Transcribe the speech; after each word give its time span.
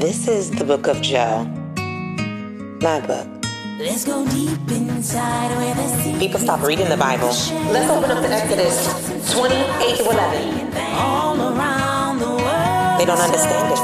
This 0.00 0.28
is 0.28 0.50
the 0.50 0.62
book 0.62 0.88
of 0.88 1.00
Jo. 1.00 1.44
My 2.82 3.00
book. 3.00 3.26
Let's 3.78 4.04
go 4.04 4.28
deep 4.28 4.70
inside 4.70 5.56
where 5.56 5.74
the 5.74 5.88
sea 5.88 6.18
People 6.18 6.38
stop 6.38 6.60
reading 6.60 6.90
the 6.90 6.98
Bible. 6.98 7.28
Let's 7.72 7.88
open 7.88 8.10
up 8.10 8.22
to 8.22 8.28
Exodus 8.28 8.76
28 9.32 9.96
to 9.96 10.04
11. 10.04 10.76
all 10.92 11.40
around 11.40 12.18
the 12.18 12.28
world. 12.28 13.00
They 13.00 13.06
don't 13.06 13.18
understand 13.18 13.72
it. 13.72 13.80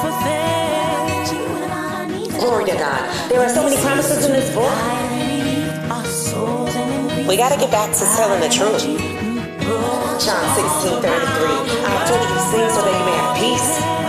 Glory 2.39 2.67
to 2.67 2.77
God. 2.77 3.31
There 3.31 3.41
are 3.41 3.49
so 3.49 3.65
many 3.65 3.81
promises 3.81 4.27
in 4.27 4.33
this 4.33 4.55
book. 4.55 4.69
We 7.27 7.39
got 7.39 7.53
to 7.53 7.59
get 7.59 7.71
back 7.71 7.91
to 7.91 8.05
telling 8.17 8.41
the 8.41 8.51
truth. 8.53 8.85
John 10.21 10.45
16 10.55 11.01
33. 11.01 11.09
I 11.09 12.05
told 12.07 12.21
you 12.21 12.29
these 12.37 12.51
things 12.53 12.73
so 12.75 12.85
that 12.85 12.93
you 13.01 13.05
may 13.09 13.17
have 13.17 13.33
peace. 13.41 14.02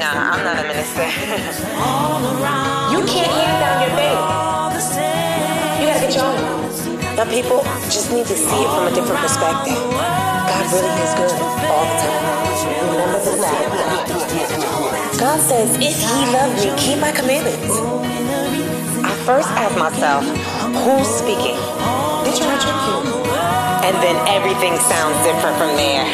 Nah, 0.00 0.32
I'm 0.32 0.44
not 0.44 0.56
a 0.56 0.64
minister. 0.68 1.04
you 2.92 3.00
can't 3.04 3.28
hand 3.28 3.58
down 3.60 3.76
your 3.84 3.92
faith. 3.92 4.24
You 5.80 5.84
gotta 5.88 6.00
get 6.00 6.14
your 6.16 6.24
own. 6.24 6.62
But 7.16 7.28
people 7.28 7.60
just 7.92 8.10
need 8.10 8.26
to 8.26 8.36
see 8.36 8.60
it 8.64 8.70
from 8.72 8.88
a 8.88 8.92
different 8.94 9.20
perspective. 9.20 9.76
God 9.76 10.64
really 10.72 10.96
is 11.04 11.12
good 11.12 11.32
all 11.68 11.84
the 11.84 11.96
time. 12.00 12.24
Remember 12.88 13.20
the 13.20 13.36
fact. 13.36 13.72
God 15.20 15.40
says, 15.40 15.76
if 15.76 15.96
he 16.00 16.18
loved 16.32 16.56
me, 16.64 16.72
keep 16.80 16.98
my 16.98 17.12
commandments. 17.12 17.76
I 19.04 19.12
first 19.26 19.48
asked 19.50 19.76
myself, 19.76 20.24
who's 20.82 21.06
speaking? 21.06 21.60
They 22.24 22.32
Did 22.32 22.40
you 22.40 22.48
trick 22.64 22.80
you? 22.88 23.22
And 23.84 23.94
then 24.00 24.16
everything 24.26 24.74
sounds 24.78 25.18
different 25.26 25.56
from 25.58 25.76
there. 25.76 26.06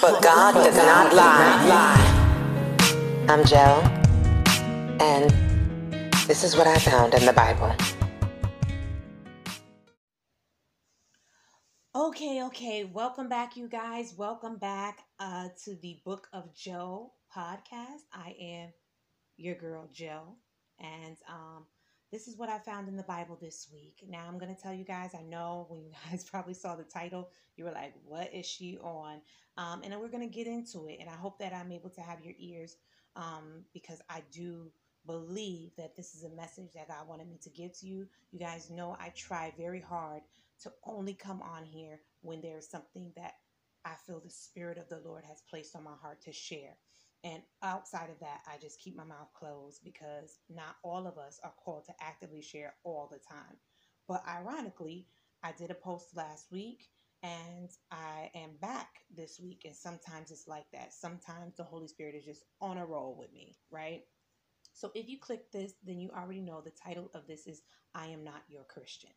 But 0.00 0.20
God 0.20 0.54
does 0.54 0.76
not 0.76 1.14
lie. 1.14 2.09
I'm 3.30 3.44
Jo, 3.44 3.80
and 4.98 5.30
this 6.26 6.42
is 6.42 6.56
what 6.56 6.66
I 6.66 6.76
found 6.78 7.14
in 7.14 7.24
the 7.24 7.32
Bible. 7.32 7.72
Okay, 11.94 12.42
okay. 12.46 12.90
Welcome 12.92 13.28
back, 13.28 13.56
you 13.56 13.68
guys. 13.68 14.14
Welcome 14.18 14.56
back 14.56 15.02
uh, 15.20 15.46
to 15.62 15.76
the 15.76 16.00
Book 16.04 16.26
of 16.32 16.52
Jo 16.56 17.12
podcast. 17.32 18.02
I 18.12 18.34
am 18.40 18.70
your 19.36 19.54
girl, 19.54 19.88
Jo. 19.92 20.34
And 20.80 21.16
um, 21.28 21.66
this 22.10 22.26
is 22.26 22.36
what 22.36 22.48
I 22.48 22.58
found 22.58 22.88
in 22.88 22.96
the 22.96 23.04
Bible 23.04 23.38
this 23.40 23.68
week. 23.72 24.02
Now, 24.08 24.24
I'm 24.26 24.38
going 24.38 24.52
to 24.52 24.60
tell 24.60 24.74
you 24.74 24.84
guys, 24.84 25.12
I 25.14 25.22
know 25.22 25.66
when 25.68 25.84
you 25.84 25.92
guys 26.10 26.24
probably 26.24 26.54
saw 26.54 26.74
the 26.74 26.82
title, 26.82 27.28
you 27.54 27.62
were 27.62 27.70
like, 27.70 27.94
what 28.04 28.34
is 28.34 28.44
she 28.46 28.76
on? 28.78 29.20
Um, 29.56 29.82
and 29.84 29.94
we're 30.00 30.08
going 30.08 30.28
to 30.28 30.34
get 30.34 30.48
into 30.48 30.88
it. 30.88 30.96
And 30.98 31.08
I 31.08 31.14
hope 31.14 31.38
that 31.38 31.52
I'm 31.52 31.70
able 31.70 31.90
to 31.90 32.00
have 32.00 32.24
your 32.24 32.34
ears 32.40 32.74
um, 33.16 33.64
because 33.72 34.00
I 34.08 34.22
do 34.32 34.70
believe 35.06 35.70
that 35.76 35.96
this 35.96 36.14
is 36.14 36.24
a 36.24 36.30
message 36.30 36.72
that 36.74 36.88
God 36.88 37.08
wanted 37.08 37.28
me 37.28 37.38
to 37.42 37.50
give 37.50 37.72
to 37.80 37.86
you. 37.86 38.06
You 38.32 38.38
guys 38.38 38.70
know 38.70 38.96
I 39.00 39.12
try 39.16 39.52
very 39.56 39.80
hard 39.80 40.22
to 40.62 40.72
only 40.84 41.14
come 41.14 41.42
on 41.42 41.64
here 41.64 42.00
when 42.22 42.40
there's 42.40 42.68
something 42.68 43.12
that 43.16 43.34
I 43.84 43.94
feel 44.06 44.20
the 44.20 44.30
Spirit 44.30 44.78
of 44.78 44.88
the 44.88 45.00
Lord 45.08 45.24
has 45.24 45.42
placed 45.48 45.74
on 45.74 45.84
my 45.84 45.94
heart 46.02 46.20
to 46.22 46.32
share. 46.32 46.76
And 47.24 47.42
outside 47.62 48.10
of 48.10 48.20
that, 48.20 48.40
I 48.46 48.58
just 48.58 48.80
keep 48.80 48.96
my 48.96 49.04
mouth 49.04 49.28
closed 49.34 49.80
because 49.84 50.38
not 50.48 50.76
all 50.82 51.06
of 51.06 51.18
us 51.18 51.40
are 51.44 51.52
called 51.64 51.84
to 51.86 51.94
actively 52.00 52.42
share 52.42 52.74
all 52.84 53.08
the 53.10 53.18
time. 53.18 53.56
But 54.08 54.22
ironically, 54.28 55.06
I 55.42 55.52
did 55.52 55.70
a 55.70 55.74
post 55.74 56.16
last 56.16 56.46
week 56.50 56.88
and 57.22 57.70
I 57.90 58.30
am 58.34 58.50
back 58.60 59.00
this 59.14 59.40
week. 59.40 59.62
And 59.64 59.74
sometimes 59.74 60.30
it's 60.30 60.48
like 60.48 60.66
that. 60.72 60.92
Sometimes 60.92 61.56
the 61.56 61.64
Holy 61.64 61.88
Spirit 61.88 62.14
is 62.14 62.24
just 62.24 62.44
on 62.60 62.78
a 62.78 62.86
roll 62.86 63.16
with 63.18 63.32
me, 63.32 63.56
right? 63.70 64.02
So 64.72 64.90
if 64.94 65.08
you 65.08 65.18
click 65.18 65.50
this, 65.52 65.74
then 65.84 66.00
you 66.00 66.10
already 66.10 66.40
know 66.40 66.60
the 66.60 66.70
title 66.70 67.10
of 67.14 67.26
this 67.26 67.46
is 67.46 67.62
I 67.94 68.06
Am 68.06 68.24
Not 68.24 68.42
Your 68.48 68.64
Christian. 68.64 69.10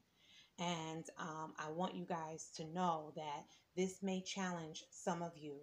And 0.60 1.06
um, 1.18 1.54
I 1.58 1.72
want 1.72 1.96
you 1.96 2.06
guys 2.06 2.52
to 2.58 2.66
know 2.66 3.14
that 3.16 3.46
this 3.76 4.04
may 4.04 4.22
challenge 4.22 4.84
some 4.92 5.22
of 5.22 5.32
you 5.38 5.56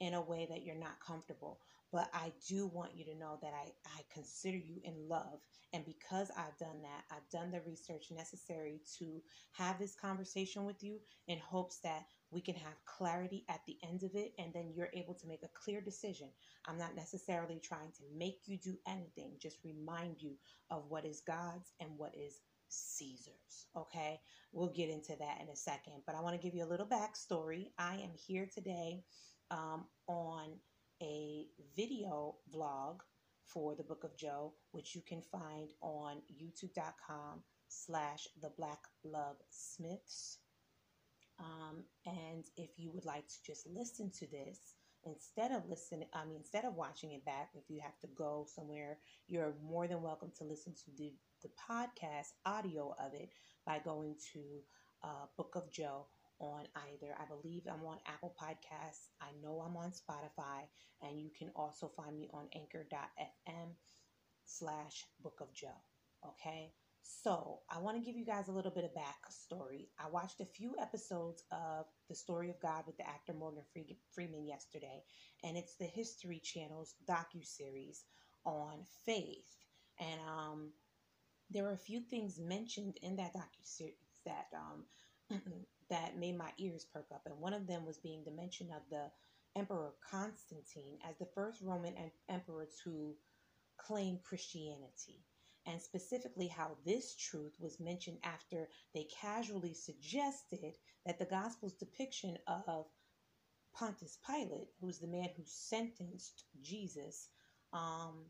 in 0.00 0.14
a 0.14 0.22
way 0.22 0.46
that 0.50 0.64
you're 0.64 0.76
not 0.76 1.00
comfortable. 1.04 1.60
But 1.92 2.10
I 2.12 2.32
do 2.46 2.66
want 2.66 2.96
you 2.96 3.04
to 3.06 3.18
know 3.18 3.38
that 3.42 3.52
I, 3.54 3.72
I 3.86 4.02
consider 4.12 4.58
you 4.58 4.80
in 4.84 5.08
love. 5.08 5.40
And 5.72 5.84
because 5.84 6.30
I've 6.36 6.56
done 6.58 6.82
that, 6.82 7.04
I've 7.10 7.28
done 7.30 7.50
the 7.50 7.62
research 7.66 8.06
necessary 8.10 8.80
to 8.98 9.22
have 9.52 9.78
this 9.78 9.94
conversation 9.94 10.64
with 10.64 10.82
you 10.82 10.98
in 11.28 11.38
hopes 11.38 11.78
that 11.80 12.04
we 12.30 12.40
can 12.40 12.54
have 12.54 12.84
clarity 12.84 13.44
at 13.48 13.60
the 13.66 13.76
end 13.82 14.02
of 14.02 14.14
it. 14.14 14.32
And 14.38 14.52
then 14.52 14.72
you're 14.74 14.90
able 14.92 15.14
to 15.14 15.26
make 15.26 15.42
a 15.42 15.50
clear 15.54 15.80
decision. 15.80 16.28
I'm 16.66 16.78
not 16.78 16.94
necessarily 16.94 17.58
trying 17.58 17.92
to 17.92 18.02
make 18.16 18.42
you 18.46 18.58
do 18.58 18.76
anything, 18.86 19.32
just 19.40 19.58
remind 19.64 20.20
you 20.20 20.34
of 20.70 20.84
what 20.88 21.06
is 21.06 21.20
God's 21.20 21.72
and 21.80 21.90
what 21.96 22.14
is 22.14 22.40
Caesar's. 22.68 23.66
Okay, 23.76 24.20
we'll 24.52 24.72
get 24.72 24.90
into 24.90 25.16
that 25.18 25.40
in 25.40 25.48
a 25.48 25.56
second, 25.56 26.02
but 26.06 26.14
I 26.14 26.20
want 26.20 26.38
to 26.38 26.42
give 26.42 26.54
you 26.54 26.64
a 26.64 26.68
little 26.68 26.86
backstory. 26.86 27.68
I 27.78 27.94
am 27.96 28.10
here 28.14 28.48
today 28.52 29.04
um, 29.50 29.86
on 30.06 30.58
a 31.02 31.46
video 31.76 32.36
vlog 32.54 33.00
for 33.44 33.74
the 33.74 33.82
Book 33.82 34.04
of 34.04 34.16
Jo, 34.16 34.52
which 34.72 34.94
you 34.94 35.02
can 35.06 35.22
find 35.22 35.70
on 35.80 36.16
youtube.com 36.30 37.42
slash 37.68 38.28
the 38.42 38.50
Black 38.56 38.80
Love 39.04 39.36
Smiths. 39.50 40.38
Um, 41.38 41.84
and 42.04 42.44
if 42.56 42.70
you 42.76 42.90
would 42.92 43.04
like 43.04 43.28
to 43.28 43.42
just 43.46 43.66
listen 43.66 44.10
to 44.18 44.26
this, 44.26 44.74
instead 45.04 45.52
of 45.52 45.68
listening, 45.68 46.08
I 46.12 46.24
mean, 46.24 46.36
instead 46.36 46.64
of 46.64 46.74
watching 46.74 47.12
it 47.12 47.24
back, 47.24 47.50
if 47.54 47.64
you 47.68 47.80
have 47.82 47.98
to 48.00 48.08
go 48.16 48.46
somewhere, 48.54 48.98
you're 49.28 49.54
more 49.62 49.86
than 49.86 50.02
welcome 50.02 50.32
to 50.38 50.44
listen 50.44 50.74
to 50.74 50.90
the, 50.96 51.12
the 51.42 51.50
podcast 51.70 52.32
audio 52.44 52.94
of 52.98 53.14
it 53.14 53.30
by 53.64 53.78
going 53.78 54.16
to 54.32 54.40
uh, 55.04 55.26
Book 55.36 55.52
of 55.54 55.70
Jo 55.70 56.06
on 56.40 56.66
either, 56.90 57.14
I 57.18 57.24
believe 57.26 57.62
I'm 57.66 57.84
on 57.86 57.98
Apple 58.06 58.34
Podcasts, 58.40 59.08
I 59.20 59.30
know 59.42 59.60
I'm 59.60 59.76
on 59.76 59.90
Spotify, 59.90 60.66
and 61.02 61.20
you 61.20 61.30
can 61.36 61.50
also 61.56 61.88
find 61.88 62.16
me 62.16 62.28
on 62.32 62.48
anchor.fm 62.54 63.68
slash 64.44 65.04
Book 65.22 65.38
of 65.40 65.52
Jo. 65.52 65.68
Okay. 66.26 66.72
So, 67.02 67.60
I 67.70 67.78
want 67.78 67.96
to 67.96 68.04
give 68.04 68.16
you 68.16 68.24
guys 68.26 68.48
a 68.48 68.52
little 68.52 68.70
bit 68.70 68.84
of 68.84 68.90
backstory. 68.90 69.88
I 69.98 70.10
watched 70.10 70.40
a 70.40 70.44
few 70.44 70.74
episodes 70.78 71.42
of 71.50 71.86
The 72.08 72.14
Story 72.14 72.50
of 72.50 72.60
God 72.60 72.84
with 72.86 72.98
the 72.98 73.08
actor 73.08 73.32
Morgan 73.32 73.62
Freeman 74.12 74.46
yesterday, 74.46 75.02
and 75.42 75.56
it's 75.56 75.76
the 75.76 75.86
History 75.86 76.38
Channel's 76.38 76.94
docu-series 77.08 78.04
on 78.44 78.84
faith. 79.06 79.56
And 79.98 80.20
um, 80.20 80.72
there 81.50 81.64
were 81.64 81.72
a 81.72 81.78
few 81.78 82.00
things 82.00 82.38
mentioned 82.38 82.98
in 83.02 83.16
that 83.16 83.32
docu-series 83.34 84.20
that 84.26 84.48
um, 84.54 84.84
that 85.90 86.18
made 86.18 86.36
my 86.36 86.52
ears 86.58 86.84
perk 86.84 87.06
up, 87.14 87.22
and 87.26 87.38
one 87.38 87.54
of 87.54 87.66
them 87.66 87.86
was 87.86 87.98
being 87.98 88.24
the 88.24 88.30
mention 88.30 88.70
of 88.70 88.82
the 88.90 89.10
Emperor 89.56 89.94
Constantine 90.10 90.98
as 91.08 91.16
the 91.18 91.28
first 91.34 91.60
Roman 91.62 91.96
em- 91.96 92.12
emperor 92.28 92.68
to 92.84 93.16
claim 93.78 94.18
Christianity 94.22 95.24
and 95.66 95.80
specifically 95.80 96.48
how 96.48 96.76
this 96.84 97.14
truth 97.16 97.54
was 97.60 97.80
mentioned 97.80 98.18
after 98.22 98.68
they 98.94 99.04
casually 99.04 99.74
suggested 99.74 100.74
that 101.04 101.18
the 101.18 101.26
Gospel's 101.26 101.74
depiction 101.74 102.38
of 102.46 102.86
Pontius 103.74 104.18
Pilate, 104.26 104.70
who's 104.80 104.98
the 104.98 105.06
man 105.06 105.28
who 105.36 105.42
sentenced 105.44 106.44
Jesus, 106.62 107.28
um, 107.72 108.24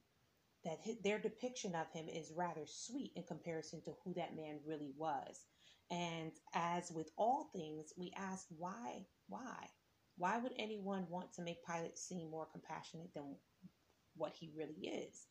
that 0.64 0.80
his, 0.80 0.98
their 1.00 1.18
depiction 1.18 1.74
of 1.74 1.90
him 1.92 2.08
is 2.08 2.32
rather 2.36 2.66
sweet 2.66 3.12
in 3.14 3.22
comparison 3.22 3.80
to 3.82 3.92
who 4.04 4.14
that 4.14 4.36
man 4.36 4.58
really 4.66 4.92
was. 4.96 5.46
And 5.90 6.38
as 6.54 6.92
with 6.92 7.12
all 7.16 7.44
things, 7.44 7.94
we 7.96 8.12
ask 8.12 8.48
why, 8.50 9.08
why? 9.28 9.70
Why 10.16 10.38
would 10.38 10.54
anyone 10.56 11.08
want 11.08 11.32
to 11.34 11.42
make 11.42 11.64
Pilate 11.64 11.98
seem 11.98 12.30
more 12.30 12.46
compassionate 12.46 13.14
than 13.14 13.40
what 14.14 14.34
he 14.34 14.50
really 14.50 14.88
is? 14.88 15.28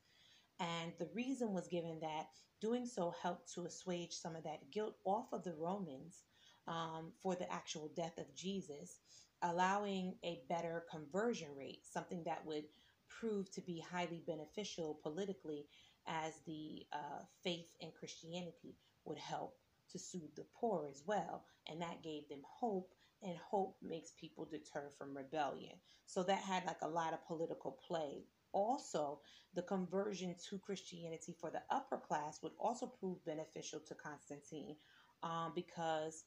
And 0.60 0.98
the 0.98 1.08
reason 1.08 1.54
was 1.54 1.68
given 1.68 2.00
that 2.02 2.32
doing 2.60 2.86
so 2.86 3.12
helped 3.12 3.54
to 3.54 3.66
assuage 3.66 4.14
some 4.14 4.36
of 4.36 4.46
that 4.46 4.72
guilt 4.72 5.00
off 5.06 5.34
of 5.34 5.44
the 5.44 5.56
Romans 5.56 6.26
um, 6.68 7.14
for 7.14 7.36
the 7.36 7.52
actual 7.52 7.90
death 7.90 8.18
of 8.18 8.34
Jesus, 8.36 9.02
allowing 9.42 10.20
a 10.24 10.46
better 10.48 10.82
conversion 10.90 11.56
rate, 11.56 11.86
something 11.86 12.24
that 12.26 12.46
would 12.46 12.70
prove 13.10 13.52
to 13.52 13.62
be 13.62 13.82
highly 13.82 14.22
beneficial 14.22 14.96
politically 14.96 15.70
as 16.08 16.44
the 16.46 16.88
uh, 16.92 17.26
faith 17.44 17.76
in 17.80 17.92
Christianity 17.94 18.80
would 19.06 19.20
help 19.20 19.62
to 19.92 20.00
soothe 20.00 20.36
the 20.36 20.46
poor 20.60 20.88
as 20.90 21.04
well. 21.06 21.44
And 21.68 21.82
that 21.82 22.04
gave 22.04 22.28
them 22.30 22.42
hope, 22.44 22.94
and 23.22 23.38
hope 23.38 23.78
makes 23.82 24.12
people 24.20 24.46
deter 24.46 24.90
from 24.98 25.16
rebellion. 25.16 25.76
So 26.06 26.24
that 26.24 26.40
had 26.40 26.66
like 26.66 26.82
a 26.82 26.88
lot 26.88 27.14
of 27.14 27.26
political 27.28 27.78
play 27.88 28.26
also 28.54 29.20
the 29.54 29.62
conversion 29.62 30.36
to 30.50 30.60
Christianity 30.60 31.36
for 31.40 31.50
the 31.52 31.62
upper 31.70 31.98
class 31.98 32.40
would 32.42 32.54
also 32.60 32.88
prove 32.88 33.24
beneficial 33.26 33.80
to 33.88 33.96
Constantine 33.96 34.76
um, 35.24 35.52
because 35.56 36.26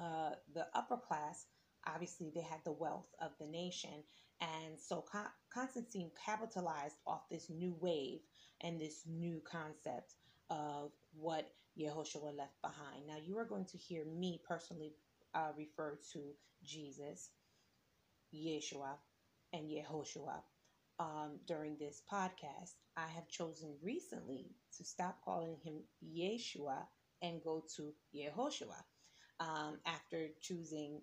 uh, 0.00 0.30
the 0.54 0.66
upper 0.74 0.96
class 0.96 1.46
obviously 1.86 2.30
they 2.34 2.42
had 2.42 2.60
the 2.64 2.72
wealth 2.72 3.08
of 3.20 3.32
the 3.40 3.46
nation 3.46 4.04
and 4.40 4.78
so 4.78 5.04
Constantine 5.52 6.10
capitalized 6.24 6.96
off 7.06 7.28
this 7.30 7.50
new 7.50 7.76
wave 7.80 8.20
and 8.62 8.80
this 8.80 9.02
new 9.06 9.42
concept 9.50 10.14
of 10.48 10.92
what 11.12 11.50
Yehoshua 11.78 12.36
left 12.36 12.60
behind. 12.62 13.06
Now, 13.06 13.16
you 13.22 13.38
are 13.38 13.44
going 13.44 13.66
to 13.66 13.78
hear 13.78 14.04
me 14.04 14.40
personally 14.46 14.94
uh, 15.34 15.50
refer 15.56 15.98
to 16.12 16.20
Jesus, 16.64 17.30
Yeshua, 18.34 18.96
and 19.52 19.68
Yehoshua 19.68 20.42
um, 20.98 21.38
during 21.46 21.76
this 21.78 22.02
podcast. 22.12 22.74
I 22.96 23.06
have 23.14 23.28
chosen 23.28 23.74
recently 23.82 24.50
to 24.76 24.84
stop 24.84 25.18
calling 25.24 25.56
him 25.62 25.82
Yeshua 26.04 26.86
and 27.22 27.42
go 27.42 27.64
to 27.76 27.92
Yehoshua 28.14 28.82
um, 29.40 29.78
after 29.86 30.28
choosing 30.40 31.00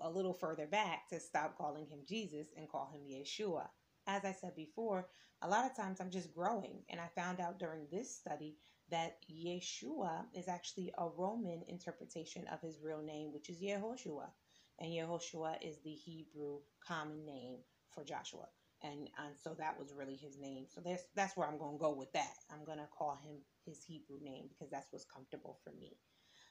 a 0.00 0.10
little 0.10 0.32
further 0.34 0.66
back 0.66 1.08
to 1.08 1.20
stop 1.20 1.56
calling 1.56 1.86
him 1.86 2.00
Jesus 2.08 2.48
and 2.56 2.68
call 2.68 2.90
him 2.92 3.02
Yeshua. 3.02 3.66
As 4.06 4.24
I 4.24 4.32
said 4.32 4.54
before, 4.56 5.08
a 5.42 5.48
lot 5.48 5.66
of 5.66 5.76
times 5.76 6.00
I'm 6.00 6.10
just 6.10 6.34
growing, 6.34 6.82
and 6.88 7.00
I 7.00 7.08
found 7.14 7.40
out 7.40 7.58
during 7.58 7.86
this 7.90 8.14
study 8.14 8.56
that 8.90 9.18
Yeshua 9.30 10.26
is 10.34 10.48
actually 10.48 10.92
a 10.98 11.08
Roman 11.08 11.62
interpretation 11.68 12.46
of 12.48 12.60
his 12.62 12.80
real 12.82 13.02
name, 13.02 13.32
which 13.32 13.50
is 13.50 13.62
Yehoshua. 13.62 14.28
And 14.80 14.92
Yehoshua 14.92 15.58
is 15.62 15.82
the 15.82 15.94
Hebrew 15.94 16.60
common 16.86 17.24
name 17.26 17.60
for 17.90 18.04
Joshua. 18.04 18.48
And, 18.82 19.10
and 19.18 19.36
so 19.36 19.54
that 19.58 19.78
was 19.78 19.94
really 19.94 20.16
his 20.16 20.38
name. 20.38 20.66
So 20.68 20.82
that's 20.84 21.04
that's 21.14 21.36
where 21.36 21.48
I'm 21.48 21.58
gonna 21.58 21.78
go 21.78 21.94
with 21.94 22.12
that. 22.12 22.34
I'm 22.50 22.64
gonna 22.64 22.88
call 22.96 23.16
him 23.16 23.38
his 23.64 23.84
Hebrew 23.84 24.18
name 24.22 24.48
because 24.50 24.70
that's 24.70 24.92
what's 24.92 25.06
comfortable 25.06 25.58
for 25.64 25.72
me. 25.72 25.98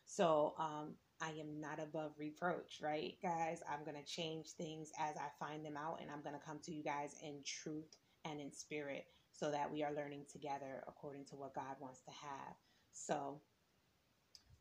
So 0.06 0.56
um, 0.60 0.98
I 1.22 1.32
am 1.32 1.62
not 1.62 1.80
above 1.80 2.14
reproach, 2.20 2.80
right, 2.82 3.16
guys? 3.22 3.62
I'm 3.70 3.86
gonna 3.86 4.04
change 4.06 4.48
things 4.58 4.92
as 5.00 5.18
I 5.18 5.30
find 5.40 5.66
them 5.66 5.78
out, 5.78 6.02
and 6.02 6.12
I'm 6.12 6.24
gonna 6.24 6.40
come 6.46 6.60
to 6.64 6.74
you 6.74 6.84
guys 6.84 7.16
in 7.24 7.44
truth 7.46 7.96
and 8.26 8.42
in 8.42 8.52
spirit 8.52 9.06
so 9.38 9.52
that 9.52 9.72
we 9.72 9.84
are 9.84 9.94
learning 9.94 10.26
together 10.32 10.84
according 10.88 11.26
to 11.26 11.36
what 11.36 11.54
God 11.56 11.76
wants 11.80 12.02
to 12.04 12.12
have. 12.12 12.56
So 12.94 13.42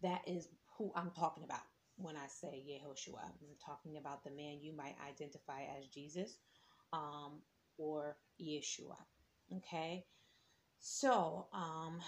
that 0.03 0.23
is 0.27 0.49
who 0.77 0.93
I'm 0.95 1.11
talking 1.13 1.45
about 1.45 1.61
when 1.97 2.17
I 2.17 2.27
say 2.27 2.65
Yehoshua. 2.69 3.23
I'm 3.25 3.57
talking 3.65 3.97
about 3.97 4.25
the 4.25 4.31
man 4.31 4.59
you 4.63 4.77
might 4.77 4.97
identify 5.09 5.63
as 5.79 5.87
Jesus 5.87 6.37
um, 6.93 7.43
or 7.79 8.17
Yeshua. 8.41 8.97
Okay. 9.59 10.05
So, 10.79 11.49
um, 11.53 12.01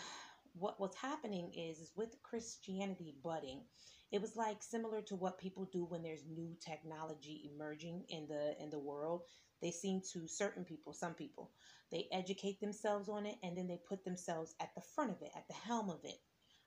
what 0.55 0.81
what's 0.81 0.97
happening 0.97 1.53
is, 1.55 1.79
is 1.79 1.93
with 1.97 2.17
Christianity 2.23 3.15
budding, 3.23 3.63
it 4.11 4.21
was 4.21 4.37
like 4.37 4.63
similar 4.63 5.03
to 5.03 5.17
what 5.17 5.39
people 5.39 5.69
do 5.73 5.85
when 5.85 6.03
there's 6.03 6.27
new 6.27 6.57
technology 6.61 7.51
emerging 7.55 8.05
in 8.09 8.27
the 8.29 8.55
in 8.61 8.71
the 8.71 8.79
world 8.79 9.23
they 9.63 9.71
seem 9.71 10.01
to 10.13 10.27
certain 10.27 10.65
people 10.65 10.93
some 10.93 11.15
people 11.15 11.51
they 11.91 12.07
educate 12.13 12.61
themselves 12.61 13.09
on 13.09 13.27
it 13.27 13.37
and 13.43 13.57
then 13.57 13.67
they 13.67 13.81
put 13.89 14.05
themselves 14.05 14.55
at 14.61 14.75
the 14.75 14.83
front 14.95 15.11
of 15.11 15.23
it 15.23 15.31
at 15.37 15.47
the 15.49 15.55
helm 15.55 15.91
of 15.91 16.01
it 16.05 16.21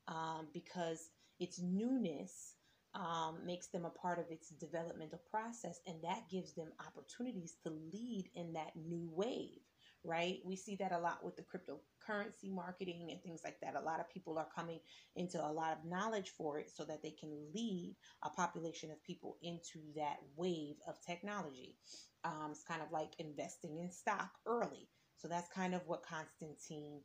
um, 0.08 0.48
because 0.54 1.10
its 1.40 1.60
newness 1.62 2.56
um, 2.96 3.40
makes 3.46 3.68
them 3.68 3.86
a 3.86 3.90
part 3.90 4.20
of 4.20 4.26
its 4.32 4.50
developmental 4.50 5.22
process 5.30 5.80
and 5.88 5.98
that 6.04 6.24
gives 6.32 6.54
them 6.54 6.70
opportunities 6.86 7.56
to 7.64 7.72
lead 7.94 8.30
in 8.36 8.54
that 8.54 8.72
new 8.76 9.08
wave 9.14 9.62
right? 10.04 10.40
We 10.46 10.56
see 10.56 10.75
that 10.78 10.92
a 10.92 11.00
lot 11.00 11.24
with 11.24 11.36
the 11.36 11.44
cryptocurrency 11.44 12.51
marketing 12.51 13.10
and 13.12 13.22
things 13.22 13.42
like 13.44 13.60
that. 13.62 13.75
A 13.75 13.86
lot 13.86 14.00
of 14.00 14.10
people 14.10 14.38
are 14.38 14.48
coming 14.56 14.80
into 15.16 15.44
a 15.44 15.51
lot 15.51 15.74
of 15.74 15.90
knowledge 15.90 16.31
for 16.38 16.60
it 16.60 16.69
so 16.69 16.86
that 16.86 17.01
they 17.04 17.12
can 17.12 17.31
lead 17.54 17.96
a 18.24 18.30
population 18.30 18.92
of 18.92 19.04
people 19.04 19.38
into 19.42 19.80
that 19.96 20.18
wave 20.36 20.75
of 20.88 20.96
technology. 21.06 21.75
Um, 22.24 22.50
it's 22.51 22.63
kind 22.63 22.81
of 22.81 22.92
like 22.92 23.12
investing 23.19 23.80
in 23.80 23.92
stock 23.92 24.31
early. 24.46 24.90
So 25.18 25.28
that's 25.28 25.50
kind 25.54 25.75
of 25.75 25.81
what 25.86 26.04
Constantine 26.04 27.02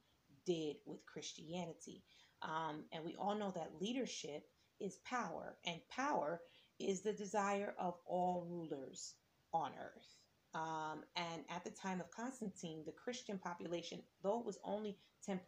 did 0.47 0.77
with 0.87 1.05
Christianity. 1.07 2.05
Um, 2.43 2.85
and 2.93 3.05
we 3.05 3.17
all 3.17 3.35
know 3.35 3.53
that 3.55 3.81
leadership 3.81 4.45
is 4.81 4.99
power, 5.05 5.57
and 5.67 5.81
power 5.89 6.41
is 6.79 7.03
the 7.03 7.13
desire 7.13 7.75
of 7.79 7.95
all 8.07 8.47
rulers 8.49 9.15
on 9.53 9.73
earth. 9.81 10.24
Um, 10.55 11.03
and 11.17 11.43
at 11.51 11.65
the 11.65 11.71
time 11.71 12.01
of 12.01 12.11
Constantine, 12.11 12.83
the 12.87 12.93
Christian 12.93 13.39
population, 13.39 14.01
though 14.23 14.39
it 14.39 14.47
was 14.47 14.59
only 14.65 14.97
10%, 15.29 15.39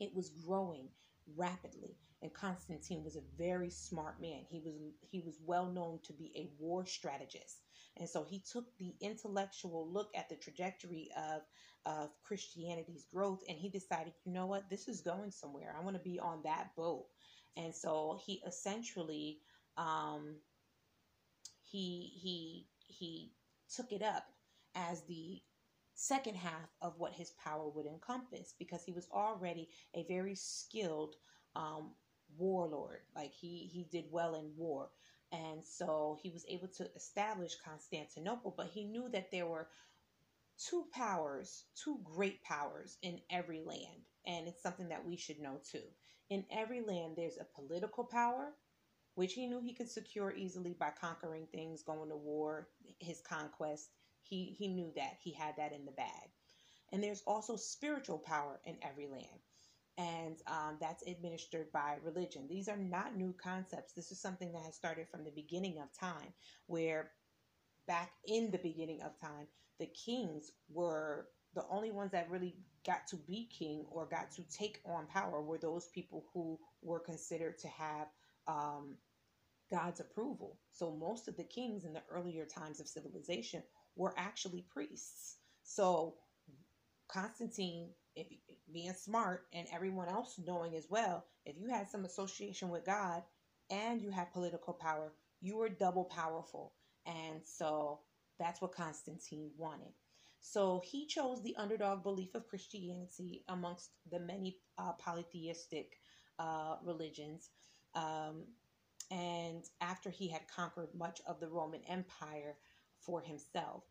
it 0.00 0.14
was 0.14 0.30
growing 0.46 0.88
rapidly. 1.36 1.96
And 2.22 2.32
Constantine 2.32 3.04
was 3.04 3.16
a 3.16 3.22
very 3.36 3.70
smart 3.70 4.20
man. 4.20 4.46
He 4.48 4.60
was 4.60 4.74
he 5.10 5.20
was 5.20 5.38
well 5.44 5.66
known 5.66 5.98
to 6.04 6.12
be 6.12 6.32
a 6.34 6.50
war 6.58 6.86
strategist. 6.86 7.58
And 7.96 8.08
so 8.08 8.24
he 8.24 8.40
took 8.40 8.76
the 8.78 8.94
intellectual 9.00 9.88
look 9.92 10.10
at 10.16 10.28
the 10.28 10.36
trajectory 10.36 11.10
of, 11.16 11.42
of 11.86 12.10
Christianity's 12.24 13.04
growth 13.12 13.42
and 13.48 13.56
he 13.56 13.68
decided, 13.68 14.14
you 14.24 14.32
know 14.32 14.46
what, 14.46 14.68
this 14.68 14.88
is 14.88 15.00
going 15.00 15.30
somewhere. 15.30 15.76
I 15.78 15.84
want 15.84 15.96
to 15.96 16.02
be 16.02 16.18
on 16.18 16.40
that 16.44 16.74
boat. 16.76 17.06
And 17.56 17.74
so 17.74 18.18
he 18.24 18.42
essentially 18.46 19.38
um, 19.76 20.36
he 21.62 22.10
he 22.20 22.66
he 22.88 23.32
took 23.68 23.92
it 23.92 24.02
up 24.02 24.24
as 24.74 25.02
the 25.02 25.40
second 25.94 26.36
half 26.36 26.68
of 26.82 26.94
what 26.98 27.12
his 27.12 27.32
power 27.42 27.68
would 27.68 27.86
encompass 27.86 28.54
because 28.58 28.82
he 28.84 28.92
was 28.92 29.08
already 29.12 29.68
a 29.94 30.04
very 30.04 30.34
skilled 30.34 31.14
um, 31.56 31.92
warlord. 32.36 33.00
Like 33.14 33.32
he 33.32 33.70
he 33.72 33.84
did 33.90 34.06
well 34.10 34.34
in 34.34 34.50
war, 34.56 34.90
and 35.32 35.64
so 35.64 36.18
he 36.22 36.30
was 36.30 36.44
able 36.48 36.68
to 36.68 36.88
establish 36.94 37.56
Constantinople. 37.64 38.54
But 38.56 38.68
he 38.68 38.84
knew 38.84 39.08
that 39.12 39.30
there 39.30 39.46
were 39.46 39.68
two 40.58 40.84
powers, 40.92 41.64
two 41.74 42.00
great 42.04 42.42
powers 42.42 42.98
in 43.02 43.20
every 43.30 43.62
land, 43.64 44.02
and 44.26 44.48
it's 44.48 44.62
something 44.62 44.88
that 44.88 45.04
we 45.04 45.16
should 45.16 45.40
know 45.40 45.60
too. 45.70 45.84
In 46.30 46.44
every 46.50 46.80
land, 46.80 47.14
there's 47.16 47.38
a 47.38 47.60
political 47.60 48.04
power 48.04 48.52
which 49.14 49.34
he 49.34 49.46
knew 49.46 49.60
he 49.60 49.74
could 49.74 49.90
secure 49.90 50.32
easily 50.32 50.74
by 50.78 50.90
conquering 51.00 51.46
things, 51.52 51.82
going 51.82 52.08
to 52.08 52.16
war, 52.16 52.68
his 52.98 53.20
conquest. 53.20 53.90
He, 54.22 54.54
he 54.58 54.68
knew 54.68 54.90
that. 54.96 55.18
He 55.22 55.32
had 55.32 55.56
that 55.58 55.72
in 55.72 55.84
the 55.84 55.92
bag. 55.92 56.30
And 56.92 57.02
there's 57.02 57.22
also 57.26 57.56
spiritual 57.56 58.18
power 58.18 58.60
in 58.64 58.76
every 58.82 59.06
land. 59.06 59.40
And 59.96 60.36
um, 60.48 60.78
that's 60.80 61.06
administered 61.06 61.70
by 61.72 61.98
religion. 62.02 62.46
These 62.48 62.68
are 62.68 62.76
not 62.76 63.16
new 63.16 63.34
concepts. 63.42 63.92
This 63.92 64.10
is 64.10 64.20
something 64.20 64.52
that 64.52 64.62
has 64.62 64.74
started 64.74 65.06
from 65.08 65.24
the 65.24 65.30
beginning 65.30 65.78
of 65.78 65.96
time, 65.98 66.32
where 66.66 67.12
back 67.86 68.10
in 68.26 68.50
the 68.50 68.58
beginning 68.58 69.02
of 69.02 69.18
time, 69.20 69.46
the 69.78 69.86
kings 69.86 70.50
were 70.68 71.28
the 71.54 71.64
only 71.70 71.92
ones 71.92 72.10
that 72.12 72.30
really 72.30 72.56
got 72.84 73.06
to 73.08 73.16
be 73.16 73.48
king 73.56 73.84
or 73.90 74.06
got 74.06 74.30
to 74.32 74.42
take 74.50 74.80
on 74.84 75.06
power 75.06 75.40
were 75.40 75.58
those 75.58 75.88
people 75.94 76.24
who 76.32 76.58
were 76.82 77.00
considered 77.00 77.58
to 77.58 77.68
have 77.68 78.08
um, 78.46 78.96
God's 79.70 80.00
approval. 80.00 80.58
So 80.70 80.92
most 80.92 81.28
of 81.28 81.36
the 81.36 81.44
kings 81.44 81.84
in 81.84 81.92
the 81.92 82.02
earlier 82.10 82.46
times 82.46 82.80
of 82.80 82.88
civilization 82.88 83.62
were 83.96 84.14
actually 84.16 84.66
priests. 84.72 85.38
So 85.62 86.16
Constantine, 87.08 87.90
if 88.16 88.26
being 88.72 88.92
smart 88.92 89.46
and 89.52 89.66
everyone 89.72 90.08
else 90.08 90.38
knowing 90.44 90.74
as 90.76 90.86
well, 90.90 91.24
if 91.44 91.56
you 91.58 91.68
had 91.68 91.88
some 91.88 92.04
association 92.04 92.68
with 92.68 92.84
God 92.84 93.22
and 93.70 94.00
you 94.00 94.10
had 94.10 94.32
political 94.32 94.74
power, 94.74 95.12
you 95.40 95.56
were 95.56 95.68
double 95.68 96.04
powerful. 96.04 96.74
And 97.06 97.40
so 97.44 98.00
that's 98.38 98.60
what 98.60 98.74
Constantine 98.74 99.50
wanted. 99.56 99.92
So 100.40 100.82
he 100.84 101.06
chose 101.06 101.42
the 101.42 101.56
underdog 101.56 102.02
belief 102.02 102.34
of 102.34 102.48
Christianity 102.48 103.44
amongst 103.48 103.90
the 104.10 104.20
many 104.20 104.58
uh, 104.78 104.92
polytheistic 104.92 105.92
uh, 106.38 106.76
religions. 106.84 107.50
Um, 107.94 108.44
and 109.10 109.64
after 109.80 110.10
he 110.10 110.28
had 110.28 110.48
conquered 110.48 110.88
much 110.94 111.20
of 111.26 111.40
the 111.40 111.48
Roman 111.48 111.82
Empire 111.88 112.56
for 113.00 113.20
himself. 113.20 113.84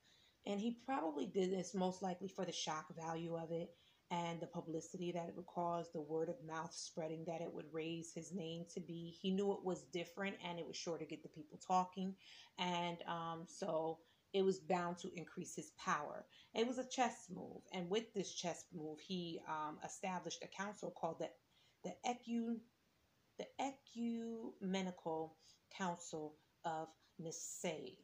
And 0.45 0.59
he 0.59 0.79
probably 0.85 1.25
did 1.25 1.51
this 1.51 1.73
most 1.73 2.01
likely 2.01 2.27
for 2.27 2.45
the 2.45 2.51
shock 2.51 2.93
value 2.95 3.35
of 3.37 3.51
it 3.51 3.73
and 4.11 4.39
the 4.39 4.47
publicity 4.47 5.11
that 5.11 5.27
it 5.29 5.35
would 5.35 5.47
cause, 5.47 5.87
the 5.91 6.01
word 6.01 6.29
of 6.29 6.35
mouth 6.45 6.73
spreading 6.73 7.23
that 7.25 7.41
it 7.41 7.51
would 7.51 7.65
raise 7.71 8.11
his 8.13 8.33
name 8.33 8.65
to 8.73 8.79
be. 8.81 9.15
He 9.21 9.31
knew 9.31 9.53
it 9.53 9.63
was 9.63 9.83
different 9.93 10.35
and 10.47 10.59
it 10.59 10.67
was 10.67 10.75
sure 10.75 10.97
to 10.97 11.05
get 11.05 11.23
the 11.23 11.29
people 11.29 11.59
talking. 11.65 12.13
And 12.59 12.97
um, 13.07 13.45
so 13.47 13.99
it 14.33 14.43
was 14.43 14.59
bound 14.59 14.97
to 14.97 15.11
increase 15.15 15.55
his 15.55 15.71
power. 15.83 16.25
It 16.53 16.67
was 16.67 16.77
a 16.77 16.87
chess 16.89 17.27
move. 17.33 17.61
And 17.73 17.89
with 17.89 18.13
this 18.13 18.33
chess 18.33 18.65
move, 18.73 18.99
he 18.99 19.41
um, 19.47 19.77
established 19.85 20.43
a 20.43 20.47
council 20.47 20.91
called 20.91 21.19
the, 21.19 21.29
the 21.83 21.95
Ecu 22.05 22.57
the 23.37 23.47
Ecumenical 23.59 25.35
Council 25.77 26.35
of 26.65 26.87
Nicaea. 27.19 27.97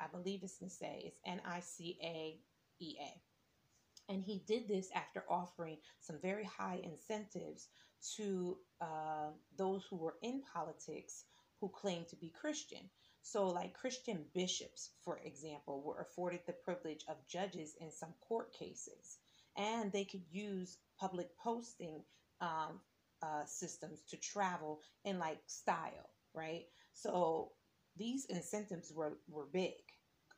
I 0.00 0.06
believe 0.12 0.40
it's 0.42 0.60
Nicaea. 0.60 1.06
It's 1.06 1.18
N 1.24 1.40
I 1.46 1.60
C 1.60 1.98
A 2.02 2.38
E 2.80 2.96
A. 3.00 4.12
And 4.12 4.22
he 4.22 4.42
did 4.46 4.68
this 4.68 4.88
after 4.94 5.24
offering 5.28 5.78
some 6.00 6.18
very 6.20 6.44
high 6.44 6.80
incentives 6.82 7.68
to 8.16 8.56
uh, 8.80 9.30
those 9.56 9.84
who 9.88 9.96
were 9.96 10.16
in 10.22 10.42
politics 10.54 11.24
who 11.60 11.68
claimed 11.68 12.08
to 12.08 12.16
be 12.16 12.32
Christian. 12.40 12.90
So, 13.22 13.48
like 13.48 13.74
Christian 13.74 14.24
bishops, 14.34 14.90
for 15.02 15.18
example, 15.24 15.82
were 15.82 16.00
afforded 16.00 16.40
the 16.46 16.52
privilege 16.52 17.04
of 17.08 17.26
judges 17.26 17.74
in 17.80 17.90
some 17.90 18.14
court 18.20 18.52
cases, 18.52 19.18
and 19.56 19.90
they 19.90 20.04
could 20.04 20.22
use 20.30 20.78
public 21.00 21.36
posting 21.38 22.04
um, 22.40 22.80
uh, 23.26 23.44
systems 23.46 24.02
to 24.08 24.16
travel 24.16 24.80
in 25.04 25.18
like 25.18 25.40
style, 25.46 26.10
right? 26.34 26.64
So, 26.92 27.52
these 27.98 28.26
incentives 28.26 28.92
were, 28.94 29.18
were 29.28 29.46
big 29.52 29.72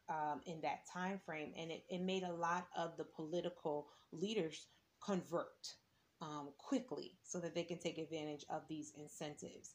um, 0.09 0.41
in 0.47 0.61
that 0.63 0.81
time 0.93 1.21
frame, 1.27 1.53
and 1.59 1.71
it, 1.71 1.85
it 1.91 2.01
made 2.01 2.23
a 2.23 2.33
lot 2.33 2.69
of 2.77 2.97
the 2.97 3.05
political 3.05 3.89
leaders 4.13 4.69
convert 5.05 5.75
um, 6.21 6.51
quickly 6.59 7.19
so 7.23 7.39
that 7.41 7.55
they 7.55 7.65
can 7.65 7.79
take 7.79 7.99
advantage 7.99 8.45
of 8.51 8.63
these 8.69 8.93
incentives. 8.97 9.75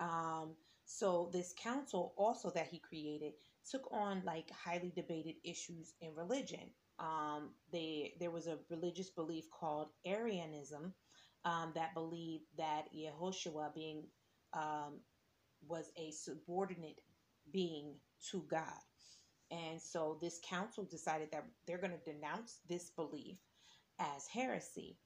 Um, 0.00 0.54
so 0.84 1.30
this 1.32 1.52
council 1.60 2.14
also 2.16 2.50
that 2.50 2.68
he 2.68 2.78
created 2.78 3.32
took 3.68 3.92
on 3.92 4.22
like 4.24 4.50
highly 4.50 4.92
debated 4.94 5.34
issues 5.44 5.94
in 6.00 6.14
religion. 6.14 6.70
Um, 6.98 7.50
they 7.72 8.14
there 8.20 8.30
was 8.30 8.46
a 8.46 8.58
religious 8.70 9.10
belief 9.10 9.44
called 9.50 9.88
Arianism 10.06 10.94
um, 11.46 11.70
that 11.76 11.94
believed 11.94 12.44
that 12.58 12.86
Yehoshua 12.94 13.72
being 13.72 14.02
um, 14.52 15.00
was 15.66 15.90
a 15.96 16.10
subordinate 16.10 17.00
being 17.52 17.94
to 18.30 18.44
God. 18.50 18.82
And 19.52 19.80
so 19.80 20.18
this 20.20 20.40
council 20.44 20.84
decided 20.84 21.30
that 21.30 21.46
they're 21.66 21.78
going 21.78 21.92
to 21.92 22.12
denounce 22.12 22.58
this 22.68 22.90
belief 22.90 23.38
as 24.00 24.26
heresy. 24.26 24.98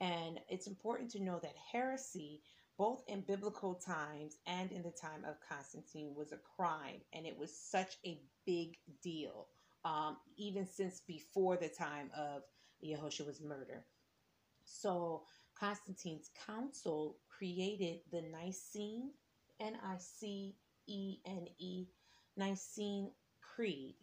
And 0.00 0.38
it's 0.50 0.66
important 0.66 1.10
to 1.12 1.22
know 1.22 1.40
that 1.42 1.54
heresy, 1.72 2.42
both 2.76 3.02
in 3.08 3.22
biblical 3.22 3.74
times 3.74 4.36
and 4.46 4.70
in 4.72 4.82
the 4.82 4.90
time 4.90 5.24
of 5.26 5.36
Constantine, 5.48 6.14
was 6.14 6.32
a 6.32 6.38
crime. 6.56 7.00
And 7.14 7.24
it 7.24 7.38
was 7.38 7.58
such 7.58 7.96
a 8.04 8.20
big 8.44 8.76
deal, 9.02 9.46
um, 9.86 10.18
even 10.36 10.66
since 10.66 11.00
before 11.00 11.56
the 11.56 11.70
time 11.70 12.10
of 12.14 12.42
Yehoshua's 12.84 13.40
murder. 13.40 13.86
So 14.66 15.22
Constantine's 15.58 16.30
council 16.46 17.16
created 17.28 18.00
the 18.12 18.22
Nicene, 18.22 19.10
N 19.60 19.76
I 19.84 19.96
C 19.98 20.54
E 20.86 21.18
N 21.26 21.46
E, 21.58 21.86
Nicene 22.36 23.10
Creed 23.40 23.96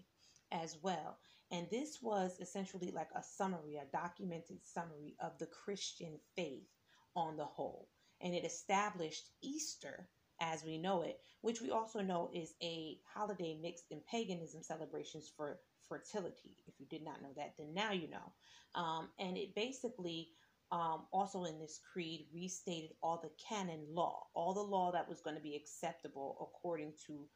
as 0.52 0.78
well. 0.82 1.18
And 1.52 1.68
this 1.70 2.00
was 2.02 2.38
essentially 2.40 2.92
like 2.92 3.10
a 3.16 3.22
summary, 3.22 3.78
a 3.78 3.86
documented 3.96 4.58
summary 4.64 5.16
of 5.20 5.38
the 5.38 5.46
Christian 5.46 6.20
faith 6.36 6.68
on 7.16 7.38
the 7.38 7.46
whole. 7.46 7.90
And 8.22 8.34
it 8.34 8.46
established 8.46 9.30
Easter 9.42 10.10
as 10.42 10.64
we 10.64 10.78
know 10.78 11.04
it, 11.04 11.20
which 11.42 11.62
we 11.62 11.70
also 11.70 12.02
know 12.02 12.32
is 12.34 12.56
a 12.62 12.98
holiday 13.14 13.58
mixed 13.62 13.86
in 13.92 14.02
paganism 14.10 14.64
celebrations 14.64 15.32
for 15.36 15.60
fertility. 15.88 16.58
If 16.66 16.80
you 16.80 16.88
did 16.88 17.04
not 17.04 17.22
know 17.22 17.34
that, 17.36 17.54
then 17.58 17.74
now 17.74 17.92
you 17.92 18.10
know. 18.10 18.34
Um, 18.74 19.10
and 19.20 19.38
it 19.38 19.54
basically 19.56 20.30
um, 20.74 21.08
also 21.14 21.46
in 21.46 21.60
this 21.60 21.80
creed 21.94 22.28
restated 22.34 22.92
all 23.02 23.22
the 23.22 23.32
canon 23.48 23.86
law, 23.90 24.28
all 24.34 24.54
the 24.54 24.62
law 24.62 24.92
that 24.92 25.08
was 25.08 25.22
going 25.22 25.38
to 25.38 25.44
be 25.44 25.56
acceptable 25.56 26.38
according 26.42 26.94
to 27.08 27.28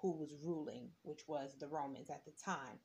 who 0.00 0.12
was 0.12 0.34
ruling, 0.44 0.90
which 1.02 1.22
was 1.26 1.56
the 1.58 1.68
Romans 1.68 2.10
at 2.10 2.24
the 2.26 2.32
time 2.44 2.78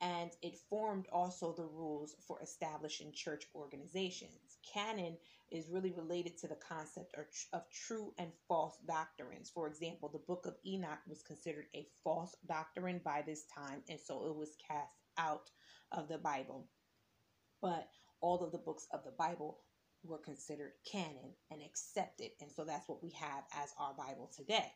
and 0.00 0.30
it 0.42 0.58
formed 0.70 1.06
also 1.12 1.52
the 1.52 1.66
rules 1.66 2.14
for 2.26 2.40
establishing 2.42 3.12
church 3.12 3.46
organizations. 3.54 4.58
Canon 4.72 5.16
is 5.50 5.70
really 5.70 5.92
related 5.92 6.38
to 6.38 6.46
the 6.46 6.56
concept 6.56 7.14
of, 7.16 7.26
of 7.52 7.62
true 7.70 8.12
and 8.18 8.30
false 8.46 8.78
doctrines. 8.86 9.50
For 9.50 9.66
example, 9.66 10.08
the 10.08 10.18
book 10.18 10.46
of 10.46 10.56
Enoch 10.64 11.00
was 11.08 11.22
considered 11.22 11.66
a 11.74 11.86
false 12.04 12.36
doctrine 12.46 13.00
by 13.04 13.22
this 13.26 13.44
time, 13.46 13.82
and 13.88 13.98
so 13.98 14.26
it 14.26 14.36
was 14.36 14.56
cast 14.68 14.94
out 15.16 15.50
of 15.90 16.08
the 16.08 16.18
Bible. 16.18 16.68
But 17.60 17.88
all 18.20 18.42
of 18.44 18.52
the 18.52 18.58
books 18.58 18.86
of 18.92 19.04
the 19.04 19.12
Bible 19.12 19.60
were 20.04 20.18
considered 20.18 20.72
canon 20.90 21.34
and 21.50 21.62
accepted, 21.62 22.32
and 22.40 22.52
so 22.52 22.64
that's 22.64 22.88
what 22.88 23.02
we 23.02 23.12
have 23.12 23.44
as 23.54 23.74
our 23.78 23.94
Bible 23.94 24.28
today 24.36 24.72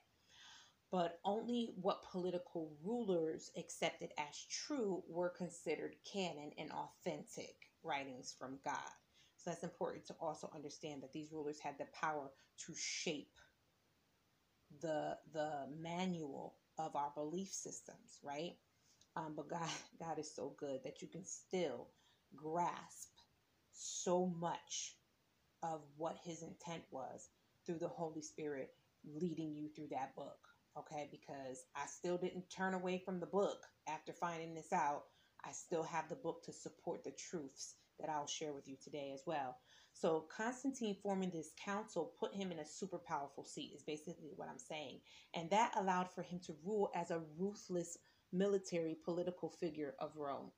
but 0.90 1.20
only 1.25 1.75
what 1.76 2.02
political 2.12 2.76
rulers 2.82 3.50
accepted 3.58 4.12
as 4.18 4.46
true 4.46 5.04
were 5.08 5.30
considered 5.30 5.96
canon 6.04 6.52
and 6.58 6.72
authentic 6.72 7.56
writings 7.84 8.34
from 8.38 8.61
God. 8.64 8.92
So 9.37 9.50
that's 9.50 9.64
important 9.64 10.06
to 10.06 10.14
also 10.20 10.50
understand 10.54 11.02
that 11.04 11.12
these 11.12 11.32
rulers 11.32 11.61
had 11.61 11.78
the 11.78 11.87
power 11.87 12.30
to 12.66 12.75
shape 12.76 13.38
the 14.80 15.18
the 15.32 15.68
manual 15.70 16.58
of 16.78 16.96
our 16.96 17.12
belief 17.14 17.50
systems, 17.50 18.20
right? 18.22 18.54
Um, 19.16 19.37
but 19.37 19.49
God, 19.49 19.70
God 20.00 20.18
is 20.18 20.34
so 20.34 20.54
good 20.58 20.82
that 20.84 21.02
you 21.02 21.08
can 21.08 21.25
still 21.25 21.92
grasp 22.37 23.12
so 23.73 24.26
much 24.26 24.97
of 25.62 25.83
what 25.97 26.17
His 26.25 26.43
intent 26.43 26.83
was 26.91 27.29
through 27.67 27.79
the 27.79 27.88
Holy 27.88 28.23
Spirit 28.23 28.71
leading 29.05 29.55
you 29.55 29.69
through 29.69 29.88
that 29.91 30.14
book 30.14 30.38
okay, 30.79 31.09
because 31.11 31.64
I 31.76 31.87
still 31.87 32.17
didn't 32.17 32.50
turn 32.50 32.75
away 32.75 33.02
from 33.05 33.21
the 33.21 33.26
book 33.26 33.59
after 33.88 34.12
finding 34.12 34.55
this 34.55 34.73
out. 34.73 35.05
I 35.45 35.52
still 35.52 35.83
have 35.83 36.09
the 36.09 36.17
book 36.17 36.45
to 36.45 36.52
support 36.52 37.05
the 37.05 37.12
truths 37.12 37.75
that 38.00 38.09
I'll 38.09 38.26
share 38.26 38.52
with 38.52 38.69
you 38.69 38.76
today 38.83 39.11
as 39.12 39.23
well. 39.26 39.57
So, 39.95 40.25
Constantine 40.35 40.97
forming 41.02 41.31
this 41.31 41.50
council 41.62 42.14
put 42.19 42.35
him 42.35 42.50
in 42.50 42.61
a 42.61 42.64
super 42.64 42.99
powerful 42.99 43.45
seat, 43.45 43.73
is 43.75 43.83
basically 43.83 44.31
what 44.37 44.49
I'm 44.49 44.59
saying. 44.59 45.00
And 45.35 45.50
that 45.50 45.75
allowed 45.76 46.11
for 46.11 46.23
him 46.23 46.41
to 46.47 46.57
rule 46.64 46.91
as 46.95 47.11
a 47.11 47.21
ruthless 47.38 47.99
military 48.33 48.97
political 49.05 49.50
figure 49.50 49.95
of 50.00 50.17
Rome. 50.17 50.50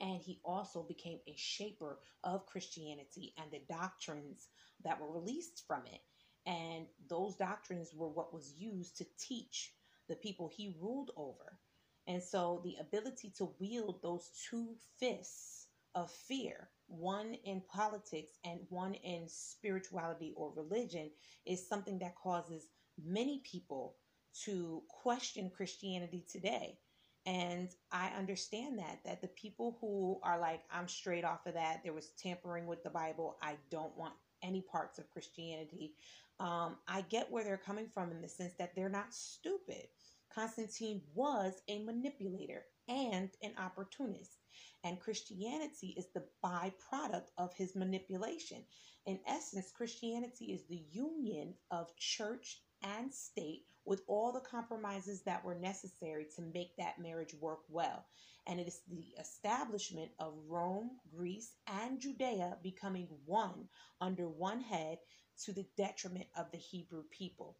And 0.00 0.20
he 0.20 0.40
also 0.44 0.82
became 0.82 1.18
a 1.26 1.34
shaper 1.36 1.98
of 2.24 2.46
Christianity 2.46 3.34
and 3.36 3.50
the 3.50 3.60
doctrines 3.68 4.48
that 4.82 5.00
were 5.00 5.12
released 5.12 5.64
from 5.66 5.82
it. 5.86 6.00
And 6.46 6.86
those 7.08 7.36
doctrines 7.36 7.92
were 7.94 8.08
what 8.08 8.32
was 8.32 8.54
used 8.58 8.96
to 8.98 9.06
teach 9.18 9.74
the 10.08 10.16
people 10.16 10.48
he 10.48 10.74
ruled 10.80 11.10
over. 11.16 11.58
And 12.06 12.22
so 12.22 12.60
the 12.64 12.76
ability 12.80 13.32
to 13.36 13.52
wield 13.60 14.00
those 14.02 14.30
two 14.48 14.74
fists 14.98 15.66
of 15.94 16.10
fear, 16.10 16.70
one 16.86 17.34
in 17.44 17.62
politics 17.72 18.32
and 18.44 18.60
one 18.68 18.94
in 18.94 19.24
spirituality 19.28 20.32
or 20.36 20.52
religion, 20.56 21.10
is 21.46 21.68
something 21.68 21.98
that 21.98 22.16
causes 22.16 22.68
many 23.04 23.42
people 23.44 23.96
to 24.44 24.82
question 24.88 25.50
Christianity 25.54 26.24
today. 26.30 26.78
And 27.26 27.68
I 27.92 28.10
understand 28.16 28.78
that, 28.78 29.00
that 29.04 29.20
the 29.20 29.28
people 29.28 29.76
who 29.80 30.18
are 30.22 30.40
like, 30.40 30.62
I'm 30.70 30.88
straight 30.88 31.24
off 31.24 31.46
of 31.46 31.54
that, 31.54 31.80
there 31.84 31.92
was 31.92 32.10
tampering 32.20 32.66
with 32.66 32.82
the 32.82 32.90
Bible, 32.90 33.36
I 33.42 33.56
don't 33.70 33.96
want 33.96 34.14
any 34.42 34.62
parts 34.62 34.98
of 34.98 35.10
Christianity 35.10 35.94
um, 36.40 36.76
I 36.88 37.02
get 37.02 37.30
where 37.30 37.44
they're 37.44 37.58
coming 37.58 37.86
from 37.92 38.10
in 38.10 38.22
the 38.22 38.28
sense 38.28 38.54
that 38.58 38.74
they're 38.74 38.88
not 38.88 39.12
stupid. 39.12 39.88
Constantine 40.34 41.02
was 41.14 41.60
a 41.68 41.84
manipulator 41.84 42.64
and 42.88 43.28
an 43.42 43.52
opportunist. 43.58 44.38
And 44.82 44.98
Christianity 44.98 45.94
is 45.98 46.06
the 46.14 46.24
byproduct 46.42 47.28
of 47.36 47.52
his 47.52 47.76
manipulation. 47.76 48.64
In 49.04 49.20
essence, 49.26 49.70
Christianity 49.70 50.46
is 50.46 50.62
the 50.66 50.82
union 50.90 51.54
of 51.70 51.94
church 51.96 52.62
and 52.82 53.12
state 53.12 53.64
with 53.84 54.02
all 54.06 54.32
the 54.32 54.40
compromises 54.40 55.22
that 55.22 55.44
were 55.44 55.54
necessary 55.54 56.26
to 56.36 56.42
make 56.42 56.76
that 56.76 57.00
marriage 57.00 57.34
work 57.40 57.60
well. 57.68 58.04
And 58.46 58.60
it 58.60 58.68
is 58.68 58.82
the 58.88 59.14
establishment 59.20 60.10
of 60.18 60.34
Rome, 60.48 60.90
Greece, 61.14 61.56
and 61.66 62.00
Judea 62.00 62.58
becoming 62.62 63.08
one 63.26 63.68
under 64.00 64.28
one 64.28 64.60
head 64.60 64.98
to 65.44 65.52
the 65.52 65.66
detriment 65.76 66.26
of 66.36 66.50
the 66.50 66.58
Hebrew 66.58 67.04
people. 67.10 67.56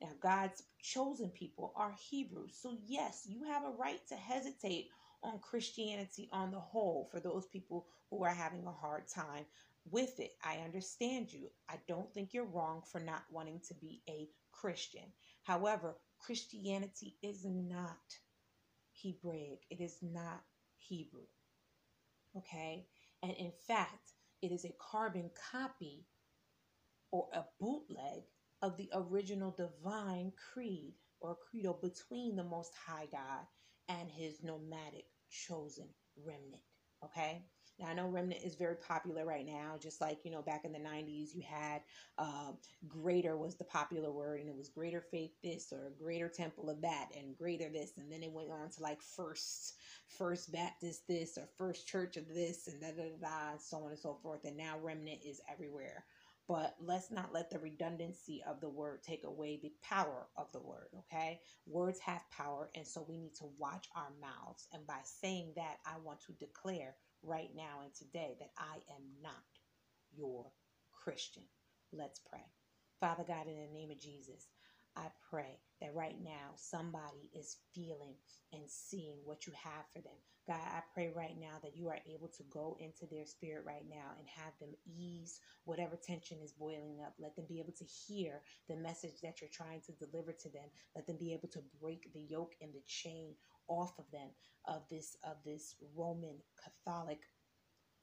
Now, 0.00 0.10
God's 0.20 0.62
chosen 0.82 1.30
people 1.30 1.72
are 1.76 1.94
Hebrews. 2.10 2.58
So, 2.60 2.76
yes, 2.86 3.26
you 3.26 3.44
have 3.44 3.64
a 3.64 3.70
right 3.70 4.00
to 4.08 4.16
hesitate 4.16 4.88
on 5.22 5.38
Christianity 5.38 6.28
on 6.32 6.50
the 6.50 6.60
whole 6.60 7.08
for 7.10 7.20
those 7.20 7.46
people 7.46 7.86
who 8.10 8.22
are 8.24 8.34
having 8.34 8.66
a 8.66 8.72
hard 8.72 9.08
time 9.08 9.46
with 9.90 10.20
it. 10.20 10.32
I 10.44 10.58
understand 10.58 11.32
you. 11.32 11.48
I 11.68 11.76
don't 11.88 12.12
think 12.12 12.34
you're 12.34 12.44
wrong 12.44 12.82
for 12.90 13.00
not 13.00 13.24
wanting 13.30 13.60
to 13.68 13.74
be 13.74 14.02
a 14.08 14.28
Christian. 14.60 15.12
However, 15.42 15.96
Christianity 16.18 17.16
is 17.22 17.44
not 17.44 18.18
Hebraic, 19.02 19.60
it 19.70 19.80
is 19.80 19.98
not 20.02 20.42
Hebrew. 20.76 21.26
Okay? 22.36 22.86
And 23.22 23.32
in 23.32 23.52
fact, 23.66 24.12
it 24.42 24.52
is 24.52 24.64
a 24.64 24.74
carbon 24.78 25.30
copy 25.52 26.06
or 27.10 27.28
a 27.32 27.44
bootleg 27.60 28.22
of 28.62 28.76
the 28.76 28.90
original 28.94 29.50
divine 29.50 30.32
creed 30.52 30.94
or 31.20 31.36
credo 31.50 31.78
between 31.80 32.36
the 32.36 32.44
Most 32.44 32.72
High 32.86 33.08
God 33.10 33.46
and 33.88 34.10
his 34.10 34.42
nomadic 34.42 35.06
chosen 35.30 35.88
remnant. 36.16 36.62
Okay? 37.04 37.44
Now, 37.78 37.88
I 37.88 37.94
know 37.94 38.08
remnant 38.08 38.42
is 38.44 38.54
very 38.56 38.76
popular 38.76 39.24
right 39.26 39.46
now, 39.46 39.78
just 39.80 40.00
like, 40.00 40.24
you 40.24 40.30
know, 40.30 40.42
back 40.42 40.64
in 40.64 40.72
the 40.72 40.78
90s, 40.78 41.34
you 41.34 41.42
had 41.42 41.82
uh, 42.18 42.52
greater 42.88 43.36
was 43.36 43.56
the 43.56 43.64
popular 43.64 44.12
word, 44.12 44.40
and 44.40 44.48
it 44.48 44.56
was 44.56 44.68
greater 44.68 45.00
faith 45.02 45.32
this 45.42 45.72
or 45.72 45.92
greater 45.98 46.28
temple 46.28 46.70
of 46.70 46.82
that, 46.82 47.10
and 47.16 47.36
greater 47.36 47.68
this. 47.70 47.98
And 47.98 48.12
then 48.12 48.22
it 48.22 48.32
went 48.32 48.50
on 48.50 48.70
to 48.70 48.82
like 48.82 49.02
first, 49.02 49.74
first 50.06 50.52
Baptist 50.52 51.08
this 51.08 51.38
or 51.38 51.48
first 51.58 51.88
church 51.88 52.16
of 52.16 52.28
this, 52.28 52.68
and 52.68 52.80
da 52.80 52.92
da 52.92 53.10
da, 53.10 53.16
da 53.20 53.50
and 53.52 53.60
so 53.60 53.78
on 53.78 53.90
and 53.90 53.98
so 53.98 54.14
forth. 54.14 54.44
And 54.44 54.56
now 54.56 54.78
remnant 54.78 55.20
is 55.24 55.40
everywhere 55.50 56.04
but 56.48 56.76
let's 56.80 57.10
not 57.10 57.32
let 57.32 57.50
the 57.50 57.60
redundancy 57.60 58.42
of 58.46 58.60
the 58.60 58.68
word 58.68 59.02
take 59.02 59.24
away 59.24 59.58
the 59.62 59.72
power 59.82 60.28
of 60.36 60.52
the 60.52 60.60
word, 60.60 60.90
okay? 60.98 61.40
Words 61.66 62.00
have 62.00 62.30
power, 62.30 62.70
and 62.76 62.86
so 62.86 63.02
we 63.08 63.18
need 63.18 63.34
to 63.36 63.46
watch 63.58 63.88
our 63.96 64.12
mouths. 64.20 64.68
And 64.74 64.86
by 64.86 65.00
saying 65.04 65.54
that, 65.56 65.78
I 65.86 65.98
want 65.98 66.20
to 66.22 66.34
declare 66.34 66.96
right 67.24 67.50
now 67.54 67.80
and 67.82 67.94
today 67.94 68.36
that 68.40 68.50
I 68.58 68.76
am 68.94 69.02
not 69.22 69.34
your 70.16 70.52
Christian. 70.92 71.44
Let's 71.92 72.20
pray. 72.20 72.44
Father 73.00 73.24
God, 73.26 73.46
in 73.48 73.56
the 73.56 73.78
name 73.78 73.90
of 73.90 74.00
Jesus, 74.00 74.48
I 74.96 75.08
pray 75.30 75.58
that 75.80 75.94
right 75.94 76.16
now 76.22 76.52
somebody 76.56 77.30
is 77.34 77.56
feeling 77.74 78.14
and 78.52 78.62
seeing 78.68 79.18
what 79.24 79.46
you 79.46 79.52
have 79.62 79.84
for 79.92 80.00
them. 80.00 80.16
God, 80.46 80.60
I 80.60 80.82
pray 80.92 81.12
right 81.14 81.36
now 81.38 81.58
that 81.62 81.76
you 81.76 81.88
are 81.88 81.98
able 82.06 82.28
to 82.28 82.42
go 82.44 82.76
into 82.78 83.06
their 83.06 83.26
spirit 83.26 83.64
right 83.66 83.84
now 83.88 84.12
and 84.18 84.28
have 84.28 84.52
them 84.60 84.74
ease 84.86 85.40
whatever 85.64 85.96
tension 85.96 86.38
is 86.42 86.52
boiling 86.52 87.00
up. 87.04 87.14
Let 87.18 87.36
them 87.36 87.46
be 87.48 87.60
able 87.60 87.72
to 87.78 87.84
hear 87.84 88.42
the 88.68 88.76
message 88.76 89.20
that 89.22 89.40
you're 89.40 89.50
trying 89.52 89.80
to 89.82 89.92
deliver 89.92 90.32
to 90.32 90.48
them. 90.50 90.68
Let 90.94 91.06
them 91.06 91.16
be 91.18 91.32
able 91.32 91.48
to 91.48 91.62
break 91.80 92.12
the 92.12 92.20
yoke 92.20 92.54
and 92.60 92.72
the 92.74 92.82
chain 92.86 93.34
off 93.68 93.98
of 93.98 94.10
them 94.12 94.30
of 94.66 94.82
this 94.90 95.16
of 95.24 95.36
this 95.44 95.76
Roman 95.96 96.38
Catholic 96.62 97.20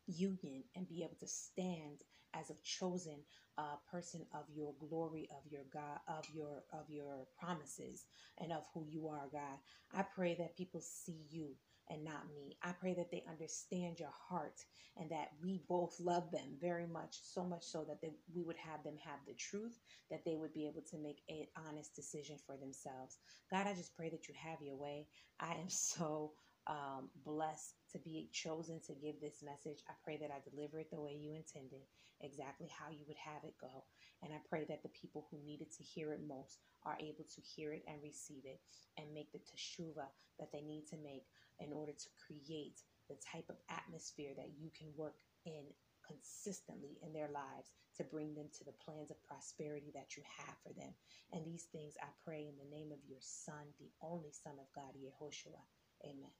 union 0.08 0.64
and 0.76 0.88
be 0.88 1.04
able 1.04 1.18
to 1.20 1.28
stand 1.28 2.04
as 2.34 2.50
a 2.50 2.56
chosen 2.64 3.20
uh, 3.58 3.76
person 3.92 4.22
of 4.34 4.46
your 4.54 4.74
glory 4.80 5.28
of 5.32 5.52
your 5.52 5.64
god 5.74 6.00
of 6.08 6.26
your 6.34 6.64
of 6.74 6.90
your 6.90 7.28
promises 7.40 8.06
and 8.40 8.52
of 8.52 8.64
who 8.74 8.86
you 8.90 9.08
are 9.08 9.28
god. 9.32 9.60
I 9.94 10.04
pray 10.04 10.36
that 10.40 10.58
people 10.58 10.82
see 10.82 11.26
you 11.30 11.52
and 11.92 12.04
not 12.04 12.30
me 12.34 12.58
i 12.64 12.72
pray 12.72 12.94
that 12.94 13.12
they 13.12 13.24
understand 13.30 14.00
your 14.00 14.14
heart 14.30 14.64
and 14.98 15.10
that 15.12 15.30
we 15.44 15.62
both 15.70 16.00
love 16.00 16.32
them 16.32 16.58
very 16.60 16.88
much 16.88 17.18
so 17.24 17.44
much 17.44 17.64
so 17.64 17.86
that 17.88 18.02
they, 18.02 18.12
we 18.36 18.44
would 18.44 18.58
have 18.58 18.84
them 18.84 18.98
have 19.04 19.20
the 19.28 19.34
truth 19.36 19.80
that 20.10 20.24
they 20.26 20.36
would 20.36 20.54
be 20.54 20.68
able 20.68 20.82
to 20.82 20.98
make 20.98 21.22
an 21.30 21.46
honest 21.68 21.96
decision 21.96 22.38
for 22.46 22.58
themselves 22.58 23.20
god 23.52 23.68
i 23.68 23.74
just 23.74 23.96
pray 23.96 24.10
that 24.10 24.28
you 24.28 24.34
have 24.38 24.62
your 24.62 24.76
way 24.76 25.08
i 25.40 25.54
am 25.54 25.70
so 25.70 26.32
um, 26.68 27.10
blessed 27.26 27.76
to 27.92 28.00
be 28.00 28.30
chosen 28.32 28.80
to 28.88 28.94
give 28.94 29.20
this 29.20 29.42
message. 29.44 29.84
I 29.90 29.94
pray 30.04 30.18
that 30.22 30.32
I 30.32 30.40
deliver 30.48 30.80
it 30.80 30.92
the 30.92 31.02
way 31.02 31.14
you 31.14 31.34
intended, 31.34 31.82
exactly 32.22 32.70
how 32.70 32.92
you 32.92 33.04
would 33.08 33.18
have 33.18 33.44
it 33.44 33.56
go. 33.60 33.84
And 34.24 34.34
I 34.34 34.38
pray 34.48 34.66
that 34.70 34.84
the 34.84 34.90
people 34.90 35.28
who 35.32 35.40
needed 35.44 35.72
to 35.78 35.84
hear 35.84 36.14
it 36.14 36.22
most 36.28 36.60
are 36.86 36.98
able 37.00 37.26
to 37.26 37.42
hear 37.42 37.74
it 37.74 37.84
and 37.88 37.98
receive 38.04 38.46
it 38.46 38.62
and 38.98 39.14
make 39.14 39.32
the 39.32 39.40
teshuva 39.40 40.06
that 40.40 40.52
they 40.54 40.62
need 40.62 40.86
to 40.90 40.98
make 40.98 41.26
in 41.64 41.72
order 41.72 41.94
to 41.94 42.10
create 42.18 42.82
the 43.10 43.16
type 43.22 43.46
of 43.50 43.58
atmosphere 43.70 44.34
that 44.36 44.52
you 44.58 44.70
can 44.78 44.88
work 44.96 45.18
in 45.46 45.66
consistently 46.06 46.98
in 47.06 47.14
their 47.14 47.30
lives 47.30 47.72
to 47.96 48.04
bring 48.04 48.34
them 48.34 48.48
to 48.58 48.64
the 48.64 48.76
plans 48.84 49.12
of 49.12 49.24
prosperity 49.24 49.92
that 49.94 50.18
you 50.18 50.24
have 50.26 50.56
for 50.64 50.74
them. 50.74 50.92
And 51.32 51.46
these 51.46 51.68
things 51.72 51.96
I 52.02 52.08
pray 52.26 52.48
in 52.50 52.58
the 52.58 52.76
name 52.76 52.92
of 52.92 53.00
your 53.08 53.22
Son, 53.22 53.72
the 53.80 53.92
only 54.02 54.32
Son 54.32 54.56
of 54.60 54.68
God, 54.74 54.96
Yehoshua. 54.98 55.62
Amen. 56.04 56.34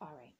All 0.00 0.14
right. 0.14 0.34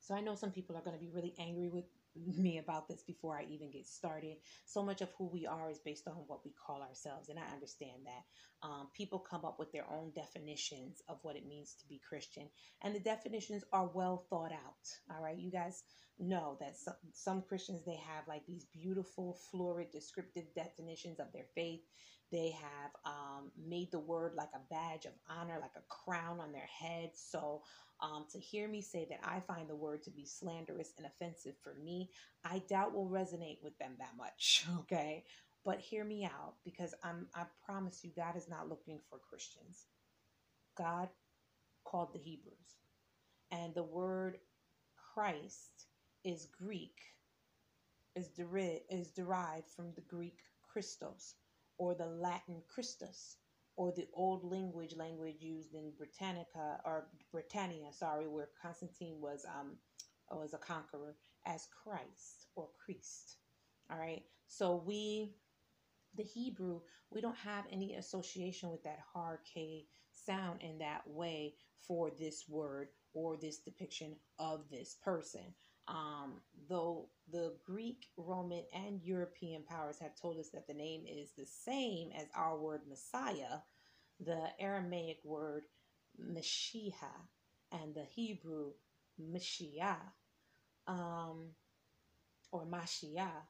So 0.00 0.14
I 0.14 0.20
know 0.20 0.34
some 0.34 0.50
people 0.50 0.76
are 0.76 0.82
going 0.82 0.96
to 0.96 1.04
be 1.04 1.12
really 1.14 1.34
angry 1.38 1.68
with 1.68 1.84
me 2.16 2.58
about 2.58 2.88
this 2.88 3.02
before 3.02 3.36
I 3.38 3.44
even 3.50 3.70
get 3.70 3.86
started. 3.86 4.36
So 4.66 4.82
much 4.82 5.00
of 5.00 5.10
who 5.16 5.26
we 5.26 5.46
are 5.46 5.70
is 5.70 5.78
based 5.78 6.08
on 6.08 6.14
what 6.26 6.44
we 6.44 6.52
call 6.66 6.82
ourselves, 6.82 7.28
and 7.28 7.38
I 7.38 7.52
understand 7.52 8.06
that. 8.06 8.66
Um, 8.66 8.88
people 8.94 9.18
come 9.18 9.44
up 9.44 9.58
with 9.58 9.72
their 9.72 9.86
own 9.90 10.12
definitions 10.14 11.02
of 11.08 11.18
what 11.22 11.36
it 11.36 11.46
means 11.46 11.74
to 11.80 11.88
be 11.88 12.00
Christian, 12.06 12.48
and 12.82 12.94
the 12.94 13.00
definitions 13.00 13.64
are 13.72 13.90
well 13.92 14.26
thought 14.28 14.52
out. 14.52 15.14
All 15.14 15.19
right, 15.30 15.40
you 15.40 15.50
guys 15.50 15.84
know 16.18 16.56
that 16.60 16.76
some, 16.76 16.94
some 17.12 17.42
Christians 17.42 17.82
they 17.84 17.96
have 17.96 18.28
like 18.28 18.46
these 18.46 18.66
beautiful, 18.66 19.38
florid, 19.50 19.90
descriptive 19.92 20.44
definitions 20.54 21.20
of 21.20 21.32
their 21.32 21.46
faith. 21.54 21.80
They 22.32 22.52
have 22.52 22.92
um, 23.04 23.50
made 23.58 23.90
the 23.90 23.98
word 23.98 24.34
like 24.36 24.50
a 24.54 24.74
badge 24.74 25.06
of 25.06 25.12
honor, 25.28 25.58
like 25.60 25.76
a 25.76 25.88
crown 25.88 26.40
on 26.40 26.52
their 26.52 26.68
head. 26.68 27.10
So 27.14 27.62
um, 28.00 28.26
to 28.32 28.38
hear 28.38 28.68
me 28.68 28.82
say 28.82 29.06
that 29.10 29.20
I 29.24 29.40
find 29.40 29.68
the 29.68 29.76
word 29.76 30.02
to 30.04 30.10
be 30.10 30.26
slanderous 30.26 30.92
and 30.98 31.06
offensive 31.06 31.54
for 31.62 31.74
me, 31.74 32.10
I 32.44 32.62
doubt 32.68 32.94
will 32.94 33.08
resonate 33.08 33.58
with 33.62 33.76
them 33.78 33.92
that 33.98 34.16
much. 34.16 34.66
Okay. 34.80 35.24
But 35.64 35.80
hear 35.80 36.04
me 36.04 36.24
out 36.24 36.54
because 36.64 36.94
I'm 37.04 37.28
I 37.34 37.44
promise 37.66 38.02
you 38.02 38.12
God 38.16 38.34
is 38.36 38.48
not 38.48 38.70
looking 38.70 38.98
for 39.10 39.18
Christians. 39.18 39.86
God 40.78 41.10
called 41.84 42.14
the 42.14 42.18
Hebrews. 42.18 42.76
And 43.50 43.74
the 43.74 43.82
word 43.82 44.38
Christ 45.14 45.88
is 46.24 46.46
Greek, 46.46 47.00
is, 48.16 48.30
deri- 48.30 48.82
is 48.90 49.12
derived 49.12 49.68
from 49.70 49.92
the 49.94 50.02
Greek 50.02 50.40
Christos 50.62 51.36
or 51.78 51.94
the 51.94 52.06
Latin 52.06 52.62
Christus 52.68 53.38
or 53.76 53.92
the 53.92 54.08
old 54.14 54.44
language 54.44 54.94
language 54.96 55.42
used 55.42 55.74
in 55.74 55.92
Britannica 55.96 56.80
or 56.84 57.08
Britannia, 57.32 57.92
sorry, 57.92 58.28
where 58.28 58.50
Constantine 58.62 59.20
was 59.20 59.44
um 59.46 59.78
was 60.30 60.54
a 60.54 60.58
conqueror 60.58 61.16
as 61.46 61.66
Christ 61.84 62.48
or 62.56 62.70
Christ. 62.84 63.38
All 63.90 63.98
right. 63.98 64.22
So 64.46 64.76
we 64.76 65.36
the 66.14 66.24
Hebrew, 66.24 66.82
we 67.10 67.20
don't 67.22 67.36
have 67.38 67.66
any 67.70 67.96
association 67.96 68.70
with 68.70 68.84
that 68.84 69.00
hard 69.14 69.40
K 69.54 69.86
sound 70.12 70.62
in 70.62 70.78
that 70.78 71.08
way 71.08 71.54
for 71.86 72.10
this 72.10 72.48
word 72.48 72.88
or 73.14 73.36
this 73.36 73.58
depiction 73.58 74.16
of 74.38 74.70
this 74.70 74.96
person. 75.04 75.54
Um, 75.88 76.42
though 76.68 77.10
the 77.32 77.54
Greek, 77.64 78.06
Roman, 78.16 78.64
and 78.74 79.02
European 79.02 79.64
powers 79.64 79.98
have 80.00 80.16
told 80.16 80.38
us 80.38 80.50
that 80.50 80.66
the 80.68 80.74
name 80.74 81.04
is 81.06 81.32
the 81.32 81.46
same 81.46 82.10
as 82.16 82.26
our 82.36 82.58
word 82.58 82.82
Messiah, 82.88 83.58
the 84.20 84.48
Aramaic 84.60 85.18
word 85.24 85.64
Mashiach 86.20 86.94
and 87.72 87.94
the 87.94 88.04
Hebrew 88.04 88.72
Mashiach 89.20 89.98
um, 90.86 91.50
or 92.52 92.66
Mashiach, 92.66 93.46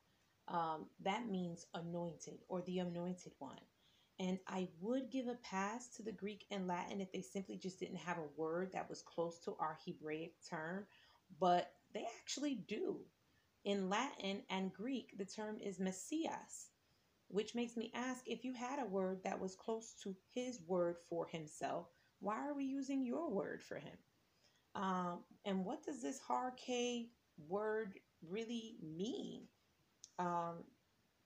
um, 0.49 0.87
that 1.05 1.29
means 1.29 1.67
anointed 1.75 2.39
or 2.49 2.63
the 2.63 2.81
anointed 2.81 3.33
one. 3.39 3.59
And 4.21 4.39
I 4.47 4.69
would 4.83 5.11
give 5.11 5.29
a 5.29 5.37
pass 5.37 5.89
to 5.97 6.03
the 6.03 6.13
Greek 6.13 6.45
and 6.51 6.69
Latin 6.69 7.01
if 7.01 7.11
they 7.11 7.23
simply 7.23 7.57
just 7.57 7.81
didn't 7.81 7.97
have 7.97 8.19
a 8.19 8.41
word 8.41 8.71
that 8.75 8.89
was 8.89 9.01
close 9.03 9.39
to 9.41 9.57
our 9.59 9.79
Hebraic 9.87 10.35
term, 10.49 10.85
but 11.41 11.73
they 11.95 12.07
actually 12.21 12.55
do. 12.55 12.99
In 13.65 13.89
Latin 13.89 14.43
and 14.51 14.75
Greek, 14.75 15.17
the 15.17 15.25
term 15.25 15.59
is 15.59 15.81
Messias, 15.81 16.69
which 17.29 17.55
makes 17.55 17.79
me 17.79 17.91
ask 17.95 18.23
if 18.27 18.45
you 18.45 18.53
had 18.53 18.79
a 18.79 18.85
word 18.85 19.23
that 19.25 19.41
was 19.41 19.57
close 19.57 19.95
to 20.03 20.15
his 20.35 20.61
word 20.67 20.97
for 21.09 21.27
himself, 21.27 21.89
why 22.21 22.47
are 22.47 22.55
we 22.55 22.65
using 22.65 23.03
your 23.03 23.31
word 23.31 23.63
for 23.63 23.79
him? 23.79 23.97
Um, 24.75 25.21
and 25.47 25.65
what 25.65 25.83
does 25.83 26.03
this 26.03 26.21
hard 26.21 26.57
K 26.59 27.09
word 27.49 27.99
really 28.29 28.77
mean? 28.83 29.45
Um, 30.19 30.65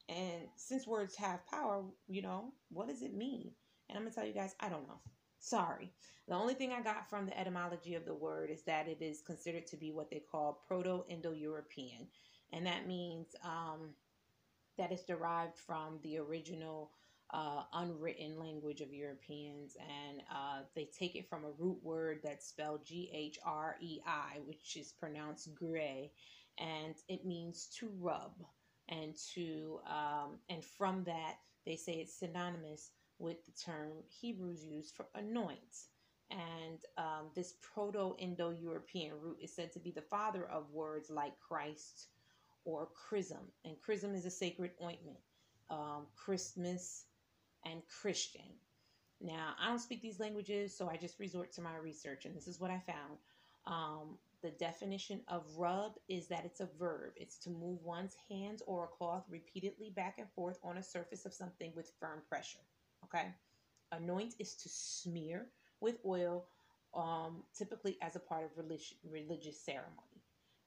and 0.09 0.49
since 0.57 0.87
words 0.87 1.17
have 1.17 1.47
power, 1.47 1.83
you 2.09 2.23
know, 2.23 2.53
what 2.71 2.88
does 2.88 3.03
it 3.03 3.14
mean? 3.14 3.53
And 3.88 3.97
I'm 3.97 4.05
going 4.05 4.12
to 4.12 4.19
tell 4.19 4.27
you 4.27 4.35
guys, 4.35 4.55
I 4.61 4.69
don't 4.69 4.87
know. 4.87 5.01
Sorry. 5.38 5.93
The 6.27 6.35
only 6.35 6.55
thing 6.55 6.73
I 6.73 6.83
got 6.83 7.09
from 7.09 7.27
the 7.27 7.38
etymology 7.38 7.95
of 7.95 8.05
the 8.05 8.14
word 8.14 8.51
is 8.51 8.62
that 8.64 8.88
it 8.88 9.03
is 9.03 9.21
considered 9.21 9.67
to 9.69 9.77
be 9.77 9.93
what 9.93 10.11
they 10.11 10.23
call 10.31 10.62
Proto 10.67 11.05
Indo 11.09 11.33
European. 11.33 12.07
And 12.53 12.67
that 12.67 12.87
means 12.87 13.29
um, 13.45 13.90
that 14.79 14.90
it's 14.90 15.05
derived 15.05 15.59
from 15.59 15.99
the 16.03 16.19
original 16.19 16.90
uh, 17.33 17.62
unwritten 17.75 18.38
language 18.38 18.81
of 18.81 18.93
Europeans. 18.93 19.77
And 19.81 20.23
uh, 20.31 20.62
they 20.75 20.88
take 20.99 21.14
it 21.14 21.29
from 21.29 21.45
a 21.45 21.53
root 21.59 21.79
word 21.83 22.21
that's 22.23 22.49
spelled 22.49 22.87
G 22.87 23.11
H 23.12 23.38
R 23.45 23.77
E 23.83 24.01
I, 24.07 24.38
which 24.47 24.77
is 24.77 24.93
pronounced 24.93 25.55
gray. 25.55 26.12
And 26.59 26.95
it 27.09 27.27
means 27.27 27.69
to 27.81 27.90
rub. 28.01 28.33
And 28.88 29.14
to 29.35 29.81
um, 29.88 30.38
and 30.49 30.64
from 30.64 31.05
that 31.05 31.37
they 31.66 31.77
say 31.77 31.94
it's 31.94 32.18
synonymous 32.18 32.90
with 33.18 33.44
the 33.47 33.53
term 33.53 33.92
Hebrews 34.20 34.64
used 34.64 34.94
for 34.94 35.07
anoint. 35.14 35.87
And 36.31 36.81
um, 36.99 37.27
this 37.35 37.55
Proto 37.62 38.16
Indo 38.18 38.51
European 38.51 39.12
root 39.20 39.38
is 39.42 39.55
said 39.55 39.73
to 39.73 39.79
be 39.79 39.90
the 39.90 40.03
father 40.03 40.44
of 40.47 40.70
words 40.73 41.11
like 41.11 41.38
Christ 41.38 42.09
or 42.64 42.88
chrism. 43.09 43.38
And 43.64 43.81
chrism 43.81 44.14
is 44.14 44.25
a 44.25 44.31
sacred 44.31 44.73
ointment, 44.83 45.18
um, 45.70 46.07
Christmas, 46.16 47.05
and 47.64 47.83
Christian. 48.01 48.42
Now, 49.20 49.55
I 49.61 49.68
don't 49.68 49.79
speak 49.79 50.03
these 50.03 50.20
languages, 50.20 50.77
so 50.77 50.88
I 50.88 50.97
just 50.97 51.18
resort 51.18 51.53
to 51.53 51.62
my 51.62 51.77
research, 51.77 52.25
and 52.25 52.35
this 52.35 52.47
is 52.47 52.61
what 52.61 52.70
I 52.70 52.83
found. 52.87 53.18
Um, 53.66 54.18
the 54.45 54.51
definition 54.51 55.23
of 55.29 55.43
rub 55.57 55.93
is 56.07 56.29
that 56.29 56.45
it's 56.45 56.61
a 56.61 56.69
verb. 56.79 57.13
It's 57.17 57.39
to 57.39 57.51
move 57.51 57.83
one's 57.83 58.15
hands 58.29 58.63
or 58.67 58.85
a 58.85 58.89
cloth 58.89 59.25
repeatedly 59.31 59.89
back 59.89 60.17
and 60.19 60.29
forth 60.37 60.59
on 60.63 60.77
a 60.77 60.83
surface 60.83 61.25
of 61.25 61.33
something 61.33 61.73
with 61.75 61.95
firm 61.99 62.21
pressure. 62.29 62.59
Okay. 63.05 63.29
Anoint 63.91 64.35
is 64.39 64.55
to 64.57 64.69
smear 64.69 65.47
with 65.81 65.97
oil, 66.05 66.45
um, 66.95 67.43
typically 67.57 67.97
as 68.03 68.17
a 68.17 68.21
part 68.21 68.45
of 68.45 68.51
religious, 68.59 68.93
religious 69.11 69.59
ceremony. 69.59 70.21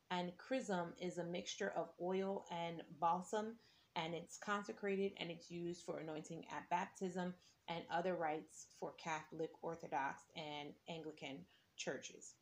And 0.09 0.35
chrism 0.37 0.93
is 0.99 1.19
a 1.19 1.23
mixture 1.23 1.71
of 1.75 1.89
oil 2.01 2.45
and 2.51 2.81
balsam, 2.99 3.57
and 3.95 4.15
it's 4.15 4.39
consecrated 4.39 5.11
and 5.19 5.29
it's 5.29 5.51
used 5.51 5.83
for 5.83 5.99
anointing 5.99 6.45
at 6.51 6.67
baptism 6.71 7.35
and 7.67 7.83
other 7.91 8.15
rites 8.15 8.65
for 8.79 8.93
Catholic, 8.97 9.51
Orthodox, 9.61 10.23
and 10.35 10.69
Anglican 10.89 11.45
churches. 11.75 12.33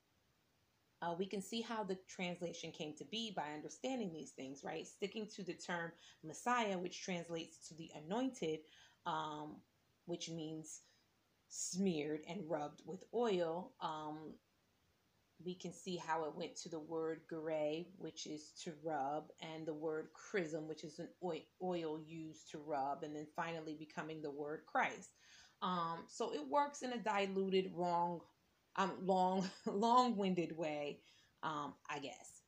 Uh, 1.02 1.14
we 1.18 1.26
can 1.26 1.42
see 1.42 1.62
how 1.62 1.84
the 1.84 1.98
translation 2.08 2.72
came 2.72 2.94
to 2.96 3.06
be 3.06 3.34
by 3.36 3.54
understanding 3.54 4.12
these 4.14 4.32
things, 4.32 4.64
right? 4.64 4.88
Sticking 4.88 5.28
to 5.36 5.44
the 5.44 5.54
term 5.54 5.92
Messiah, 6.24 6.78
which 6.78 7.04
translates 7.04 7.68
to 7.68 7.76
the 7.76 7.92
anointed, 7.96 8.60
um, 9.06 9.58
which 10.06 10.30
means 10.30 10.82
smeared 11.50 12.22
and 12.28 12.50
rubbed 12.50 12.82
with 12.86 13.04
oil. 13.14 13.74
Um, 13.82 14.34
we 15.44 15.54
can 15.54 15.74
see 15.74 15.98
how 15.98 16.24
it 16.26 16.36
went 16.36 16.56
to 16.58 16.70
the 16.70 16.80
word 16.80 17.22
gray, 17.28 17.90
which 17.98 18.26
is 18.26 18.52
to 18.64 18.74
rub, 18.84 19.26
and 19.42 19.66
the 19.66 19.74
word 19.74 20.08
chrism, 20.14 20.68
which 20.68 20.84
is 20.84 21.00
an 21.00 21.10
oil 21.62 22.00
used 22.08 22.50
to 22.52 22.58
rub, 22.58 23.04
and 23.04 23.16
then 23.16 23.28
finally 23.36 23.76
becoming 23.78 24.22
the 24.22 24.32
word 24.32 24.62
Christ. 24.66 25.10
Um, 25.62 26.06
so 26.08 26.34
it 26.34 26.48
works 26.50 26.84
in 26.84 26.94
a 26.94 26.98
diluted, 26.98 27.72
wrong, 27.74 28.22
um, 28.78 29.06
long, 29.06 29.50
long-winded 29.68 30.58
way, 30.58 31.02
um, 31.44 31.76
I 31.90 32.00
guess. 32.00 32.42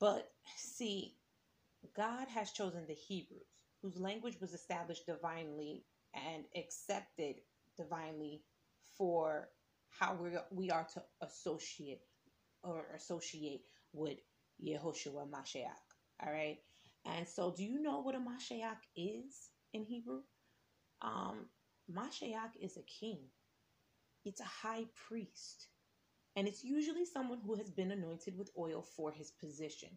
But 0.00 0.32
see, 0.56 1.16
God 1.96 2.28
has 2.28 2.52
chosen 2.52 2.86
the 2.86 2.94
Hebrews, 2.94 3.46
whose 3.82 3.98
language 3.98 4.40
was 4.40 4.54
established 4.54 5.06
divinely 5.06 5.84
and 6.14 6.44
accepted 6.56 7.36
divinely 7.76 8.44
for 8.98 9.50
how 9.88 10.14
we 10.14 10.30
we 10.50 10.70
are 10.70 10.86
to 10.94 11.02
associate 11.22 12.02
or 12.62 12.86
associate 12.94 13.62
with 13.92 14.18
Yehoshua 14.62 15.30
Mashiach. 15.30 15.84
All 16.24 16.32
right. 16.32 16.58
And 17.06 17.26
so, 17.28 17.54
do 17.56 17.64
you 17.64 17.80
know 17.80 18.00
what 18.00 18.14
a 18.14 18.18
Mashiach 18.20 18.78
is 18.96 19.50
in 19.72 19.84
Hebrew? 19.84 20.22
Um, 21.02 21.46
Mashiach 21.90 22.56
is 22.60 22.76
a 22.76 22.82
king, 22.82 23.30
it's 24.24 24.40
a 24.40 24.44
high 24.44 24.84
priest, 25.08 25.68
and 26.36 26.46
it's 26.48 26.64
usually 26.64 27.04
someone 27.04 27.40
who 27.44 27.54
has 27.56 27.70
been 27.70 27.90
anointed 27.90 28.36
with 28.36 28.50
oil 28.58 28.82
for 28.82 29.12
his 29.12 29.30
position. 29.30 29.90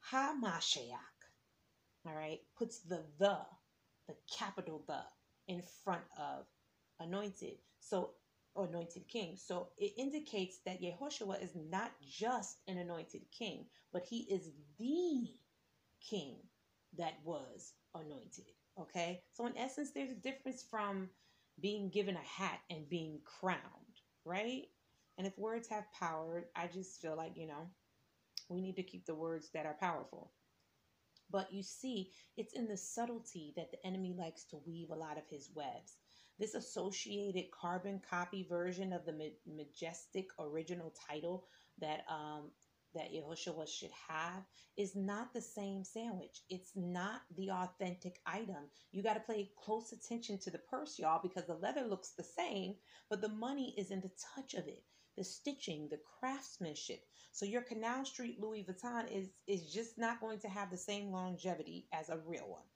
Ha 0.00 0.34
Mashiach, 0.42 1.28
all 2.06 2.14
right, 2.14 2.40
puts 2.56 2.80
the 2.80 3.04
the, 3.18 3.38
the 4.08 4.14
capital 4.38 4.84
the, 4.86 5.00
in 5.48 5.62
front 5.84 6.04
of 6.18 6.46
anointed. 7.00 7.58
So 7.80 8.10
anointed 8.56 9.08
king. 9.08 9.36
So 9.36 9.68
it 9.78 9.92
indicates 9.96 10.58
that 10.64 10.80
Yehoshua 10.80 11.42
is 11.42 11.54
not 11.54 11.92
just 12.00 12.58
an 12.68 12.78
anointed 12.78 13.22
king, 13.36 13.66
but 13.92 14.04
he 14.04 14.20
is 14.30 14.50
the 14.78 15.28
king 16.00 16.36
that 16.96 17.14
was 17.24 17.72
anointed. 17.94 18.44
Okay? 18.80 19.22
So 19.32 19.46
in 19.46 19.56
essence, 19.56 19.90
there's 19.92 20.10
a 20.10 20.14
difference 20.14 20.62
from 20.62 21.08
being 21.60 21.88
given 21.90 22.16
a 22.16 22.42
hat 22.42 22.60
and 22.70 22.88
being 22.88 23.20
crowned, 23.24 23.60
right? 24.24 24.64
And 25.18 25.26
if 25.26 25.38
words 25.38 25.68
have 25.68 25.92
power, 25.92 26.46
I 26.56 26.66
just 26.66 27.00
feel 27.00 27.16
like, 27.16 27.36
you 27.36 27.46
know, 27.46 27.68
we 28.48 28.60
need 28.60 28.76
to 28.76 28.82
keep 28.82 29.06
the 29.06 29.14
words 29.14 29.50
that 29.54 29.66
are 29.66 29.76
powerful. 29.80 30.32
But 31.30 31.52
you 31.52 31.62
see, 31.62 32.10
it's 32.36 32.54
in 32.54 32.68
the 32.68 32.76
subtlety 32.76 33.52
that 33.56 33.70
the 33.70 33.84
enemy 33.86 34.14
likes 34.16 34.44
to 34.44 34.60
weave 34.66 34.90
a 34.90 34.96
lot 34.96 35.16
of 35.16 35.24
his 35.28 35.50
webs. 35.54 35.96
This 36.38 36.54
associated 36.54 37.50
carbon 37.50 38.00
copy 38.08 38.46
version 38.48 38.92
of 38.92 39.06
the 39.06 39.32
majestic 39.46 40.28
original 40.38 40.92
title 41.08 41.46
that 41.80 42.04
um, 42.08 42.50
that 42.94 43.12
Yehoshua 43.12 43.68
should 43.68 43.90
have 44.08 44.44
is 44.76 44.96
not 44.96 45.32
the 45.32 45.40
same 45.40 45.84
sandwich. 45.84 46.40
It's 46.48 46.72
not 46.74 47.22
the 47.36 47.50
authentic 47.50 48.20
item. 48.26 48.70
You 48.92 49.02
got 49.02 49.14
to 49.14 49.20
pay 49.32 49.50
close 49.56 49.92
attention 49.92 50.38
to 50.40 50.50
the 50.50 50.58
purse, 50.58 50.98
y'all, 50.98 51.20
because 51.22 51.46
the 51.46 51.54
leather 51.54 51.82
looks 51.84 52.10
the 52.10 52.24
same, 52.24 52.76
but 53.10 53.20
the 53.20 53.28
money 53.28 53.74
is 53.76 53.90
in 53.90 54.00
the 54.00 54.10
touch 54.34 54.54
of 54.54 54.66
it, 54.68 54.84
the 55.16 55.24
stitching, 55.24 55.88
the 55.88 56.00
craftsmanship. 56.20 57.04
So 57.32 57.46
your 57.46 57.62
Canal 57.62 58.04
Street 58.04 58.40
Louis 58.40 58.64
Vuitton 58.64 59.10
is 59.10 59.28
is 59.46 59.72
just 59.72 59.98
not 59.98 60.20
going 60.20 60.38
to 60.40 60.48
have 60.48 60.70
the 60.70 60.76
same 60.76 61.10
longevity 61.10 61.86
as 61.92 62.08
a 62.08 62.18
real 62.26 62.48
one. 62.48 62.68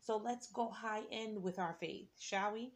So 0.00 0.16
let's 0.16 0.48
go 0.48 0.68
high 0.70 1.02
end 1.12 1.42
with 1.42 1.58
our 1.58 1.76
faith, 1.80 2.08
shall 2.18 2.52
we? 2.52 2.72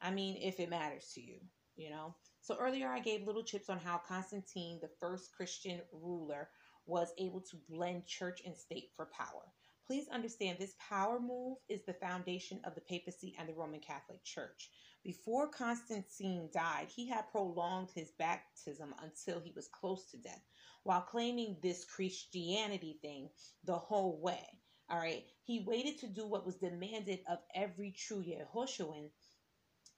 I 0.00 0.10
mean, 0.10 0.38
if 0.40 0.58
it 0.60 0.70
matters 0.70 1.12
to 1.14 1.20
you, 1.20 1.40
you 1.76 1.90
know. 1.90 2.14
So 2.42 2.56
earlier 2.58 2.88
I 2.88 3.00
gave 3.00 3.26
little 3.26 3.44
tips 3.44 3.68
on 3.68 3.78
how 3.78 3.98
Constantine, 3.98 4.78
the 4.80 4.90
first 4.98 5.32
Christian 5.34 5.80
ruler, 5.92 6.48
was 6.86 7.12
able 7.18 7.40
to 7.42 7.56
blend 7.68 8.06
church 8.06 8.40
and 8.44 8.56
state 8.56 8.90
for 8.96 9.06
power. 9.06 9.52
Please 9.86 10.08
understand 10.08 10.58
this 10.58 10.74
power 10.78 11.20
move 11.20 11.58
is 11.68 11.84
the 11.84 11.94
foundation 11.94 12.60
of 12.64 12.74
the 12.74 12.80
papacy 12.80 13.34
and 13.38 13.48
the 13.48 13.54
Roman 13.54 13.80
Catholic 13.80 14.22
Church. 14.24 14.70
Before 15.02 15.48
Constantine 15.48 16.48
died, 16.52 16.88
he 16.88 17.08
had 17.08 17.30
prolonged 17.30 17.90
his 17.94 18.12
baptism 18.12 18.94
until 19.02 19.40
he 19.40 19.52
was 19.54 19.68
close 19.68 20.10
to 20.10 20.16
death, 20.16 20.42
while 20.84 21.00
claiming 21.00 21.56
this 21.62 21.84
Christianity 21.84 22.98
thing 23.02 23.30
the 23.64 23.78
whole 23.78 24.20
way. 24.20 24.46
All 24.88 24.98
right, 24.98 25.24
he 25.44 25.60
waited 25.60 25.98
to 26.00 26.08
do 26.08 26.26
what 26.26 26.44
was 26.44 26.56
demanded 26.56 27.20
of 27.28 27.38
every 27.54 27.92
true 27.92 28.22
Yehoshuan 28.22 29.10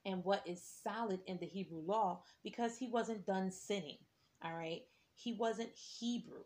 and 0.04 0.24
what 0.24 0.46
is 0.46 0.62
solid 0.82 1.20
in 1.26 1.38
the 1.38 1.46
Hebrew 1.46 1.80
law 1.80 2.22
because 2.42 2.78
he 2.78 2.88
wasn't 2.88 3.26
done 3.26 3.50
sinning. 3.50 3.98
All 4.44 4.54
right. 4.54 4.82
He 5.14 5.34
wasn't 5.34 5.70
Hebrew. 5.74 6.44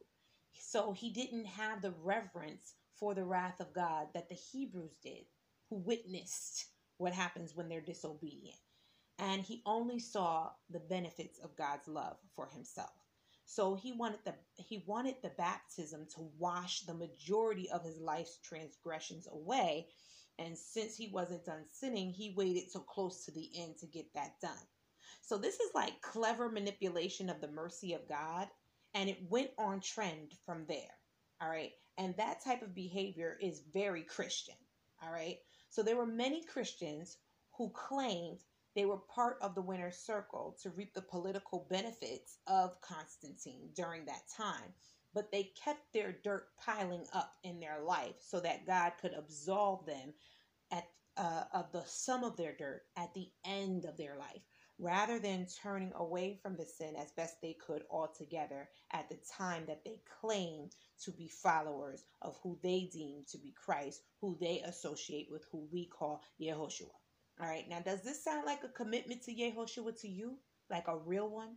So 0.55 0.93
he 0.93 1.11
didn't 1.11 1.47
have 1.47 1.83
the 1.83 1.93
reverence 1.93 2.75
for 2.99 3.15
the 3.15 3.25
wrath 3.25 3.61
of 3.61 3.75
God 3.75 4.09
that 4.15 4.29
the 4.29 4.35
Hebrews 4.35 4.97
did, 5.03 5.27
who 5.71 5.77
witnessed 5.77 6.67
what 6.99 7.13
happens 7.13 7.55
when 7.55 7.69
they're 7.69 7.81
disobedient. 7.81 8.59
And 9.19 9.43
he 9.43 9.63
only 9.67 9.99
saw 9.99 10.51
the 10.71 10.81
benefits 10.81 11.39
of 11.39 11.57
God's 11.57 11.89
love 11.89 12.19
for 12.35 12.49
himself. 12.49 12.91
So 13.47 13.75
he 13.77 13.93
wanted 13.93 14.21
the 14.25 14.35
he 14.57 14.85
wanted 14.87 15.17
the 15.23 15.31
baptism 15.31 16.07
to 16.17 16.31
wash 16.39 16.83
the 16.83 16.95
majority 16.95 17.71
of 17.71 17.85
his 17.85 18.01
life's 18.01 18.39
transgressions 18.43 19.29
away 19.29 19.89
and 20.39 20.57
since 20.57 20.97
he 20.97 21.09
wasn't 21.09 21.45
done 21.45 21.65
sinning, 21.69 22.13
he 22.13 22.35
waited 22.37 22.71
so 22.71 22.81
close 22.81 23.25
to 23.25 23.31
the 23.31 23.51
end 23.57 23.79
to 23.79 23.87
get 23.87 24.13
that 24.15 24.39
done. 24.41 24.67
So 25.23 25.39
this 25.39 25.55
is 25.55 25.71
like 25.75 26.01
clever 26.03 26.49
manipulation 26.51 27.31
of 27.31 27.41
the 27.41 27.49
mercy 27.49 27.95
of 27.95 28.09
God. 28.09 28.49
And 28.95 29.09
it 29.09 29.19
went 29.29 29.51
on 29.59 29.81
trend 29.81 30.35
from 30.45 30.65
there. 30.67 30.95
All 31.41 31.49
right. 31.49 31.73
And 31.99 32.17
that 32.17 32.45
type 32.45 32.63
of 32.63 32.75
behavior 32.75 33.37
is 33.41 33.63
very 33.73 34.03
Christian. 34.03 34.55
All 35.03 35.13
right. 35.13 35.39
So 35.69 35.83
there 35.83 35.97
were 35.97 36.07
many 36.07 36.45
Christians 36.45 37.19
who 37.57 37.71
claimed 37.71 38.39
they 38.75 38.85
were 38.85 38.99
part 38.99 39.39
of 39.41 39.55
the 39.55 39.63
winner's 39.63 39.97
circle 39.97 40.57
to 40.63 40.71
reap 40.71 40.93
the 40.95 41.03
political 41.03 41.67
benefits 41.71 42.39
of 42.47 42.81
Constantine 42.83 43.71
during 43.75 44.05
that 44.05 44.29
time 44.35 44.75
but 45.17 45.33
they 45.33 45.51
kept 45.65 45.95
their 45.95 46.15
dirt 46.23 46.49
piling 46.63 47.07
up 47.15 47.33
in 47.43 47.59
their 47.59 47.81
life 47.83 48.17
so 48.21 48.39
that 48.39 48.67
God 48.67 48.93
could 49.01 49.15
absolve 49.15 49.87
them 49.87 50.13
at 50.71 50.85
uh, 51.17 51.45
of 51.55 51.73
the 51.73 51.83
sum 51.87 52.23
of 52.23 52.37
their 52.37 52.55
dirt 52.55 52.83
at 52.99 53.15
the 53.15 53.31
end 53.47 53.87
of 53.87 53.97
their 53.97 54.19
life 54.19 54.43
rather 54.79 55.19
than 55.19 55.47
turning 55.63 55.91
away 55.97 56.39
from 56.43 56.55
the 56.55 56.67
sin 56.67 56.95
as 57.01 57.13
best 57.13 57.37
they 57.41 57.57
could 57.67 57.85
altogether 57.91 58.69
at 58.93 59.09
the 59.09 59.17
time 59.39 59.65
that 59.67 59.83
they 59.87 59.99
claim 60.21 60.69
to 61.03 61.11
be 61.13 61.29
followers 61.29 62.05
of 62.21 62.39
who 62.43 62.59
they 62.63 62.91
deem 62.93 63.23
to 63.27 63.39
be 63.39 63.55
Christ, 63.57 64.03
who 64.21 64.37
they 64.39 64.61
associate 64.67 65.29
with 65.31 65.47
who 65.51 65.67
we 65.73 65.87
call 65.87 66.21
Yehoshua. 66.39 66.93
All 67.41 67.49
right, 67.49 67.67
now 67.71 67.81
does 67.81 68.03
this 68.03 68.23
sound 68.23 68.45
like 68.45 68.65
a 68.65 68.69
commitment 68.69 69.23
to 69.23 69.35
Yehoshua 69.35 69.99
to 70.03 70.09
you? 70.09 70.37
Like 70.69 70.89
a 70.89 70.99
real 70.99 71.31
one? 71.31 71.57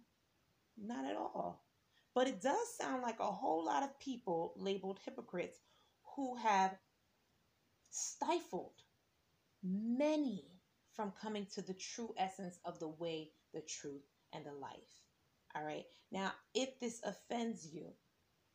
Not 0.78 1.04
at 1.04 1.18
all. 1.18 1.66
But 2.16 2.28
it 2.28 2.42
does 2.42 2.76
sound 2.78 3.02
like 3.02 3.20
a 3.20 3.32
whole 3.32 3.66
lot 3.66 3.84
of 3.84 4.00
people 4.00 4.54
labeled 4.58 5.00
hypocrites 5.06 5.60
who 6.16 6.36
have 6.38 6.76
stifled 7.90 8.82
many 9.64 10.46
from 10.94 11.14
coming 11.22 11.46
to 11.54 11.62
the 11.62 11.74
true 11.74 12.14
essence 12.18 12.60
of 12.66 12.80
the 12.80 12.88
way, 12.88 13.32
the 13.54 13.62
truth, 13.62 14.04
and 14.34 14.46
the 14.46 14.52
life. 14.52 15.04
All 15.56 15.64
right. 15.64 15.86
Now, 16.12 16.34
if 16.54 16.80
this 16.80 17.02
offends 17.04 17.66
you, 17.66 17.94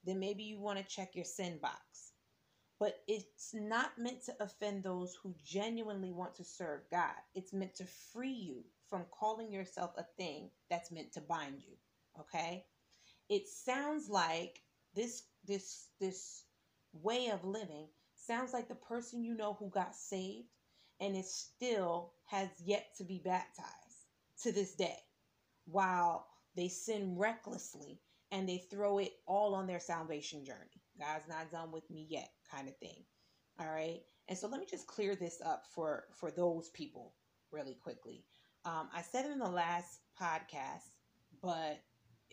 then 0.05 0.21
maybe 0.21 0.43
you 0.43 0.61
want 0.61 0.79
to 0.79 0.85
check 0.85 1.15
your 1.15 1.25
sin 1.25 1.59
box. 1.61 2.13
But 2.79 3.03
it's 3.09 3.55
not 3.55 3.99
meant 3.99 4.25
to 4.27 4.35
offend 4.41 4.83
those 4.83 5.17
who 5.23 5.35
genuinely 5.45 6.13
want 6.13 6.35
to 6.37 6.45
serve 6.45 6.81
God. 6.91 7.15
It's 7.35 7.53
meant 7.53 7.75
to 7.77 7.87
free 8.13 8.29
you 8.29 8.65
from 8.89 9.07
calling 9.11 9.51
yourself 9.51 9.93
a 9.97 10.05
thing 10.19 10.51
that's 10.69 10.91
meant 10.91 11.13
to 11.13 11.21
bind 11.21 11.63
you. 11.67 11.75
Okay? 12.21 12.67
It 13.29 13.49
sounds 13.49 14.09
like 14.09 14.61
this 14.95 15.25
this 15.47 15.89
this 16.01 16.45
way 16.93 17.29
of 17.29 17.45
living 17.45 17.89
sounds 18.15 18.53
like 18.53 18.69
the 18.69 18.75
person 18.75 19.25
you 19.25 19.35
know 19.35 19.55
who 19.55 19.69
got 19.71 19.95
saved 19.95 20.49
and 21.01 21.17
it 21.17 21.25
still 21.27 22.13
has 22.27 22.49
yet 22.65 22.87
to 22.97 23.05
be 23.05 23.21
baptized 23.25 23.69
to 24.43 24.53
this 24.53 24.75
day 24.75 24.99
while 25.67 26.27
they 26.57 26.69
sin 26.69 27.17
recklessly 27.17 28.01
and 28.31 28.49
they 28.49 28.59
throw 28.71 28.99
it 28.99 29.13
all 29.27 29.55
on 29.55 29.67
their 29.67 29.81
salvation 29.81 30.45
journey. 30.45 30.83
God's 30.99 31.29
not 31.29 31.51
done 31.51 31.73
with 31.73 31.89
me 31.91 32.07
yet, 32.09 32.31
kind 32.51 32.69
of 32.69 32.77
thing. 32.79 33.05
All 33.61 33.69
right. 33.69 34.01
And 34.29 34.39
so 34.39 34.49
let 34.49 34.61
me 34.61 34.67
just 34.69 34.87
clear 34.87 35.15
this 35.15 35.41
up 35.45 35.65
for 35.75 36.05
for 36.15 36.31
those 36.31 36.71
people 36.71 37.15
really 37.51 37.75
quickly. 37.75 38.25
Um, 38.65 38.89
I 38.95 39.03
said 39.03 39.27
it 39.27 39.33
in 39.33 39.39
the 39.39 39.49
last 39.49 40.01
podcast, 40.21 40.95
but 41.43 41.81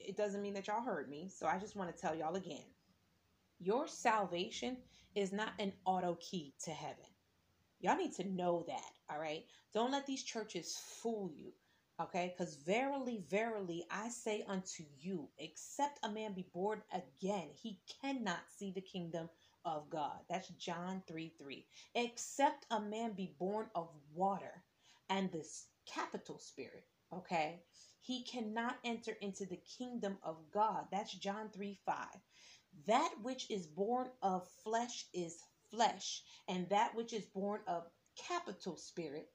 it 0.05 0.17
doesn't 0.17 0.41
mean 0.41 0.53
that 0.55 0.67
y'all 0.67 0.81
heard 0.83 1.09
me. 1.09 1.29
So 1.29 1.47
I 1.47 1.59
just 1.59 1.75
want 1.75 1.93
to 1.93 2.01
tell 2.01 2.15
y'all 2.15 2.35
again. 2.35 2.65
Your 3.59 3.87
salvation 3.87 4.77
is 5.15 5.31
not 5.31 5.53
an 5.59 5.73
auto 5.85 6.17
key 6.19 6.53
to 6.65 6.71
heaven. 6.71 7.05
Y'all 7.79 7.97
need 7.97 8.13
to 8.13 8.27
know 8.27 8.63
that, 8.67 8.91
all 9.09 9.19
right? 9.19 9.43
Don't 9.73 9.91
let 9.91 10.05
these 10.05 10.23
churches 10.23 10.77
fool 11.01 11.31
you. 11.35 11.53
Okay, 12.01 12.33
because 12.35 12.55
verily, 12.55 13.23
verily, 13.29 13.85
I 13.91 14.09
say 14.09 14.43
unto 14.47 14.83
you, 14.99 15.29
except 15.37 15.99
a 16.03 16.09
man 16.09 16.33
be 16.33 16.47
born 16.53 16.81
again, 16.91 17.49
he 17.53 17.79
cannot 18.01 18.39
see 18.57 18.71
the 18.71 18.81
kingdom 18.81 19.29
of 19.65 19.89
God. 19.91 20.17
That's 20.27 20.47
John 20.49 21.03
3 21.07 21.33
3. 21.39 21.65
Except 21.95 22.65
a 22.71 22.79
man 22.79 23.13
be 23.13 23.35
born 23.37 23.67
of 23.75 23.89
water 24.15 24.63
and 25.09 25.31
this 25.31 25.67
capital 25.85 26.39
spirit, 26.39 26.85
okay, 27.13 27.61
he 28.01 28.23
cannot 28.23 28.79
enter 28.83 29.13
into 29.21 29.45
the 29.45 29.61
kingdom 29.77 30.17
of 30.23 30.37
God. 30.51 30.85
That's 30.91 31.13
John 31.13 31.49
3 31.49 31.77
5. 31.85 31.95
That 32.87 33.13
which 33.21 33.49
is 33.51 33.67
born 33.67 34.09
of 34.21 34.47
flesh 34.63 35.05
is 35.13 35.43
flesh, 35.69 36.23
and 36.47 36.69
that 36.69 36.95
which 36.95 37.13
is 37.13 37.25
born 37.25 37.61
of 37.67 37.87
capital 38.15 38.77
spirit 38.77 39.29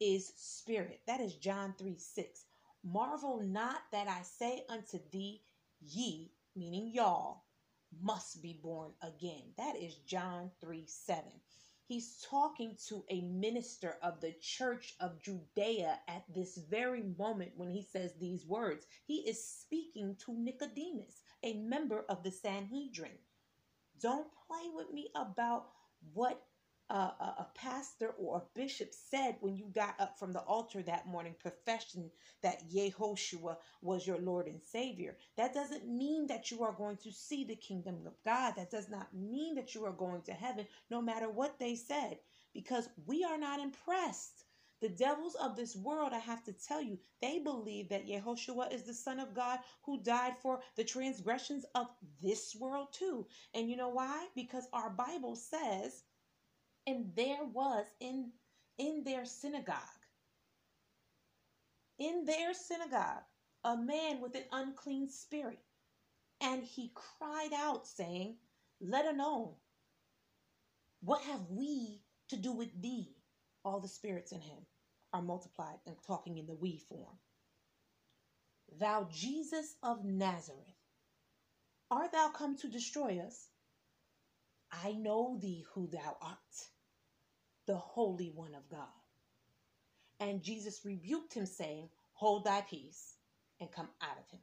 is 0.00 0.32
spirit. 0.36 1.00
That 1.06 1.20
is 1.20 1.34
John 1.34 1.74
3 1.78 1.98
6. 1.98 2.44
Marvel 2.82 3.40
not 3.40 3.82
that 3.92 4.08
I 4.08 4.22
say 4.22 4.64
unto 4.68 4.98
thee, 5.12 5.42
ye, 5.80 6.32
meaning 6.56 6.90
y'all, 6.92 7.44
must 8.02 8.42
be 8.42 8.54
born 8.62 8.92
again. 9.02 9.52
That 9.58 9.76
is 9.76 9.94
John 10.06 10.50
3 10.60 10.86
7. 10.86 11.24
He's 11.90 12.24
talking 12.30 12.76
to 12.86 13.04
a 13.10 13.22
minister 13.22 13.96
of 14.00 14.20
the 14.20 14.32
church 14.40 14.94
of 15.00 15.20
Judea 15.20 15.98
at 16.06 16.22
this 16.32 16.56
very 16.56 17.02
moment 17.18 17.50
when 17.56 17.68
he 17.68 17.82
says 17.82 18.12
these 18.14 18.46
words. 18.46 18.86
He 19.06 19.28
is 19.28 19.44
speaking 19.44 20.16
to 20.24 20.32
Nicodemus, 20.32 21.24
a 21.42 21.54
member 21.54 22.04
of 22.08 22.22
the 22.22 22.30
Sanhedrin. 22.30 23.18
Don't 24.00 24.28
play 24.46 24.70
with 24.72 24.92
me 24.92 25.10
about 25.16 25.66
what 26.14 26.40
a, 26.90 27.36
a, 27.38 27.46
pastor 27.54 28.14
or 28.18 28.38
a 28.38 28.58
bishop 28.58 28.92
said 28.92 29.36
when 29.40 29.56
you 29.56 29.66
got 29.72 29.94
up 30.00 30.18
from 30.18 30.32
the 30.32 30.40
altar 30.40 30.82
that 30.82 31.06
morning, 31.06 31.34
profession 31.38 32.10
that 32.42 32.68
Yehoshua 32.68 33.56
was 33.80 34.06
your 34.06 34.18
Lord 34.18 34.46
and 34.46 34.60
Savior. 34.60 35.16
That 35.36 35.54
doesn't 35.54 35.86
mean 35.88 36.26
that 36.26 36.50
you 36.50 36.64
are 36.64 36.72
going 36.72 36.96
to 36.98 37.12
see 37.12 37.44
the 37.44 37.54
kingdom 37.54 38.06
of 38.06 38.14
God. 38.24 38.54
That 38.56 38.70
does 38.70 38.88
not 38.88 39.14
mean 39.14 39.54
that 39.54 39.74
you 39.74 39.84
are 39.84 39.92
going 39.92 40.22
to 40.22 40.32
heaven, 40.32 40.66
no 40.90 41.00
matter 41.00 41.30
what 41.30 41.58
they 41.60 41.76
said, 41.76 42.18
because 42.52 42.88
we 43.06 43.22
are 43.24 43.38
not 43.38 43.60
impressed. 43.60 44.44
The 44.80 44.88
devils 44.88 45.36
of 45.36 45.56
this 45.56 45.76
world, 45.76 46.12
I 46.12 46.18
have 46.18 46.42
to 46.44 46.52
tell 46.52 46.82
you, 46.82 46.98
they 47.20 47.38
believe 47.38 47.90
that 47.90 48.06
Yehoshua 48.06 48.72
is 48.72 48.82
the 48.82 48.94
Son 48.94 49.20
of 49.20 49.34
God 49.34 49.60
who 49.82 50.02
died 50.02 50.36
for 50.42 50.60
the 50.74 50.84
transgressions 50.84 51.66
of 51.74 51.88
this 52.22 52.56
world 52.56 52.88
too. 52.92 53.26
And 53.54 53.70
you 53.70 53.76
know 53.76 53.90
why? 53.90 54.28
Because 54.34 54.66
our 54.72 54.90
Bible 54.90 55.36
says 55.36 56.02
and 56.90 57.14
there 57.14 57.44
was 57.44 57.86
in 58.00 58.32
in 58.78 59.04
their 59.04 59.24
synagogue. 59.24 59.76
In 61.98 62.24
their 62.24 62.54
synagogue 62.54 63.24
a 63.64 63.76
man 63.76 64.20
with 64.20 64.34
an 64.34 64.44
unclean 64.52 65.08
spirit. 65.08 65.60
And 66.40 66.64
he 66.64 66.92
cried 66.94 67.52
out 67.54 67.86
saying 67.86 68.36
let 68.80 69.06
alone 69.06 69.54
what 71.02 71.22
have 71.22 71.50
we 71.50 72.02
to 72.28 72.36
do 72.36 72.52
with 72.52 72.70
thee? 72.80 73.14
All 73.64 73.80
the 73.80 73.88
spirits 73.88 74.32
in 74.32 74.40
him 74.40 74.66
are 75.12 75.22
multiplied 75.22 75.78
and 75.86 75.96
talking 76.06 76.38
in 76.38 76.46
the 76.46 76.54
we 76.54 76.78
form. 76.88 77.18
Thou 78.78 79.08
jesus 79.12 79.76
of 79.82 80.04
nazareth 80.04 80.76
art 81.90 82.12
thou 82.12 82.28
come 82.28 82.56
to 82.58 82.68
destroy 82.68 83.18
us? 83.18 83.48
I 84.72 84.92
know 84.92 85.38
thee 85.40 85.66
who 85.74 85.88
thou 85.88 86.16
art, 86.22 86.70
the 87.66 87.76
Holy 87.76 88.30
One 88.34 88.54
of 88.54 88.68
God. 88.70 88.88
And 90.20 90.42
Jesus 90.42 90.84
rebuked 90.84 91.34
him, 91.34 91.46
saying, 91.46 91.90
Hold 92.14 92.44
thy 92.44 92.60
peace 92.62 93.16
and 93.60 93.72
come 93.72 93.88
out 94.02 94.18
of 94.18 94.30
him. 94.30 94.40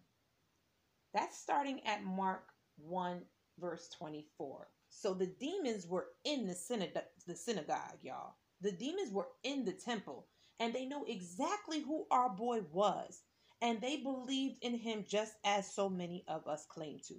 That's 1.13 1.37
starting 1.37 1.85
at 1.85 2.03
Mark 2.03 2.43
1, 2.77 3.21
verse 3.59 3.89
24. 3.89 4.67
So 4.89 5.13
the 5.13 5.27
demons 5.27 5.87
were 5.87 6.07
in 6.23 6.47
the 6.47 6.55
synagogue, 6.55 7.03
the 7.25 7.35
synagogue, 7.35 7.99
y'all. 8.01 8.35
The 8.61 8.71
demons 8.71 9.11
were 9.11 9.29
in 9.43 9.65
the 9.65 9.73
temple, 9.73 10.27
and 10.59 10.73
they 10.73 10.85
know 10.85 11.05
exactly 11.05 11.81
who 11.81 12.07
our 12.11 12.29
boy 12.29 12.61
was. 12.71 13.21
And 13.61 13.81
they 13.81 13.97
believed 13.97 14.59
in 14.63 14.75
him 14.75 15.05
just 15.07 15.35
as 15.43 15.71
so 15.71 15.89
many 15.89 16.25
of 16.27 16.47
us 16.47 16.65
claim 16.67 16.99
to. 17.07 17.15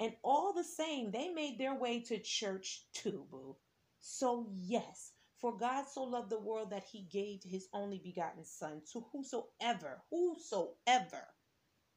And 0.00 0.14
all 0.22 0.52
the 0.52 0.64
same, 0.64 1.10
they 1.10 1.30
made 1.30 1.58
their 1.58 1.74
way 1.74 2.00
to 2.02 2.18
church 2.18 2.86
too, 2.94 3.26
boo. 3.30 3.56
So, 4.00 4.50
yes, 4.54 5.13
for 5.44 5.58
God 5.58 5.84
so 5.86 6.04
loved 6.04 6.30
the 6.30 6.40
world 6.40 6.70
that 6.70 6.84
he 6.84 7.02
gave 7.02 7.42
his 7.42 7.68
only 7.74 7.98
begotten 7.98 8.46
Son 8.46 8.80
to 8.90 9.04
whosoever, 9.12 10.02
whosoever 10.10 11.34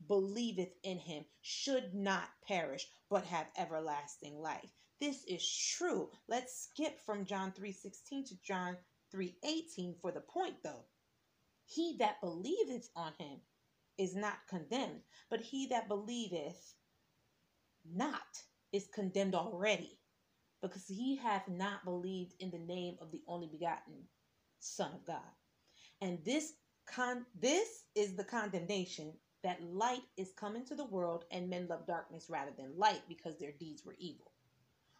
believeth 0.06 0.74
in 0.84 0.98
him 0.98 1.24
should 1.40 1.94
not 1.94 2.28
perish, 2.46 2.86
but 3.10 3.24
have 3.24 3.48
everlasting 3.56 4.38
life. 4.42 4.74
This 5.00 5.24
is 5.24 5.50
true. 5.50 6.12
Let's 6.28 6.64
skip 6.64 7.00
from 7.06 7.24
John 7.24 7.54
3:16 7.54 8.28
to 8.28 8.36
John 8.42 8.76
3:18 9.14 9.98
for 10.02 10.12
the 10.12 10.20
point 10.20 10.62
though. 10.62 10.84
He 11.68 11.96
that 12.00 12.20
believeth 12.20 12.90
on 12.98 13.14
him 13.14 13.40
is 13.98 14.14
not 14.14 14.46
condemned, 14.50 15.04
but 15.30 15.40
he 15.40 15.68
that 15.68 15.88
believeth 15.88 16.76
not 17.86 18.44
is 18.74 18.90
condemned 18.90 19.36
already 19.36 20.02
because 20.62 20.86
he 20.88 21.15
hath 21.15 21.48
not 21.48 21.86
believed 21.86 22.34
in 22.39 22.52
the 22.52 22.60
name 22.60 22.98
of 23.02 23.12
the 23.12 23.22
only 23.28 23.48
begotten 23.48 24.08
son 24.60 24.91
of 24.93 25.06
god. 25.06 25.22
And 26.02 26.24
this 26.26 26.54
con 26.86 27.26
this 27.39 27.84
is 27.96 28.15
the 28.15 28.24
condemnation 28.24 29.13
that 29.43 29.63
light 29.63 30.02
is 30.17 30.34
come 30.34 30.56
into 30.56 30.76
the 30.76 30.86
world 30.86 31.26
and 31.32 31.50
men 31.50 31.67
love 31.67 31.86
darkness 31.86 32.30
rather 32.30 32.52
than 32.58 32.78
light 32.78 33.02
because 33.08 33.38
their 33.38 33.52
deeds 33.52 33.86
were 33.86 33.96
evil. 34.00 34.32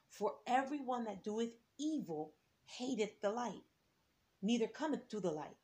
For 0.10 0.34
everyone 0.46 1.06
that 1.06 1.24
doeth 1.24 1.52
evil 1.78 2.34
hateth 2.66 3.22
the 3.22 3.30
light 3.30 3.64
neither 4.42 4.68
cometh 4.68 5.08
to 5.10 5.20
the 5.20 5.32
light 5.32 5.58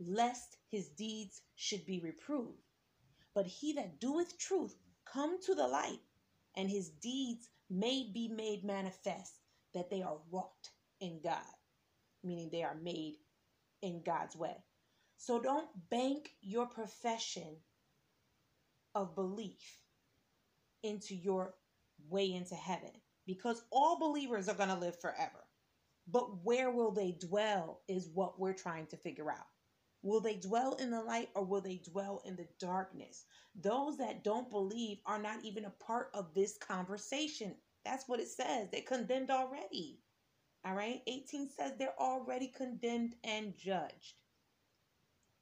lest 0.00 0.56
his 0.70 0.88
deeds 0.90 1.42
should 1.56 1.84
be 1.86 2.00
reproved. 2.00 2.62
But 3.34 3.46
he 3.46 3.72
that 3.74 4.00
doeth 4.00 4.38
truth 4.38 4.76
come 5.04 5.40
to 5.42 5.54
the 5.54 5.66
light 5.66 6.00
and 6.56 6.68
his 6.70 6.90
deeds 6.90 7.48
may 7.70 8.10
be 8.12 8.28
made 8.28 8.64
manifest 8.64 9.32
that 9.74 9.90
they 9.90 10.02
are 10.02 10.18
wrought 10.30 10.70
in 11.00 11.20
God, 11.22 11.42
meaning 12.24 12.50
they 12.50 12.62
are 12.62 12.74
made 12.74 13.16
in 13.82 14.02
God's 14.02 14.36
way. 14.36 14.56
So 15.16 15.40
don't 15.40 15.68
bank 15.90 16.30
your 16.40 16.66
profession 16.66 17.56
of 18.94 19.14
belief 19.14 19.82
into 20.82 21.14
your 21.14 21.54
way 22.08 22.32
into 22.32 22.54
heaven 22.54 22.92
because 23.26 23.62
all 23.70 23.98
believers 23.98 24.48
are 24.48 24.54
going 24.54 24.70
to 24.70 24.76
live 24.76 25.00
forever. 25.00 25.44
But 26.06 26.44
where 26.44 26.70
will 26.70 26.92
they 26.92 27.12
dwell 27.12 27.82
is 27.88 28.08
what 28.08 28.40
we're 28.40 28.54
trying 28.54 28.86
to 28.88 28.96
figure 28.96 29.30
out. 29.30 29.46
Will 30.02 30.20
they 30.20 30.36
dwell 30.36 30.74
in 30.74 30.90
the 30.90 31.02
light 31.02 31.30
or 31.34 31.44
will 31.44 31.60
they 31.60 31.76
dwell 31.76 32.22
in 32.24 32.36
the 32.36 32.48
darkness? 32.60 33.24
Those 33.54 33.98
that 33.98 34.22
don't 34.22 34.50
believe 34.50 34.98
are 35.04 35.20
not 35.20 35.44
even 35.44 35.64
a 35.64 35.70
part 35.70 36.10
of 36.14 36.34
this 36.34 36.56
conversation. 36.56 37.56
That's 37.84 38.08
what 38.08 38.20
it 38.20 38.28
says. 38.28 38.68
They're 38.70 38.82
condemned 38.82 39.30
already. 39.30 40.00
All 40.64 40.74
right. 40.74 41.02
18 41.06 41.50
says 41.50 41.72
they're 41.78 42.00
already 42.00 42.48
condemned 42.48 43.16
and 43.24 43.56
judged. 43.56 44.20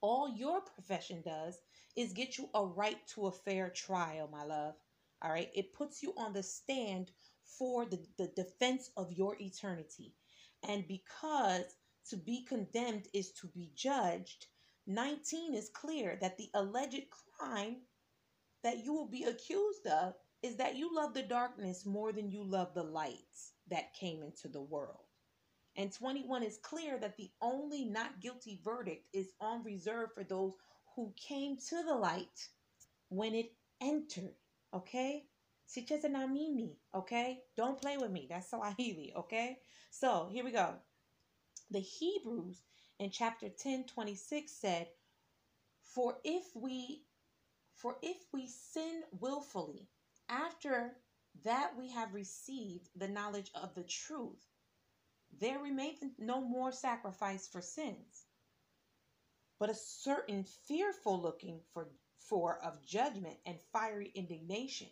All 0.01 0.29
your 0.29 0.61
profession 0.61 1.23
does 1.23 1.59
is 1.97 2.13
get 2.13 2.39
you 2.39 2.49
a 2.55 2.65
right 2.65 3.07
to 3.09 3.27
a 3.27 3.33
fair 3.33 3.71
trial, 3.71 4.29
my 4.31 4.45
love. 4.45 4.75
All 5.23 5.31
right. 5.31 5.51
It 5.55 5.73
puts 5.73 6.03
you 6.03 6.15
on 6.17 6.33
the 6.33 6.43
stand 6.43 7.11
for 7.45 7.85
the, 7.87 7.99
the 8.19 8.29
defense 8.29 8.91
of 8.97 9.13
your 9.13 9.37
eternity. 9.41 10.15
And 10.69 10.87
because 10.89 11.65
to 12.11 12.17
be 12.17 12.45
condemned 12.45 13.09
is 13.13 13.31
to 13.33 13.47
be 13.49 13.71
judged, 13.75 14.47
19 14.87 15.55
is 15.55 15.69
clear 15.69 16.19
that 16.21 16.37
the 16.37 16.49
alleged 16.55 17.07
crime 17.39 17.77
that 18.63 18.85
you 18.85 18.93
will 18.93 19.09
be 19.09 19.25
accused 19.25 19.87
of 19.87 20.15
is 20.43 20.57
that 20.57 20.77
you 20.77 20.95
love 20.95 21.15
the 21.15 21.23
darkness 21.23 21.85
more 21.87 22.13
than 22.13 22.31
you 22.31 22.45
love 22.45 22.75
the 22.75 22.83
light 22.83 23.17
that 23.69 23.95
came 23.95 24.23
into 24.23 24.49
the 24.49 24.61
world. 24.61 25.07
And 25.77 25.93
21 25.93 26.43
is 26.43 26.59
clear 26.63 26.99
that 26.99 27.17
the 27.17 27.31
only 27.43 27.85
not 27.85 28.21
guilty 28.21 28.61
verdict 28.65 29.09
is 29.13 29.33
on 29.41 29.63
reserve 29.63 30.11
for 30.15 30.25
those 30.25 30.53
who 30.95 31.13
came 31.17 31.57
to 31.69 31.83
the 31.83 31.95
light 31.95 32.49
when 33.09 33.35
it 33.35 33.53
entered. 33.81 34.35
Okay? 34.73 35.25
Sicheza 35.69 36.11
na 36.11 36.27
mimi. 36.27 36.79
Okay? 36.95 37.41
Don't 37.57 37.81
play 37.81 37.99
with 37.99 38.11
me. 38.11 38.27
That's 38.31 38.51
Swahili. 38.51 39.13
Okay? 39.17 39.59
So 39.91 40.29
here 40.33 40.45
we 40.45 40.53
go. 40.53 40.77
The 41.71 41.81
Hebrews 41.81 42.63
in 42.99 43.11
chapter 43.11 43.51
10 43.51 43.85
26 43.87 44.53
said, 44.53 44.89
For 45.83 46.21
if 46.25 46.55
we 46.57 47.05
for 47.75 47.99
if 48.03 48.19
we 48.33 48.49
sin 48.49 49.05
willfully 49.13 49.89
after 50.29 50.97
that 51.45 51.77
we 51.77 51.91
have 51.91 52.15
received 52.15 52.91
the 52.97 53.09
knowledge 53.09 53.51
of 53.55 53.75
the 53.75 53.85
truth, 53.85 54.47
there 55.33 55.59
remains 55.61 56.01
no 56.19 56.41
more 56.43 56.73
sacrifice 56.73 57.49
for 57.49 57.63
sins, 57.63 58.27
but 59.59 59.71
a 59.71 59.75
certain 59.75 60.45
fearful 60.45 61.21
looking 61.21 61.63
for, 61.73 61.89
for 62.19 62.59
of 62.65 62.85
judgment 62.85 63.39
and 63.47 63.61
fiery 63.73 64.13
indignation, 64.15 64.91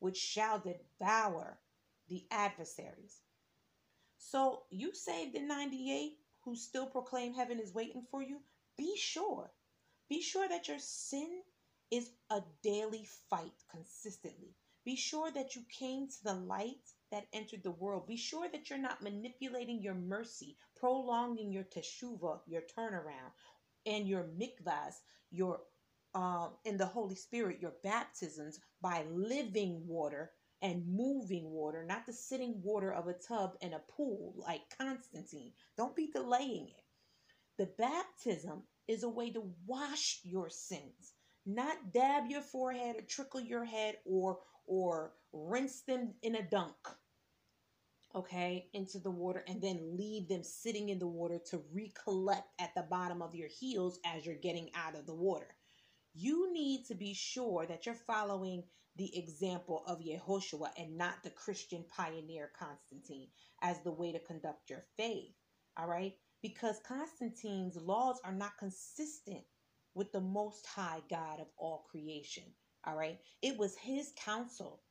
which 0.00 0.18
shall 0.18 0.60
devour 0.60 1.60
the 2.08 2.26
adversaries. 2.30 3.25
So 4.30 4.64
you 4.70 4.92
saved 4.92 5.36
in 5.36 5.46
98 5.46 6.18
who 6.40 6.56
still 6.56 6.86
proclaim 6.86 7.32
heaven 7.32 7.60
is 7.60 7.72
waiting 7.72 8.04
for 8.10 8.22
you? 8.22 8.40
Be 8.76 8.96
sure. 8.96 9.52
Be 10.08 10.20
sure 10.20 10.48
that 10.48 10.66
your 10.66 10.80
sin 10.80 11.42
is 11.92 12.10
a 12.30 12.42
daily 12.60 13.06
fight 13.30 13.54
consistently. 13.70 14.56
Be 14.84 14.96
sure 14.96 15.30
that 15.30 15.54
you 15.54 15.62
came 15.68 16.08
to 16.08 16.24
the 16.24 16.34
light 16.34 16.92
that 17.12 17.28
entered 17.32 17.62
the 17.62 17.70
world. 17.70 18.08
Be 18.08 18.16
sure 18.16 18.48
that 18.48 18.68
you're 18.68 18.80
not 18.80 19.00
manipulating 19.00 19.80
your 19.80 19.94
mercy, 19.94 20.56
prolonging 20.74 21.52
your 21.52 21.64
teshuva, 21.64 22.40
your 22.46 22.62
turnaround, 22.76 23.30
and 23.86 24.08
your 24.08 24.24
mikvahs, 24.24 24.94
your 25.30 25.60
um, 26.14 26.50
in 26.64 26.76
the 26.76 26.86
Holy 26.86 27.14
Spirit, 27.14 27.60
your 27.60 27.74
baptisms 27.84 28.58
by 28.80 29.04
living 29.12 29.86
water 29.86 30.32
and 30.62 30.86
moving 30.86 31.50
water, 31.50 31.84
not 31.84 32.06
the 32.06 32.12
sitting 32.12 32.60
water 32.62 32.92
of 32.92 33.08
a 33.08 33.12
tub 33.12 33.56
and 33.60 33.74
a 33.74 33.82
pool 33.90 34.34
like 34.36 34.62
Constantine. 34.78 35.52
Don't 35.76 35.96
be 35.96 36.10
delaying 36.12 36.68
it. 36.68 36.84
The 37.58 37.70
baptism 37.78 38.62
is 38.88 39.02
a 39.02 39.08
way 39.08 39.30
to 39.30 39.42
wash 39.66 40.20
your 40.22 40.48
sins, 40.50 41.12
not 41.44 41.92
dab 41.92 42.30
your 42.30 42.42
forehead 42.42 42.96
or 42.96 43.02
trickle 43.02 43.40
your 43.40 43.64
head 43.64 43.96
or 44.04 44.38
or 44.66 45.12
rinse 45.32 45.82
them 45.82 46.14
in 46.22 46.34
a 46.36 46.42
dunk. 46.42 46.74
Okay, 48.14 48.68
into 48.72 48.98
the 48.98 49.10
water 49.10 49.44
and 49.46 49.60
then 49.60 49.96
leave 49.96 50.28
them 50.28 50.42
sitting 50.42 50.88
in 50.88 50.98
the 50.98 51.06
water 51.06 51.38
to 51.50 51.62
recollect 51.72 52.48
at 52.58 52.74
the 52.74 52.82
bottom 52.82 53.20
of 53.20 53.34
your 53.34 53.48
heels 53.48 54.00
as 54.06 54.24
you're 54.24 54.34
getting 54.34 54.70
out 54.74 54.96
of 54.96 55.06
the 55.06 55.14
water. 55.14 55.54
You 56.14 56.52
need 56.52 56.86
to 56.86 56.94
be 56.94 57.12
sure 57.12 57.66
that 57.66 57.84
you're 57.84 57.94
following 57.94 58.64
the 58.96 59.16
example 59.18 59.84
of 59.86 60.00
Yehoshua 60.00 60.70
and 60.78 60.96
not 60.96 61.22
the 61.22 61.30
Christian 61.30 61.84
pioneer 61.94 62.50
Constantine 62.58 63.28
as 63.62 63.80
the 63.82 63.92
way 63.92 64.12
to 64.12 64.18
conduct 64.20 64.70
your 64.70 64.84
faith. 64.96 65.34
All 65.76 65.86
right? 65.88 66.14
Because 66.42 66.80
Constantine's 66.86 67.76
laws 67.76 68.20
are 68.24 68.32
not 68.32 68.58
consistent 68.58 69.44
with 69.94 70.12
the 70.12 70.20
Most 70.20 70.66
High 70.66 71.00
God 71.10 71.40
of 71.40 71.48
all 71.58 71.86
creation. 71.90 72.44
All 72.84 72.96
right? 72.96 73.18
It 73.42 73.58
was 73.58 73.76
his 73.76 74.12
counsel, 74.16 74.82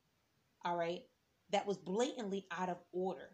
all 0.64 0.78
right, 0.78 1.04
that 1.52 1.66
was 1.66 1.78
blatantly 1.78 2.46
out 2.52 2.70
of 2.70 2.78
order. 2.92 3.30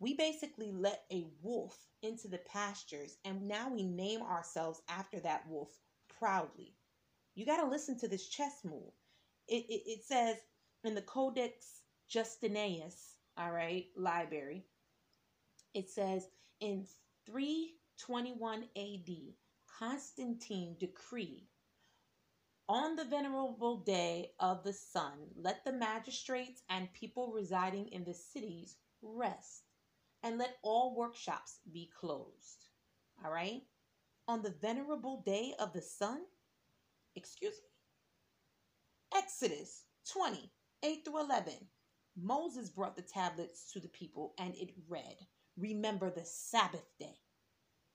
We 0.00 0.14
basically 0.14 0.72
let 0.72 1.04
a 1.12 1.26
wolf 1.42 1.78
into 2.02 2.28
the 2.28 2.38
pastures, 2.38 3.18
and 3.24 3.46
now 3.46 3.68
we 3.68 3.84
name 3.84 4.22
ourselves 4.22 4.82
after 4.88 5.20
that 5.20 5.46
wolf 5.48 5.70
proudly. 6.18 6.74
You 7.34 7.46
got 7.46 7.62
to 7.62 7.68
listen 7.68 7.98
to 8.00 8.08
this 8.08 8.28
chess 8.28 8.60
move 8.64 8.92
it, 9.50 9.66
it, 9.68 9.82
it 9.86 10.04
says 10.04 10.36
in 10.84 10.94
the 10.94 11.02
Codex 11.02 11.82
Justinus, 12.08 13.16
all 13.36 13.52
right, 13.52 13.86
library, 13.96 14.64
it 15.74 15.90
says 15.90 16.26
in 16.60 16.86
321 17.26 18.64
AD, 18.76 19.16
Constantine 19.78 20.76
decreed 20.78 21.46
on 22.70 22.94
the 22.94 23.04
venerable 23.04 23.78
day 23.78 24.30
of 24.38 24.62
the 24.62 24.72
sun, 24.72 25.18
let 25.36 25.64
the 25.64 25.72
magistrates 25.72 26.62
and 26.70 26.92
people 26.92 27.32
residing 27.32 27.88
in 27.88 28.04
the 28.04 28.14
cities 28.14 28.76
rest, 29.02 29.64
and 30.22 30.38
let 30.38 30.58
all 30.62 30.94
workshops 30.94 31.58
be 31.72 31.90
closed. 31.98 32.68
All 33.24 33.32
right? 33.32 33.62
On 34.28 34.42
the 34.42 34.54
venerable 34.62 35.20
day 35.26 35.52
of 35.58 35.72
the 35.72 35.82
sun, 35.82 36.20
excuse 37.16 37.54
me, 37.54 37.69
Exodus 39.16 39.84
20, 40.12 40.52
8 40.84 41.04
through 41.04 41.20
11. 41.20 41.54
Moses 42.16 42.68
brought 42.68 42.96
the 42.96 43.02
tablets 43.02 43.72
to 43.72 43.80
the 43.80 43.88
people, 43.88 44.34
and 44.38 44.54
it 44.56 44.70
read, 44.88 45.16
Remember 45.56 46.10
the 46.10 46.24
Sabbath 46.24 46.86
day 46.98 47.18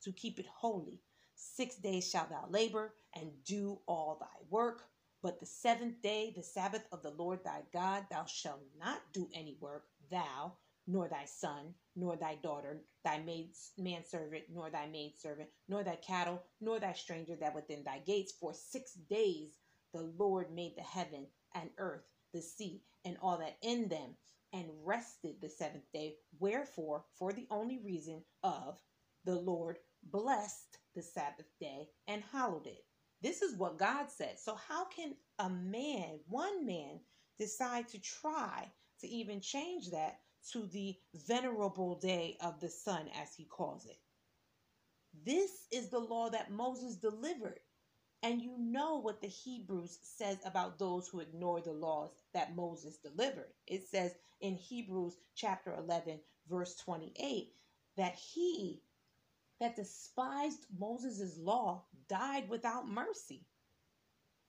to 0.04 0.12
keep 0.12 0.39
it 0.39 0.47
holy. 0.47 1.01
Six 1.36 1.75
days 1.78 2.10
shalt 2.10 2.30
thou 2.30 2.45
labor 2.49 2.95
and 3.15 3.32
do 3.45 3.80
all 3.88 4.17
thy 4.19 4.45
work. 4.49 4.84
But 5.21 5.39
the 5.39 5.45
seventh 5.45 6.01
day, 6.01 6.34
the 6.36 6.43
Sabbath 6.43 6.86
of 6.91 7.01
the 7.01 7.12
Lord 7.12 7.43
thy 7.43 7.63
God, 7.73 8.06
thou 8.12 8.25
shalt 8.25 8.62
not 8.80 9.01
do 9.13 9.30
any 9.34 9.58
work, 9.60 9.86
thou, 10.12 10.54
nor 10.88 11.08
thy 11.08 11.25
son, 11.25 11.73
nor 11.95 12.15
thy 12.15 12.36
daughter, 12.36 12.84
thy 13.04 13.19
maid, 13.19 13.51
manservant, 13.78 14.45
nor 14.54 14.69
thy 14.69 14.88
maidservant, 14.88 15.49
nor 15.67 15.84
thy 15.84 15.95
cattle, 15.95 16.43
nor 16.62 16.80
thy 16.80 16.93
stranger 16.93 17.36
that 17.38 17.56
within 17.56 17.84
thy 17.84 17.99
gates. 17.99 18.34
For 18.39 18.54
six 18.54 18.93
days 18.93 19.58
the 19.95 20.12
Lord 20.17 20.53
made 20.53 20.75
the 20.75 20.81
heaven 20.81 21.27
and 21.53 21.69
earth, 21.77 22.03
the 22.34 22.41
sea, 22.41 22.84
and 23.05 23.17
all 23.21 23.38
that 23.38 23.58
in 23.62 23.88
them, 23.88 24.17
and 24.51 24.65
rested 24.84 25.36
the 25.41 25.47
seventh 25.49 25.89
day. 25.93 26.17
Wherefore, 26.38 27.05
for 27.17 27.31
the 27.31 27.47
only 27.49 27.79
reason 27.79 28.21
of 28.43 28.77
the 29.23 29.36
Lord 29.36 29.77
blessed 30.03 30.79
the 30.95 31.01
Sabbath 31.01 31.47
day 31.62 31.88
and 32.08 32.21
hallowed 32.34 32.67
it. 32.67 32.84
This 33.21 33.41
is 33.41 33.55
what 33.58 33.79
God 33.79 34.08
said. 34.12 34.38
So, 34.38 34.55
how 34.55 34.86
can 34.86 35.15
a 35.39 35.49
man, 35.49 36.19
one 36.27 36.65
man, 36.65 36.99
decide 37.39 37.88
to 37.89 37.99
try 37.99 38.69
to 38.99 39.08
even 39.08 39.39
change 39.39 39.91
that 39.91 40.19
to 40.51 40.67
the 40.67 40.95
venerable 41.25 41.99
day 41.99 42.38
of 42.41 42.60
the 42.60 42.69
sun, 42.69 43.08
as 43.21 43.34
he 43.34 43.45
calls 43.45 43.86
it? 43.86 43.97
This 45.25 45.67
is 45.71 45.89
the 45.89 45.99
law 45.99 46.29
that 46.29 46.51
Moses 46.51 46.97
delivered. 46.97 47.62
And 48.26 48.42
you 48.42 48.58
know 48.58 48.96
what 48.96 49.22
the 49.22 49.28
Hebrews 49.28 50.00
says 50.02 50.40
about 50.46 50.80
those 50.80 51.08
who 51.08 51.20
ignore 51.20 51.62
the 51.62 51.74
laws 51.74 52.10
that 52.34 52.56
Moses 52.56 52.98
delivered. 52.98 53.54
It 53.68 53.88
says 53.88 54.16
in 54.42 54.56
Hebrews 54.56 55.16
chapter 55.36 55.76
11, 55.76 56.20
verse 56.50 56.76
28, 56.78 57.54
that 57.98 58.16
he 58.16 58.82
that 59.60 59.76
despised 59.76 60.66
Moses' 60.76 61.38
law 61.38 61.84
died 62.10 62.50
without 62.50 62.88
mercy. 62.88 63.46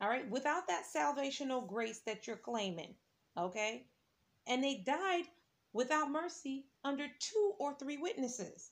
All 0.01 0.09
right, 0.09 0.29
without 0.31 0.67
that 0.69 0.85
salvational 0.87 1.69
grace 1.69 1.99
that 2.07 2.27
you're 2.27 2.37
claiming. 2.37 2.95
Okay, 3.37 3.85
and 4.47 4.65
they 4.65 4.77
died 4.87 5.25
without 5.75 6.11
mercy 6.11 6.65
under 6.83 7.09
two 7.19 7.53
or 7.59 7.75
three 7.75 7.99
witnesses. 7.99 8.71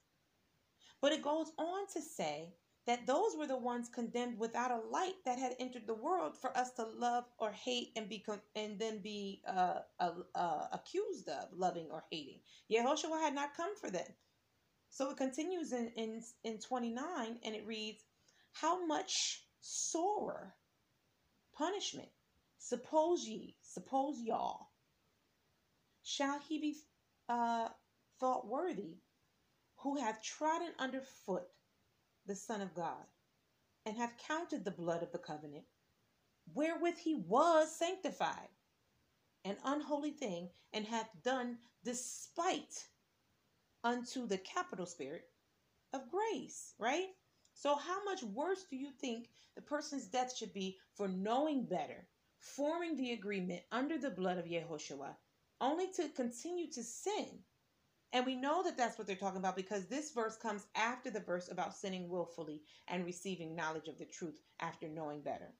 But 1.02 1.12
it 1.12 1.20
goes 1.22 1.52
on 1.58 1.88
to 1.92 2.00
say 2.00 2.54
that 2.86 3.06
those 3.06 3.34
were 3.36 3.46
the 3.46 3.56
ones 3.56 3.88
condemned 3.88 4.38
without 4.38 4.70
a 4.70 4.88
light 4.90 5.14
that 5.24 5.38
had 5.38 5.56
entered 5.58 5.86
the 5.86 5.94
world 5.94 6.36
for 6.36 6.56
us 6.56 6.70
to 6.72 6.84
love 6.84 7.24
or 7.38 7.50
hate 7.50 7.92
and 7.96 8.08
be 8.08 8.24
and 8.54 8.78
then 8.78 8.98
be 8.98 9.40
uh, 9.46 9.78
uh, 9.98 10.10
uh, 10.34 10.66
accused 10.72 11.28
of 11.28 11.48
loving 11.56 11.86
or 11.90 12.04
hating. 12.10 12.40
Yehoshua 12.70 13.20
had 13.20 13.34
not 13.34 13.56
come 13.56 13.74
for 13.76 13.90
them. 13.90 14.06
So 14.90 15.10
it 15.10 15.16
continues 15.16 15.72
in, 15.72 15.90
in, 15.96 16.22
in 16.44 16.58
29 16.58 17.38
and 17.42 17.54
it 17.54 17.66
reads, 17.66 18.04
How 18.52 18.84
much 18.86 19.44
sorer 19.60 20.54
punishment, 21.56 22.08
suppose 22.58 23.24
ye, 23.24 23.56
suppose 23.62 24.20
y'all, 24.20 24.68
shall 26.02 26.38
he 26.48 26.60
be 26.60 26.76
uh, 27.28 27.68
thought 28.20 28.46
worthy 28.46 28.98
who 29.76 29.98
hath 29.98 30.22
trodden 30.22 30.72
under 30.78 31.00
foot 31.26 31.44
the 32.26 32.34
Son 32.34 32.60
of 32.60 32.74
God, 32.74 33.04
and 33.86 33.96
have 33.96 34.16
counted 34.26 34.64
the 34.64 34.70
blood 34.70 35.02
of 35.02 35.12
the 35.12 35.18
covenant, 35.18 35.64
wherewith 36.54 36.98
he 36.98 37.14
was 37.14 37.74
sanctified, 37.74 38.48
an 39.44 39.56
unholy 39.64 40.10
thing, 40.10 40.48
and 40.72 40.86
hath 40.86 41.10
done 41.22 41.58
despite 41.84 42.88
unto 43.82 44.26
the 44.26 44.38
capital 44.38 44.86
spirit 44.86 45.28
of 45.92 46.10
grace, 46.10 46.74
right? 46.78 47.08
So, 47.52 47.76
how 47.76 48.02
much 48.04 48.22
worse 48.22 48.64
do 48.64 48.76
you 48.76 48.90
think 48.90 49.28
the 49.54 49.62
person's 49.62 50.06
death 50.06 50.36
should 50.36 50.52
be 50.52 50.78
for 50.96 51.06
knowing 51.06 51.66
better, 51.66 52.08
forming 52.40 52.96
the 52.96 53.12
agreement 53.12 53.62
under 53.70 53.96
the 53.98 54.10
blood 54.10 54.38
of 54.38 54.46
Yehoshua, 54.46 55.14
only 55.60 55.92
to 55.92 56.08
continue 56.10 56.70
to 56.72 56.82
sin. 56.82 57.44
And 58.14 58.24
we 58.24 58.36
know 58.36 58.62
that 58.62 58.76
that's 58.76 58.96
what 58.96 59.08
they're 59.08 59.16
talking 59.16 59.40
about 59.40 59.56
because 59.56 59.86
this 59.86 60.12
verse 60.12 60.36
comes 60.36 60.68
after 60.76 61.10
the 61.10 61.18
verse 61.18 61.50
about 61.50 61.74
sinning 61.74 62.08
willfully 62.08 62.62
and 62.86 63.04
receiving 63.04 63.56
knowledge 63.56 63.88
of 63.88 63.98
the 63.98 64.04
truth 64.04 64.40
after 64.60 64.88
knowing 64.88 65.20
better. 65.20 65.52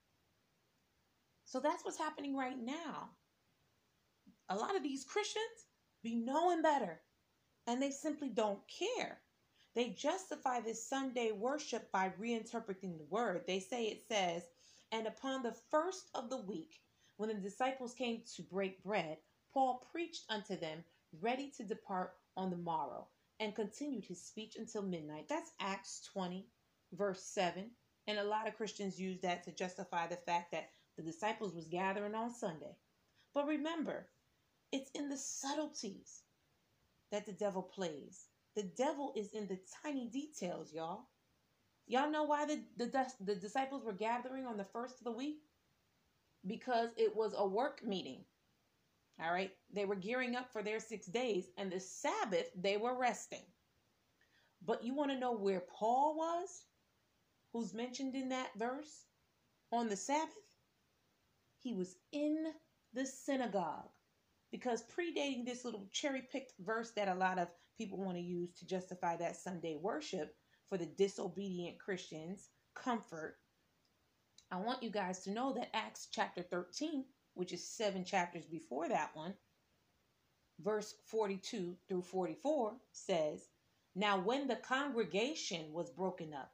So 1.45 1.59
that's 1.59 1.85
what's 1.85 1.99
happening 1.99 2.37
right 2.37 2.57
now. 2.57 3.11
A 4.49 4.57
lot 4.57 4.77
of 4.77 4.85
these 4.85 5.05
Christians 5.05 5.67
be 6.05 6.15
knowing 6.15 6.63
better 6.63 7.01
and 7.67 7.83
they 7.83 7.91
simply 7.91 8.29
don't 8.29 8.61
care. 8.69 9.19
They 9.75 9.91
justify 9.91 10.61
this 10.61 10.89
Sunday 10.89 11.33
worship 11.33 11.91
by 11.91 12.13
reinterpreting 12.21 12.99
the 12.99 13.07
word. 13.11 13.43
They 13.49 13.59
say 13.59 13.87
it 13.87 14.05
says, 14.07 14.45
And 14.93 15.09
upon 15.09 15.43
the 15.43 15.57
first 15.73 16.09
of 16.15 16.31
the 16.31 16.37
week, 16.37 16.81
when 17.17 17.31
the 17.31 17.35
disciples 17.35 17.95
came 17.95 18.23
to 18.37 18.43
break 18.43 18.85
bread, 18.85 19.19
Paul 19.53 19.85
preached 19.91 20.25
unto 20.29 20.57
them, 20.57 20.85
ready 21.21 21.51
to 21.57 21.65
depart 21.65 22.13
on 22.37 22.51
the 22.51 22.57
morrow, 22.57 23.09
and 23.41 23.55
continued 23.55 24.05
his 24.05 24.23
speech 24.23 24.57
until 24.57 24.83
midnight. 24.83 25.29
That's 25.29 25.53
Acts 25.61 26.09
20, 26.13 26.47
verse 26.93 27.23
7. 27.23 27.71
And 28.07 28.19
a 28.19 28.25
lot 28.25 28.47
of 28.47 28.57
Christians 28.57 29.01
use 29.01 29.21
that 29.21 29.45
to 29.45 29.53
justify 29.53 30.07
the 30.07 30.17
fact 30.17 30.53
that 30.53 30.71
the 30.97 31.03
disciples 31.03 31.55
was 31.55 31.67
gathering 31.67 32.15
on 32.15 32.31
Sunday. 32.31 32.77
But 33.35 33.47
remember, 33.47 34.09
it's 34.73 34.91
in 34.93 35.09
the 35.09 35.17
subtleties 35.17 36.23
that 37.11 37.27
the 37.27 37.33
devil 37.33 37.63
plays. 37.63 38.27
The 38.57 38.63
devil 38.63 39.13
is 39.17 39.33
in 39.33 39.49
the 39.49 39.59
tiny 39.83 40.09
details, 40.09 40.73
y'all. 40.73 41.07
Y'all 41.87 42.11
know 42.11 42.25
why 42.25 42.47
the, 42.47 42.63
the, 42.77 43.07
the 43.21 43.35
disciples 43.35 43.85
were 43.85 43.93
gathering 43.93 44.47
on 44.47 44.57
the 44.57 44.65
first 44.65 44.99
of 44.99 45.05
the 45.05 45.13
week? 45.13 45.43
Because 46.47 46.91
it 46.97 47.15
was 47.15 47.35
a 47.37 47.47
work 47.47 47.85
meeting. 47.85 48.25
All 49.21 49.33
right. 49.33 49.53
They 49.73 49.85
were 49.85 49.95
gearing 49.95 50.35
up 50.35 50.53
for 50.53 50.63
their 50.63 50.81
six 50.81 51.07
days, 51.07 51.49
and 51.57 51.71
the 51.71 51.81
Sabbath, 51.81 52.51
they 52.57 52.77
were 52.77 52.99
resting. 52.99 53.45
But 54.65 54.85
you 54.85 54.95
want 54.95 55.11
to 55.11 55.19
know 55.19 55.33
where 55.33 55.61
Paul 55.61 56.17
was, 56.17 56.65
who's 57.53 57.75
mentioned 57.75 58.15
in 58.15 58.31
that 58.31 58.51
verse 58.57 59.07
on 59.73 59.89
the 59.89 59.97
Sabbath? 59.97 60.33
He 61.59 61.75
was 61.75 61.97
in 62.13 62.53
the 62.93 63.07
synagogue. 63.07 63.91
Because 64.51 64.85
predating 64.85 65.45
this 65.45 65.65
little 65.65 65.89
cherry 65.93 66.23
picked 66.23 66.53
verse 66.61 66.93
that 66.93 67.09
a 67.09 67.15
lot 67.15 67.39
of 67.39 67.49
people 67.77 67.99
want 67.99 68.17
to 68.17 68.23
use 68.23 68.53
to 68.59 68.67
justify 68.67 69.17
that 69.17 69.37
Sunday 69.37 69.77
worship 69.81 70.37
for 70.69 70.79
the 70.79 70.87
disobedient 70.87 71.79
Christians' 71.79 72.49
comfort, 72.75 73.37
I 74.51 74.59
want 74.59 74.83
you 74.83 74.91
guys 74.91 75.25
to 75.25 75.33
know 75.33 75.53
that 75.55 75.75
Acts 75.75 76.09
chapter 76.13 76.43
13 76.43 77.05
which 77.35 77.53
is 77.53 77.67
seven 77.67 78.05
chapters 78.05 78.45
before 78.47 78.89
that 78.89 79.15
one, 79.15 79.35
verse 80.61 80.95
42 81.07 81.77
through 81.89 82.03
44 82.03 82.75
says, 82.93 83.49
Now 83.95 84.21
when 84.21 84.47
the 84.47 84.57
congregation 84.57 85.73
was 85.73 85.91
broken 85.91 86.33
up, 86.33 86.53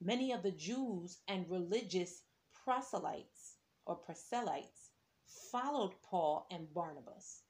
many 0.00 0.32
of 0.32 0.42
the 0.42 0.50
Jews 0.50 1.18
and 1.28 1.48
religious 1.48 2.22
proselytes 2.64 3.56
or 3.86 3.96
proselytes 3.96 4.90
followed 5.50 5.94
Paul 6.02 6.46
and 6.50 6.72
Barnabas, 6.74 7.42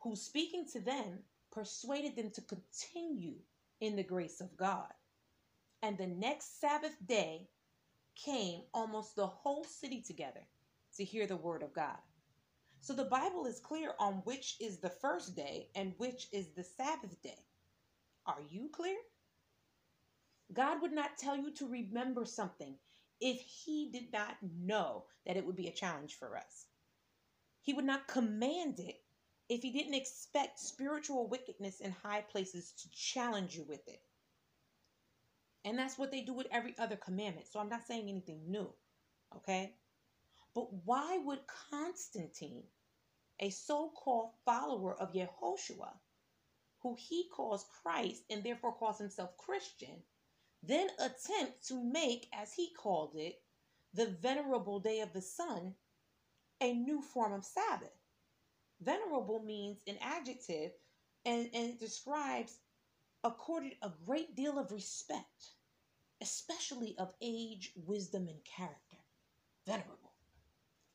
who 0.00 0.16
speaking 0.16 0.66
to 0.72 0.80
them 0.80 1.24
persuaded 1.50 2.16
them 2.16 2.30
to 2.30 2.40
continue 2.42 3.36
in 3.80 3.96
the 3.96 4.02
grace 4.02 4.40
of 4.40 4.56
God. 4.56 4.92
And 5.82 5.98
the 5.98 6.06
next 6.06 6.60
Sabbath 6.60 6.96
day 7.06 7.48
came 8.16 8.62
almost 8.72 9.16
the 9.16 9.26
whole 9.26 9.64
city 9.64 10.00
together 10.00 10.40
to 10.96 11.04
hear 11.04 11.26
the 11.26 11.36
word 11.36 11.62
of 11.62 11.72
God. 11.74 11.98
So 12.80 12.92
the 12.92 13.04
Bible 13.04 13.46
is 13.46 13.60
clear 13.60 13.94
on 13.98 14.22
which 14.24 14.56
is 14.60 14.78
the 14.78 14.90
first 14.90 15.34
day 15.34 15.68
and 15.74 15.94
which 15.96 16.28
is 16.32 16.48
the 16.48 16.64
Sabbath 16.64 17.20
day. 17.22 17.38
Are 18.26 18.42
you 18.50 18.68
clear? 18.72 18.96
God 20.52 20.82
would 20.82 20.92
not 20.92 21.16
tell 21.18 21.36
you 21.36 21.50
to 21.52 21.66
remember 21.66 22.24
something 22.24 22.76
if 23.20 23.40
He 23.40 23.90
did 23.90 24.12
not 24.12 24.36
know 24.42 25.04
that 25.26 25.36
it 25.36 25.46
would 25.46 25.56
be 25.56 25.68
a 25.68 25.72
challenge 25.72 26.14
for 26.18 26.36
us. 26.36 26.66
He 27.62 27.72
would 27.72 27.86
not 27.86 28.06
command 28.06 28.78
it 28.78 29.00
if 29.48 29.62
He 29.62 29.72
didn't 29.72 29.94
expect 29.94 30.60
spiritual 30.60 31.26
wickedness 31.26 31.80
in 31.80 31.90
high 31.90 32.20
places 32.20 32.72
to 32.72 32.90
challenge 32.90 33.56
you 33.56 33.64
with 33.66 33.86
it. 33.88 34.02
And 35.64 35.78
that's 35.78 35.96
what 35.96 36.10
they 36.10 36.20
do 36.20 36.34
with 36.34 36.46
every 36.52 36.74
other 36.78 36.96
commandment. 36.96 37.46
So 37.50 37.58
I'm 37.58 37.70
not 37.70 37.86
saying 37.86 38.08
anything 38.08 38.42
new. 38.46 38.68
Okay? 39.36 39.72
But 40.54 40.72
why 40.72 41.18
would 41.18 41.46
Constantine, 41.46 42.64
a 43.40 43.50
so 43.50 43.90
called 43.90 44.34
follower 44.44 44.94
of 44.94 45.12
Yehoshua, 45.12 45.98
who 46.80 46.94
he 46.94 47.28
calls 47.28 47.66
Christ 47.82 48.22
and 48.30 48.44
therefore 48.44 48.72
calls 48.76 48.98
himself 48.98 49.36
Christian, 49.36 50.04
then 50.62 50.90
attempt 50.98 51.66
to 51.68 51.82
make, 51.82 52.28
as 52.32 52.52
he 52.52 52.72
called 52.72 53.16
it, 53.16 53.42
the 53.92 54.06
venerable 54.06 54.80
day 54.80 55.00
of 55.00 55.12
the 55.12 55.22
sun 55.22 55.74
a 56.60 56.72
new 56.72 57.02
form 57.02 57.32
of 57.32 57.44
Sabbath? 57.44 57.98
Venerable 58.80 59.42
means 59.42 59.80
an 59.86 59.98
adjective 60.00 60.72
and, 61.24 61.50
and 61.52 61.70
it 61.70 61.80
describes 61.80 62.58
accorded 63.24 63.72
a 63.82 63.90
great 64.04 64.36
deal 64.36 64.58
of 64.58 64.70
respect, 64.70 65.52
especially 66.20 66.96
of 66.98 67.14
age, 67.20 67.72
wisdom, 67.74 68.28
and 68.28 68.44
character. 68.44 68.98
Venerable. 69.66 70.03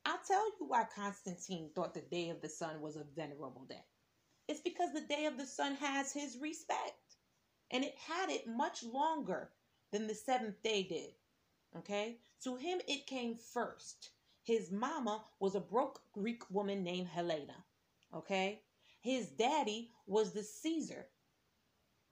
I'll 0.06 0.20
tell 0.26 0.46
you 0.60 0.66
why 0.68 0.86
Constantine 0.96 1.70
thought 1.76 1.94
the 1.94 2.02
day 2.02 2.30
of 2.30 2.42
the 2.42 2.50
sun 2.50 2.82
was 2.82 2.96
a 2.96 3.04
venerable 3.16 3.66
day. 3.68 3.86
It's 4.48 4.62
because 4.62 4.94
the 4.94 5.02
day 5.02 5.26
of 5.26 5.38
the 5.38 5.46
sun 5.46 5.76
has 5.76 6.12
his 6.12 6.38
respect. 6.38 7.18
And 7.72 7.84
it 7.84 7.96
had 7.98 8.30
it 8.30 8.48
much 8.48 8.84
longer 8.84 9.52
than 9.92 10.08
the 10.08 10.16
seventh 10.16 10.62
day 10.64 10.84
did. 10.84 11.14
Okay? 11.78 12.18
To 12.44 12.56
him, 12.56 12.80
it 12.88 13.06
came 13.06 13.36
first. 13.36 14.10
His 14.44 14.72
mama 14.72 15.24
was 15.40 15.56
a 15.56 15.60
broke 15.60 16.02
Greek 16.14 16.50
woman 16.50 16.84
named 16.84 17.08
Helena. 17.08 17.64
Okay? 18.14 18.62
His 19.02 19.30
daddy 19.30 19.92
was 20.08 20.32
the 20.32 20.44
Caesar, 20.44 21.08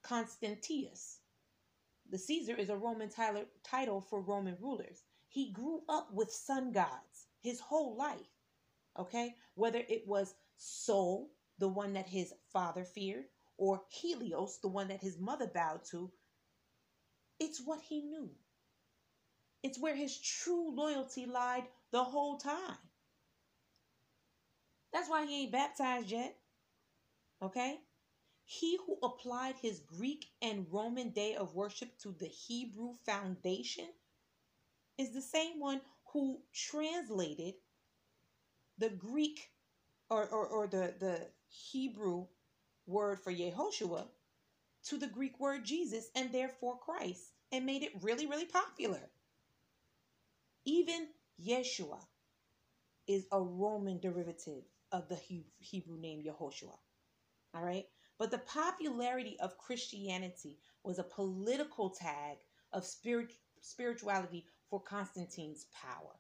Constantius. 0.04 1.20
The 2.10 2.18
Caesar 2.18 2.56
is 2.56 2.70
a 2.70 2.78
Roman 2.78 3.10
title 3.64 4.02
for 4.02 4.22
Roman 4.22 4.58
rulers. 4.62 5.04
He 5.28 5.52
grew 5.52 5.82
up 5.90 6.14
with 6.14 6.32
sun 6.32 6.72
gods 6.72 7.27
his 7.42 7.60
whole 7.60 7.96
life. 7.96 8.34
Okay? 8.98 9.36
Whether 9.56 9.80
it 9.80 10.08
was 10.08 10.34
Sol, 10.58 11.30
the 11.60 11.68
one 11.68 11.94
that 11.94 12.08
his 12.08 12.34
father 12.52 12.84
feared, 12.84 13.26
or 13.58 13.82
Helios, 13.90 14.60
the 14.62 14.68
one 14.68 14.88
that 14.90 15.02
his 15.02 15.18
mother 15.18 15.48
bowed 15.48 15.84
to, 15.92 16.12
it's 17.40 17.62
what 17.64 17.82
he 17.82 18.02
knew. 18.02 18.30
It's 19.64 19.80
where 19.80 19.96
his 19.96 20.18
true 20.18 20.72
loyalty 20.74 21.26
lied 21.26 21.64
the 21.92 22.04
whole 22.04 22.38
time. 22.38 22.78
That's 24.94 25.10
why 25.10 25.26
he 25.26 25.44
ain't 25.44 25.52
baptized 25.52 26.10
yet. 26.10 26.36
Okay? 27.42 27.80
He 28.46 28.78
who 28.86 28.98
applied 29.04 29.56
his 29.62 29.80
Greek 29.80 30.26
and 30.42 30.72
Roman 30.72 31.10
day 31.10 31.36
of 31.36 31.54
worship 31.54 31.98
to 32.00 32.16
the 32.18 32.28
Hebrew 32.28 32.94
foundation 33.06 33.90
is 34.98 35.12
the 35.12 35.22
same 35.22 35.60
one 35.60 35.82
who 36.18 36.40
translated 36.52 37.54
the 38.80 38.90
Greek 38.90 39.52
or, 40.10 40.26
or, 40.26 40.48
or 40.48 40.66
the, 40.66 40.96
the 41.00 41.22
Hebrew 41.48 42.26
word 42.88 43.20
for 43.20 43.32
Yehoshua 43.32 44.08
to 44.86 44.98
the 44.98 45.06
Greek 45.06 45.40
word 45.40 45.64
Jesus 45.64 46.10
and 46.16 46.32
therefore 46.32 46.80
Christ 46.80 47.34
and 47.52 47.68
made 47.68 47.84
it 47.84 47.92
really, 48.02 48.26
really 48.26 48.46
popular. 48.46 49.12
Even 50.66 51.08
Yeshua 51.40 52.00
is 53.06 53.28
a 53.32 53.40
Roman 53.40 54.00
derivative 54.00 54.64
of 54.92 55.08
the 55.10 55.20
Hebrew 55.60 56.00
name 56.00 56.24
Yehoshua. 56.24 56.78
All 57.54 57.64
right. 57.64 57.86
But 58.18 58.32
the 58.32 58.40
popularity 58.40 59.38
of 59.40 59.60
Christianity 59.60 60.58
was 60.84 60.98
a 60.98 61.04
political 61.04 61.92
tag 61.92 62.38
of 62.74 62.86
spirit, 62.86 63.34
spirituality 63.62 64.48
for 64.70 64.82
Constantine's 64.82 65.66
power. 65.74 66.20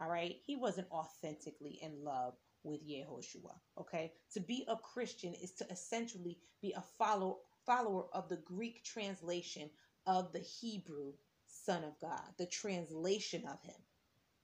All 0.00 0.08
right. 0.08 0.36
He 0.44 0.56
wasn't 0.56 0.90
authentically 0.90 1.78
in 1.82 2.04
love 2.04 2.34
with 2.64 2.86
Yehoshua. 2.86 3.54
Okay. 3.78 4.12
To 4.34 4.40
be 4.40 4.64
a 4.68 4.76
Christian 4.76 5.34
is 5.34 5.52
to 5.54 5.66
essentially 5.70 6.38
be 6.60 6.72
a 6.72 6.82
follow, 6.98 7.38
follower 7.66 8.04
of 8.12 8.28
the 8.28 8.38
Greek 8.38 8.84
translation 8.84 9.70
of 10.06 10.32
the 10.32 10.40
Hebrew 10.40 11.12
Son 11.46 11.84
of 11.84 11.98
God, 12.00 12.22
the 12.38 12.46
translation 12.46 13.46
of 13.46 13.62
him 13.62 13.76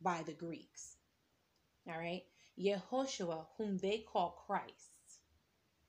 by 0.01 0.23
the 0.27 0.35
Greeks. 0.35 0.97
All 1.89 1.99
right. 1.99 2.23
Yehoshua, 2.59 3.47
whom 3.57 3.79
they 3.79 3.99
call 3.99 4.45
Christ. 4.47 4.93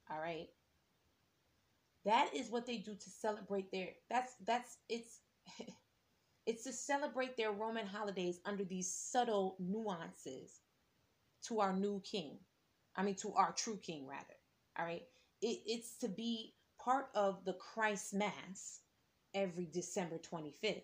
All 0.10 0.20
right. 0.20 0.48
That 2.06 2.34
is 2.34 2.50
what 2.50 2.66
they 2.66 2.78
do 2.78 2.96
to 2.96 3.10
celebrate 3.10 3.72
their 3.72 3.90
that's 4.10 4.34
that's 4.46 4.78
it's 4.88 5.20
It's 6.50 6.64
to 6.64 6.74
celebrate 6.74 7.38
their 7.38 7.52
Roman 7.52 7.86
holidays 7.86 8.40
under 8.44 8.64
these 8.64 8.92
subtle 8.92 9.56
nuances 9.60 10.62
to 11.44 11.60
our 11.60 11.74
new 11.74 12.02
king. 12.02 12.40
I 12.96 13.04
mean, 13.04 13.14
to 13.18 13.36
our 13.36 13.52
true 13.52 13.78
king, 13.78 14.08
rather. 14.08 14.34
All 14.80 14.86
right. 14.86 15.04
It, 15.44 15.60
it's 15.68 15.98
to 16.00 16.08
be 16.08 16.56
part 16.84 17.10
of 17.14 17.46
the 17.46 17.54
Christ 17.54 18.16
Mass 18.16 18.80
every 19.36 19.68
December 19.72 20.18
25th 20.18 20.82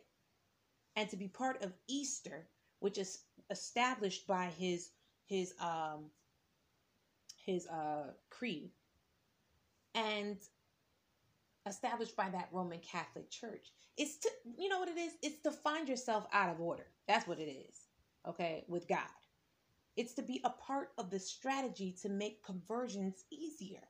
and 0.96 1.10
to 1.10 1.18
be 1.18 1.30
part 1.30 1.64
of 1.64 1.74
Easter, 1.88 2.48
which 2.80 3.00
is 3.00 3.24
established 3.50 4.28
by 4.28 4.48
his 4.60 4.92
his 5.26 5.56
um 5.60 6.12
his 7.44 7.68
uh 7.68 8.12
creed 8.30 8.70
and 9.96 10.38
established 11.66 12.16
by 12.16 12.30
that 12.30 12.50
Roman 12.52 12.80
Catholic 12.80 13.30
Church. 13.30 13.72
It's 13.98 14.18
to 14.18 14.30
you 14.58 14.70
know 14.70 14.80
what 14.80 14.90
it 14.90 14.98
is? 14.98 15.14
It's 15.22 15.42
to 15.44 15.52
find 15.52 15.88
yourself 15.88 16.28
out 16.32 16.50
of 16.50 16.62
order. 16.62 16.88
That's 17.08 17.28
what 17.28 17.40
it 17.40 17.50
is. 17.50 17.88
Okay, 18.28 18.66
with 18.68 18.88
God. 18.88 19.00
It's 19.96 20.14
to 20.16 20.22
be 20.22 20.42
a 20.44 20.50
part 20.50 20.90
of 20.98 21.10
the 21.10 21.20
strategy 21.20 21.96
to 22.02 22.10
make 22.10 22.44
conversions 22.44 23.24
easier. 23.32 23.84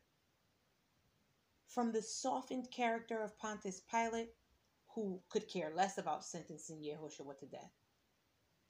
From 1.67 1.91
the 1.91 2.01
softened 2.01 2.69
character 2.71 3.21
of 3.21 3.37
Pontius 3.37 3.81
Pilate, 3.89 4.29
who 4.93 5.19
could 5.29 5.47
care 5.47 5.71
less 5.75 5.97
about 5.97 6.23
sentencing 6.23 6.81
Yehoshua 6.81 7.37
to 7.39 7.45
death, 7.47 7.71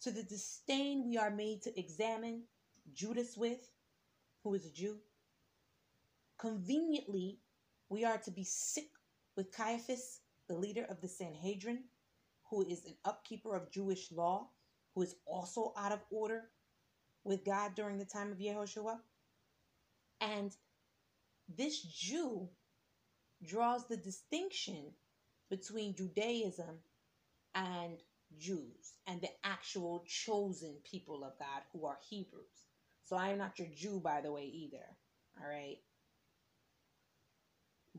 to 0.01 0.11
the 0.11 0.23
disdain 0.23 1.05
we 1.05 1.17
are 1.17 1.29
made 1.29 1.61
to 1.63 1.79
examine 1.79 2.43
Judas 2.93 3.35
with, 3.37 3.69
who 4.43 4.53
is 4.53 4.65
a 4.65 4.71
Jew. 4.71 4.97
Conveniently, 6.39 7.39
we 7.89 8.03
are 8.03 8.17
to 8.19 8.31
be 8.31 8.43
sick 8.43 8.89
with 9.35 9.51
Caiaphas, 9.51 10.19
the 10.47 10.55
leader 10.55 10.85
of 10.89 11.01
the 11.01 11.07
Sanhedrin, 11.07 11.83
who 12.49 12.61
is 12.61 12.85
an 12.85 12.95
upkeeper 13.05 13.55
of 13.55 13.71
Jewish 13.71 14.11
law, 14.11 14.49
who 14.93 15.01
is 15.01 15.15
also 15.25 15.73
out 15.77 15.91
of 15.91 16.03
order 16.09 16.43
with 17.23 17.43
God 17.43 17.75
during 17.75 17.97
the 17.97 18.05
time 18.05 18.31
of 18.31 18.37
Yehoshua. 18.37 18.99
And 20.21 20.55
this 21.47 21.81
Jew 21.81 22.49
draws 23.43 23.87
the 23.87 23.97
distinction 23.97 24.93
between 25.49 25.95
Judaism 25.95 26.79
and 27.53 27.97
Jews 28.37 28.93
and 29.07 29.21
the 29.21 29.29
actual 29.43 30.03
chosen 30.07 30.75
people 30.89 31.23
of 31.23 31.37
God 31.39 31.61
who 31.71 31.85
are 31.85 31.99
Hebrews. 32.09 32.65
So 33.03 33.15
I 33.15 33.29
am 33.29 33.37
not 33.37 33.59
your 33.59 33.67
Jew, 33.75 33.99
by 33.99 34.21
the 34.21 34.31
way, 34.31 34.45
either. 34.45 34.85
All 35.39 35.47
right. 35.47 35.77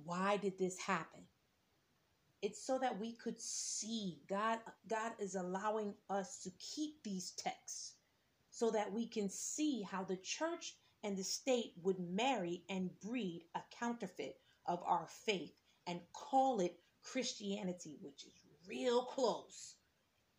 Why 0.05 0.37
did 0.37 0.59
this 0.59 0.79
happen? 0.79 1.23
It's 2.43 2.65
so 2.65 2.79
that 2.79 2.99
we 3.01 3.15
could 3.15 3.41
see 3.41 4.23
God 4.29 4.61
God 4.89 5.13
is 5.19 5.35
allowing 5.35 5.95
us 6.11 6.41
to 6.41 6.51
keep 6.51 7.03
these 7.03 7.33
texts 7.33 7.95
so 8.51 8.71
that 8.71 8.93
we 8.93 9.07
can 9.07 9.29
see 9.31 9.83
how 9.83 10.05
the 10.05 10.17
church 10.17 10.75
and 11.03 11.17
the 11.17 11.25
state 11.25 11.73
would 11.83 11.99
marry 12.01 12.65
and 12.69 12.91
breed 13.01 13.45
a 13.55 13.61
counterfeit 13.79 14.37
of 14.67 14.83
our 14.85 15.07
faith 15.09 15.55
and 15.87 16.01
call 16.13 16.61
it 16.61 16.79
Christianity, 17.03 17.99
which 18.03 18.25
is 18.25 18.35
real 18.69 19.05
close 19.05 19.77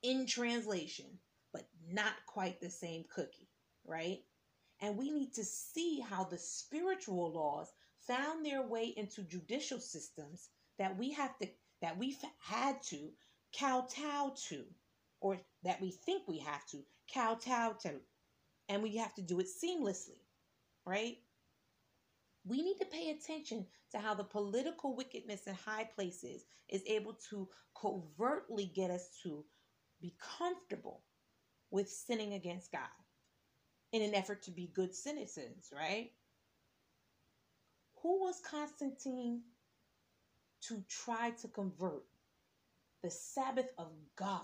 in 0.03 0.25
translation, 0.25 1.19
but 1.53 1.69
not 1.91 2.13
quite 2.27 2.59
the 2.59 2.69
same 2.69 3.05
cookie, 3.13 3.49
right? 3.85 4.19
And 4.81 4.97
we 4.97 5.11
need 5.11 5.33
to 5.35 5.43
see 5.45 5.99
how 5.99 6.25
the 6.25 6.37
spiritual 6.37 7.31
laws 7.33 7.71
found 8.07 8.45
their 8.45 8.61
way 8.61 8.93
into 8.95 9.21
judicial 9.23 9.79
systems 9.79 10.49
that 10.79 10.97
we 10.97 11.11
have 11.11 11.37
to 11.39 11.47
that 11.81 11.97
we've 11.97 12.17
had 12.39 12.81
to 12.81 13.09
kowtow 13.57 14.33
to, 14.49 14.63
or 15.21 15.37
that 15.63 15.79
we 15.81 15.91
think 15.91 16.27
we 16.27 16.39
have 16.39 16.65
to 16.67 16.77
kowtow 17.13 17.73
to, 17.81 17.91
and 18.69 18.81
we 18.81 18.97
have 18.97 19.13
to 19.15 19.21
do 19.21 19.39
it 19.39 19.47
seamlessly, 19.47 20.19
right? 20.85 21.17
We 22.45 22.61
need 22.63 22.77
to 22.79 22.85
pay 22.85 23.11
attention 23.11 23.65
to 23.91 23.99
how 23.99 24.15
the 24.15 24.23
political 24.23 24.95
wickedness 24.95 25.47
in 25.47 25.53
high 25.53 25.83
places 25.95 26.45
is 26.69 26.81
able 26.87 27.13
to 27.29 27.47
covertly 27.79 28.71
get 28.73 28.89
us 28.89 29.09
to 29.23 29.43
be 30.01 30.15
comfortable 30.37 31.03
with 31.71 31.89
sinning 31.89 32.33
against 32.33 32.71
God 32.71 32.81
in 33.91 34.01
an 34.01 34.15
effort 34.15 34.43
to 34.43 34.51
be 34.51 34.71
good 34.73 34.95
citizens, 34.95 35.69
right? 35.75 36.11
Who 38.07 38.21
was 38.21 38.39
Constantine 38.39 39.41
to 40.61 40.81
try 40.87 41.31
to 41.41 41.49
convert 41.49 42.05
the 43.03 43.11
Sabbath 43.11 43.69
of 43.77 43.91
God 44.15 44.39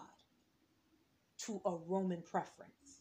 to 1.46 1.62
a 1.64 1.72
Roman 1.74 2.22
preference? 2.24 3.00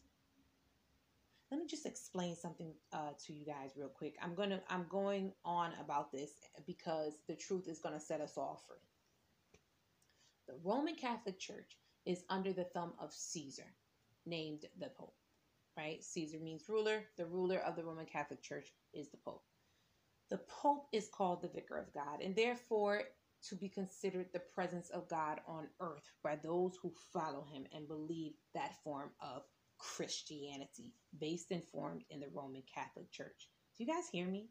Let 1.51 1.59
me 1.59 1.67
just 1.67 1.85
explain 1.85 2.37
something 2.37 2.71
uh, 2.93 3.09
to 3.25 3.33
you 3.33 3.45
guys 3.45 3.71
real 3.75 3.89
quick. 3.89 4.15
I'm 4.23 4.35
gonna 4.35 4.61
I'm 4.69 4.85
going 4.87 5.33
on 5.43 5.71
about 5.81 6.13
this 6.13 6.31
because 6.65 7.11
the 7.27 7.35
truth 7.35 7.67
is 7.67 7.79
gonna 7.79 7.99
set 7.99 8.21
us 8.21 8.37
all 8.37 8.63
free. 8.65 8.77
The 10.47 10.55
Roman 10.63 10.95
Catholic 10.95 11.39
Church 11.39 11.77
is 12.05 12.23
under 12.29 12.53
the 12.53 12.69
thumb 12.73 12.93
of 12.99 13.11
Caesar, 13.11 13.67
named 14.25 14.63
the 14.79 14.87
Pope. 14.97 15.17
Right? 15.75 16.01
Caesar 16.01 16.39
means 16.39 16.69
ruler. 16.69 17.03
The 17.17 17.25
ruler 17.25 17.59
of 17.59 17.75
the 17.75 17.83
Roman 17.83 18.05
Catholic 18.05 18.41
Church 18.41 18.71
is 18.93 19.09
the 19.09 19.17
Pope. 19.17 19.43
The 20.33 20.39
Pope 20.49 20.87
is 20.91 21.09
called 21.09 21.43
the 21.43 21.47
Vicar 21.47 21.77
of 21.77 21.93
God, 21.93 22.19
and 22.19 22.35
therefore 22.35 23.03
to 23.49 23.55
be 23.55 23.69
considered 23.69 24.33
the 24.33 24.39
presence 24.39 24.89
of 24.89 25.07
God 25.07 25.39
on 25.47 25.67
earth 25.79 26.09
by 26.23 26.37
those 26.37 26.75
who 26.81 26.91
follow 27.13 27.45
him 27.53 27.67
and 27.71 27.87
believe 27.87 28.33
that 28.55 28.81
form 28.83 29.11
of 29.21 29.43
Christianity, 29.77 30.95
based 31.19 31.51
and 31.51 31.63
formed 31.63 32.03
in 32.09 32.19
the 32.19 32.29
Roman 32.33 32.63
Catholic 32.63 33.11
Church. 33.11 33.47
Do 33.77 33.83
you 33.83 33.93
guys 33.93 34.09
hear 34.09 34.25
me? 34.25 34.49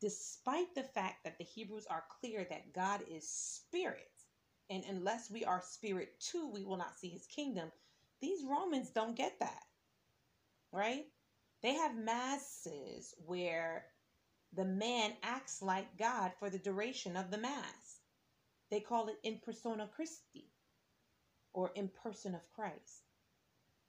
Despite 0.00 0.74
the 0.74 0.82
fact 0.82 1.22
that 1.22 1.38
the 1.38 1.44
Hebrews 1.44 1.86
are 1.88 2.02
clear 2.20 2.44
that 2.50 2.72
God 2.72 3.02
is 3.08 3.28
spirit, 3.28 4.10
and 4.70 4.82
unless 4.88 5.30
we 5.30 5.44
are 5.44 5.62
spirit 5.64 6.18
too, 6.18 6.50
we 6.52 6.64
will 6.64 6.78
not 6.78 6.98
see 6.98 7.10
his 7.10 7.28
kingdom, 7.28 7.70
these 8.20 8.44
Romans 8.44 8.90
don't 8.90 9.16
get 9.16 9.38
that. 9.38 9.62
Right? 10.72 11.04
They 11.62 11.74
have 11.74 11.96
masses 11.96 13.14
where 13.24 13.84
the 14.52 14.64
man 14.64 15.12
acts 15.22 15.62
like 15.62 15.96
God 15.96 16.32
for 16.38 16.50
the 16.50 16.58
duration 16.58 17.16
of 17.16 17.30
the 17.30 17.38
Mass. 17.38 18.00
They 18.70 18.80
call 18.80 19.08
it 19.08 19.16
in 19.22 19.40
persona 19.44 19.88
Christi 19.94 20.50
or 21.52 21.70
in 21.74 21.88
person 21.88 22.34
of 22.34 22.50
Christ. 22.54 23.04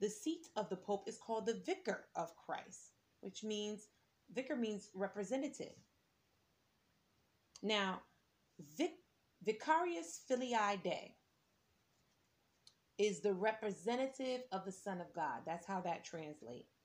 The 0.00 0.10
seat 0.10 0.48
of 0.56 0.68
the 0.68 0.76
Pope 0.76 1.08
is 1.08 1.18
called 1.18 1.46
the 1.46 1.62
Vicar 1.64 2.06
of 2.16 2.36
Christ, 2.36 2.92
which 3.20 3.44
means 3.44 3.88
vicar 4.34 4.56
means 4.56 4.90
representative. 4.94 5.74
Now, 7.62 8.00
vic, 8.76 8.94
Vicarius 9.44 10.20
Filii 10.26 10.80
Dei 10.82 11.16
is 12.98 13.20
the 13.20 13.32
representative 13.32 14.42
of 14.52 14.64
the 14.64 14.72
Son 14.72 15.00
of 15.00 15.12
God. 15.14 15.40
That's 15.46 15.66
how 15.66 15.80
that 15.82 16.04
translates 16.04 16.81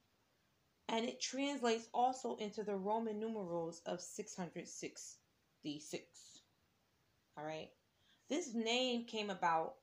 and 0.90 1.06
it 1.06 1.22
translates 1.22 1.88
also 1.94 2.36
into 2.38 2.64
the 2.64 2.76
Roman 2.76 3.20
numerals 3.20 3.82
of 3.86 4.02
666. 4.02 6.42
All 7.38 7.46
right. 7.46 7.70
This 8.30 8.54
name 8.54 9.06
came 9.06 9.30
about 9.30 9.76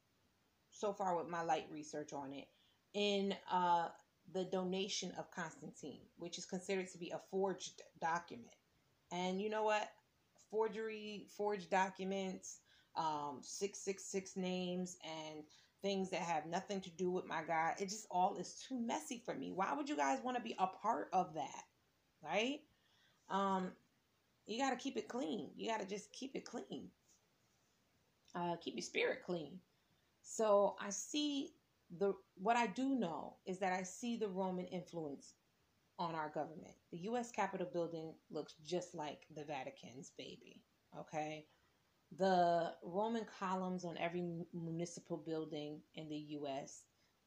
so 0.70 0.92
far 0.92 1.16
with 1.16 1.28
my 1.28 1.42
light 1.42 1.66
research 1.70 2.12
on 2.12 2.32
it 2.32 2.46
in 2.94 3.34
uh, 3.50 3.88
the 4.32 4.44
donation 4.44 5.12
of 5.18 5.30
Constantine, 5.30 6.00
which 6.16 6.38
is 6.38 6.46
considered 6.46 6.88
to 6.90 6.98
be 6.98 7.10
a 7.10 7.20
forged 7.30 7.82
document. 8.00 8.54
And 9.12 9.40
you 9.40 9.50
know 9.50 9.64
what? 9.64 9.88
Forgery, 10.50 11.26
forged 11.36 11.70
documents, 11.70 12.60
um, 12.96 13.40
666 13.42 14.36
names, 14.36 14.96
and 15.04 15.44
things 15.84 16.08
that 16.08 16.22
have 16.22 16.46
nothing 16.46 16.80
to 16.80 16.90
do 16.90 17.10
with 17.10 17.26
my 17.26 17.42
God. 17.46 17.74
It 17.78 17.90
just 17.90 18.06
all 18.10 18.36
is 18.38 18.64
too 18.66 18.80
messy 18.80 19.22
for 19.24 19.34
me. 19.34 19.52
Why 19.52 19.74
would 19.74 19.88
you 19.88 19.96
guys 19.96 20.18
want 20.24 20.38
to 20.38 20.42
be 20.42 20.56
a 20.58 20.66
part 20.66 21.10
of 21.12 21.34
that? 21.34 21.62
Right? 22.22 22.60
Um, 23.28 23.70
you 24.46 24.58
got 24.58 24.70
to 24.70 24.76
keep 24.76 24.96
it 24.96 25.08
clean. 25.08 25.50
You 25.54 25.68
got 25.68 25.80
to 25.80 25.86
just 25.86 26.10
keep 26.10 26.34
it 26.34 26.46
clean. 26.46 26.88
Uh, 28.34 28.56
keep 28.56 28.74
your 28.74 28.82
spirit 28.82 29.18
clean. 29.26 29.58
So 30.22 30.74
I 30.80 30.88
see 30.88 31.50
the 31.98 32.14
what 32.36 32.56
I 32.56 32.66
do 32.66 32.94
know 32.94 33.36
is 33.44 33.58
that 33.58 33.74
I 33.74 33.82
see 33.82 34.16
the 34.16 34.28
Roman 34.28 34.64
influence 34.66 35.34
on 35.98 36.14
our 36.14 36.30
government. 36.30 36.74
The 36.92 36.98
US 37.10 37.30
Capitol 37.30 37.68
building 37.70 38.14
looks 38.30 38.54
just 38.66 38.94
like 38.94 39.26
the 39.36 39.44
Vatican's 39.44 40.12
baby. 40.16 40.62
Okay 40.98 41.44
the 42.18 42.72
Roman 42.82 43.24
columns 43.38 43.84
on 43.84 43.96
every 43.98 44.22
municipal 44.52 45.16
building 45.16 45.80
in 45.94 46.08
the 46.08 46.24
US. 46.40 46.82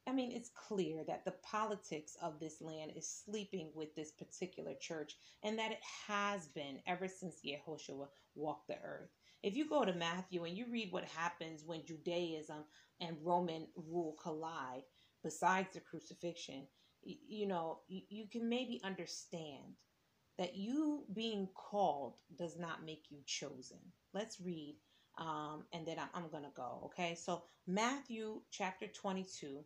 I 0.07 0.13
mean, 0.13 0.31
it's 0.31 0.49
clear 0.49 1.03
that 1.05 1.25
the 1.25 1.35
politics 1.43 2.15
of 2.21 2.39
this 2.39 2.61
land 2.61 2.93
is 2.95 3.07
sleeping 3.25 3.71
with 3.73 3.93
this 3.95 4.11
particular 4.11 4.73
church 4.79 5.17
and 5.43 5.59
that 5.59 5.71
it 5.71 5.81
has 6.07 6.47
been 6.47 6.79
ever 6.87 7.07
since 7.07 7.41
Yehoshua 7.45 8.07
walked 8.35 8.67
the 8.69 8.77
earth. 8.83 9.09
If 9.43 9.55
you 9.57 9.67
go 9.67 9.83
to 9.83 9.93
Matthew 9.93 10.45
and 10.45 10.57
you 10.57 10.65
read 10.71 10.91
what 10.91 11.03
happens 11.03 11.63
when 11.65 11.85
Judaism 11.85 12.63
and 13.01 13.17
Roman 13.21 13.67
rule 13.75 14.15
collide, 14.21 14.83
besides 15.23 15.73
the 15.73 15.81
crucifixion, 15.81 16.67
you 17.03 17.47
know, 17.47 17.79
you, 17.87 18.27
can 18.27 18.49
maybe 18.49 18.81
understand 18.83 19.75
that 20.37 20.55
you 20.55 21.03
being 21.13 21.47
called 21.55 22.15
does 22.37 22.57
not 22.57 22.85
make 22.85 23.05
you 23.09 23.17
chosen. 23.25 23.79
Let's 24.13 24.39
read, 24.39 24.77
um, 25.17 25.63
and 25.73 25.85
then 25.85 25.97
I'm, 26.13 26.29
going 26.29 26.43
to 26.43 26.51
go. 26.55 26.81
Okay. 26.85 27.15
So, 27.15 27.43
Matthew 27.65 28.41
chapter 28.51 28.87
22, 28.87 29.63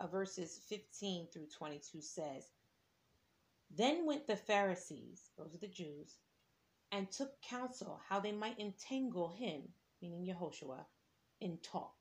uh, 0.00 0.06
verses 0.06 0.60
15 0.68 1.28
through 1.32 1.46
22 1.56 2.02
says, 2.02 2.44
Then 3.74 4.06
went 4.06 4.26
the 4.26 4.36
Pharisees, 4.36 5.30
those 5.38 5.54
are 5.54 5.58
the 5.58 5.68
Jews, 5.68 6.16
and 6.92 7.10
took 7.10 7.40
counsel 7.42 8.00
how 8.08 8.20
they 8.20 8.32
might 8.32 8.58
entangle 8.58 9.30
him, 9.30 9.62
meaning 10.02 10.26
Yehoshua, 10.26 10.84
in 11.40 11.58
talk. 11.62 11.94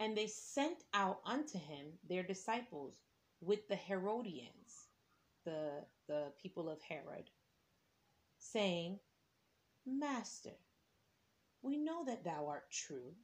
And 0.00 0.16
they 0.16 0.28
sent 0.28 0.78
out 0.94 1.20
unto 1.26 1.58
him 1.58 1.86
their 2.08 2.22
disciples 2.22 2.96
with 3.40 3.68
the 3.68 3.76
Herodians, 3.76 4.87
the, 5.48 5.70
the 6.06 6.24
people 6.42 6.68
of 6.68 6.78
Herod, 6.82 7.30
saying, 8.38 8.98
Master, 9.86 10.56
we 11.62 11.78
know 11.78 12.04
that 12.04 12.24
thou 12.24 12.46
art 12.48 12.70
true 12.70 13.14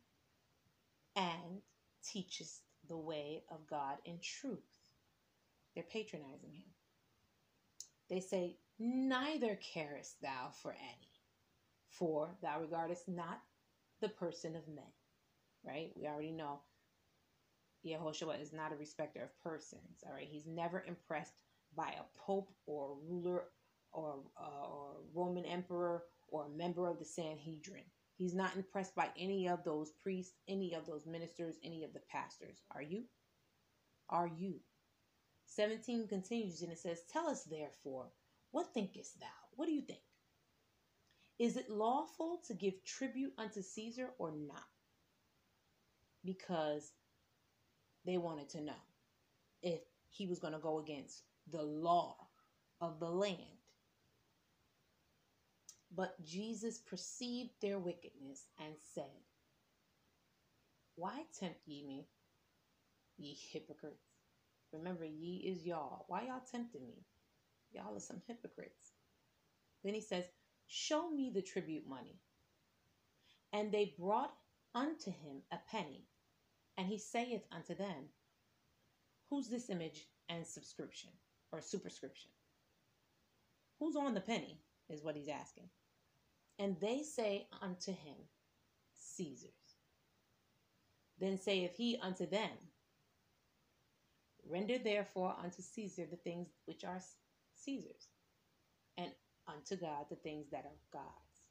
and 1.16 1.60
teachest 2.02 2.62
the 2.88 2.96
way 2.96 3.42
of 3.50 3.68
God 3.68 3.98
in 4.04 4.18
truth. 4.22 4.58
They're 5.74 5.84
patronizing 5.84 6.52
him. 6.52 6.72
They 8.08 8.20
say, 8.20 8.56
Neither 8.78 9.56
carest 9.56 10.20
thou 10.20 10.50
for 10.62 10.72
any, 10.72 11.12
for 11.90 12.30
thou 12.42 12.60
regardest 12.60 13.08
not 13.08 13.40
the 14.00 14.08
person 14.08 14.56
of 14.56 14.66
men. 14.66 14.84
Right? 15.64 15.92
We 15.94 16.06
already 16.06 16.32
know 16.32 16.60
Yehoshua 17.86 18.40
is 18.42 18.52
not 18.52 18.72
a 18.72 18.76
respecter 18.76 19.22
of 19.22 19.42
persons. 19.42 20.02
All 20.06 20.12
right? 20.12 20.28
He's 20.28 20.46
never 20.46 20.84
impressed 20.86 21.43
by 21.76 21.88
a 21.98 22.18
pope 22.18 22.50
or 22.66 22.92
a 22.92 23.10
ruler 23.10 23.44
or, 23.92 24.20
uh, 24.40 24.66
or 24.68 24.96
Roman 25.14 25.44
emperor 25.44 26.04
or 26.28 26.46
a 26.46 26.56
member 26.56 26.88
of 26.88 26.98
the 26.98 27.04
Sanhedrin. 27.04 27.84
He's 28.16 28.34
not 28.34 28.56
impressed 28.56 28.94
by 28.94 29.08
any 29.18 29.48
of 29.48 29.64
those 29.64 29.90
priests, 30.02 30.34
any 30.48 30.74
of 30.74 30.86
those 30.86 31.06
ministers, 31.06 31.56
any 31.64 31.84
of 31.84 31.92
the 31.92 32.02
pastors. 32.10 32.62
Are 32.70 32.82
you? 32.82 33.04
Are 34.08 34.30
you? 34.36 34.60
17 35.46 36.08
continues 36.08 36.62
and 36.62 36.72
it 36.72 36.78
says, 36.78 37.02
Tell 37.12 37.28
us 37.28 37.44
therefore, 37.44 38.06
what 38.50 38.72
thinkest 38.72 39.18
thou? 39.20 39.26
What 39.56 39.66
do 39.66 39.72
you 39.72 39.82
think? 39.82 40.00
Is 41.38 41.56
it 41.56 41.68
lawful 41.68 42.40
to 42.46 42.54
give 42.54 42.84
tribute 42.84 43.32
unto 43.36 43.62
Caesar 43.62 44.10
or 44.18 44.32
not? 44.32 44.62
Because 46.24 46.92
they 48.06 48.16
wanted 48.18 48.48
to 48.50 48.60
know 48.60 48.72
if 49.62 49.80
he 50.08 50.26
was 50.26 50.38
going 50.38 50.52
to 50.52 50.58
go 50.58 50.78
against 50.78 51.22
the 51.50 51.62
law 51.62 52.16
of 52.80 53.00
the 53.00 53.10
land. 53.10 53.38
But 55.94 56.22
Jesus 56.24 56.78
perceived 56.78 57.50
their 57.60 57.78
wickedness 57.78 58.46
and 58.58 58.74
said, 58.94 59.04
Why 60.96 61.22
tempt 61.38 61.60
ye 61.66 61.84
me, 61.86 62.08
ye 63.16 63.36
hypocrites? 63.52 64.14
Remember, 64.72 65.04
ye 65.04 65.36
is 65.46 65.64
y'all. 65.64 66.04
Why 66.08 66.22
y'all 66.22 66.42
tempting 66.50 66.86
me? 66.86 67.04
Y'all 67.72 67.96
are 67.96 68.00
some 68.00 68.22
hypocrites. 68.26 68.92
Then 69.84 69.94
he 69.94 70.00
says, 70.00 70.24
Show 70.66 71.10
me 71.10 71.30
the 71.32 71.42
tribute 71.42 71.86
money. 71.88 72.18
And 73.52 73.70
they 73.70 73.94
brought 73.98 74.34
unto 74.74 75.10
him 75.10 75.42
a 75.52 75.58
penny. 75.70 76.06
And 76.76 76.88
he 76.88 76.98
saith 76.98 77.42
unto 77.52 77.76
them, 77.76 78.08
Who's 79.30 79.48
this 79.48 79.70
image 79.70 80.08
and 80.28 80.44
subscription 80.44 81.10
or 81.52 81.60
superscription? 81.60 82.30
Who's 83.78 83.96
on 83.96 84.14
the 84.14 84.20
penny? 84.20 84.60
Is 84.90 85.02
what 85.02 85.16
he's 85.16 85.28
asking. 85.28 85.68
And 86.58 86.76
they 86.80 87.02
say 87.02 87.46
unto 87.62 87.90
him, 87.90 88.16
Caesar's. 88.94 89.50
Then 91.18 91.38
saith 91.38 91.74
he 91.76 91.98
unto 92.02 92.26
them, 92.26 92.50
Render 94.48 94.78
therefore 94.78 95.34
unto 95.42 95.62
Caesar 95.62 96.04
the 96.10 96.16
things 96.16 96.48
which 96.66 96.84
are 96.84 97.00
Caesar's, 97.54 98.08
and 98.98 99.10
unto 99.48 99.76
God 99.76 100.06
the 100.10 100.16
things 100.16 100.50
that 100.50 100.66
are 100.66 100.80
God's. 100.92 101.48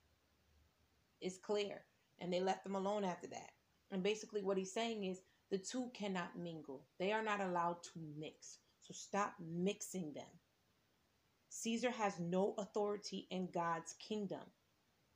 It's 1.22 1.38
clear. 1.38 1.82
And 2.20 2.32
they 2.32 2.40
left 2.40 2.64
them 2.64 2.76
alone 2.76 3.04
after 3.04 3.28
that. 3.28 3.52
And 3.92 4.04
basically, 4.04 4.44
what 4.44 4.58
he's 4.58 4.72
saying 4.72 5.06
is 5.06 5.22
the 5.50 5.58
two 5.58 5.90
cannot 5.94 6.38
mingle, 6.38 6.84
they 7.00 7.12
are 7.12 7.24
not 7.24 7.42
allowed 7.42 7.84
to 7.84 8.00
mix. 8.18 8.60
So 8.84 8.94
stop 8.94 9.36
mixing 9.40 10.14
them. 10.14 10.40
Caesar 11.48 11.92
has 11.92 12.20
no 12.20 12.54
authority 12.58 13.28
in 13.30 13.50
God's 13.50 13.94
kingdom. 13.94 14.52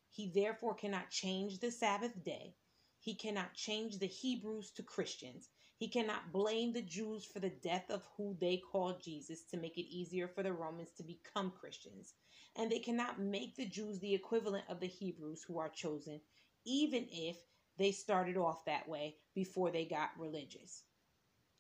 He 0.10 0.32
therefore 0.34 0.74
cannot 0.74 1.10
change 1.10 1.60
the 1.60 1.70
Sabbath 1.70 2.24
day. 2.24 2.56
He 3.00 3.14
cannot 3.14 3.54
change 3.54 4.00
the 4.00 4.08
Hebrews 4.08 4.72
to 4.72 4.84
Christians. 4.84 5.50
He 5.76 5.90
cannot 5.90 6.32
blame 6.32 6.72
the 6.72 6.82
Jews 6.82 7.26
for 7.26 7.42
the 7.42 7.50
death 7.50 7.90
of 7.90 8.08
who 8.16 8.38
they 8.40 8.58
called 8.58 9.02
Jesus 9.04 9.44
to 9.52 9.58
make 9.58 9.78
it 9.78 9.94
easier 9.94 10.30
for 10.30 10.44
the 10.44 10.54
Romans 10.54 10.92
to 10.98 11.04
become 11.04 11.52
Christians. 11.52 12.14
And 12.56 12.72
they 12.72 12.80
cannot 12.80 13.20
make 13.20 13.58
the 13.58 13.66
Jews 13.66 14.00
the 14.00 14.14
equivalent 14.14 14.64
of 14.70 14.80
the 14.80 14.88
Hebrews 14.88 15.44
who 15.44 15.60
are 15.60 15.70
chosen, 15.70 16.22
even 16.66 17.08
if 17.12 17.36
they 17.78 17.92
started 17.92 18.38
off 18.38 18.64
that 18.64 18.88
way 18.88 19.18
before 19.36 19.72
they 19.72 19.86
got 19.86 20.18
religious 20.18 20.84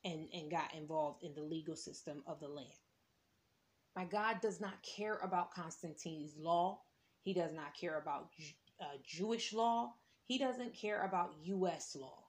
and, 0.07 0.27
and 0.33 0.49
got 0.49 0.73
involved 0.73 1.23
in 1.23 1.33
the 1.35 1.41
legal 1.41 1.75
system 1.75 2.23
of 2.25 2.39
the 2.39 2.47
land. 2.47 2.69
My 3.95 4.05
God 4.05 4.41
does 4.41 4.61
not 4.61 4.81
care 4.83 5.17
about 5.17 5.53
Constantine's 5.53 6.37
law. 6.37 6.79
He 7.23 7.33
does 7.33 7.53
not 7.53 7.75
care 7.75 7.97
about 7.97 8.29
uh, 8.79 8.85
Jewish 9.03 9.53
law. 9.53 9.93
He 10.25 10.37
doesn't 10.37 10.73
care 10.73 11.03
about 11.03 11.33
U.S. 11.43 11.95
law 11.99 12.27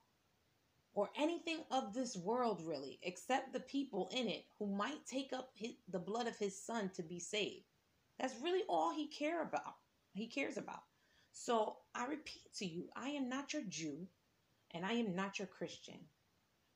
or 0.95 1.11
anything 1.17 1.59
of 1.71 1.95
this 1.95 2.17
world, 2.17 2.61
really, 2.65 2.99
except 3.03 3.53
the 3.53 3.61
people 3.61 4.09
in 4.13 4.27
it 4.27 4.45
who 4.59 4.67
might 4.67 5.07
take 5.07 5.33
up 5.33 5.51
his, 5.55 5.73
the 5.89 5.99
blood 5.99 6.27
of 6.27 6.37
his 6.37 6.61
son 6.61 6.91
to 6.97 7.03
be 7.05 7.21
saved. 7.21 7.67
That's 8.19 8.41
really 8.43 8.65
all 8.69 8.93
he 8.93 9.07
care 9.07 9.43
about. 9.43 9.77
He 10.13 10.27
cares 10.27 10.57
about. 10.57 10.83
So 11.33 11.77
I 11.95 12.07
repeat 12.07 12.53
to 12.57 12.67
you, 12.67 12.89
I 12.97 13.11
am 13.11 13.29
not 13.29 13.53
your 13.53 13.63
Jew, 13.69 14.09
and 14.73 14.85
I 14.85 14.95
am 14.95 15.15
not 15.15 15.39
your 15.39 15.47
Christian. 15.47 15.99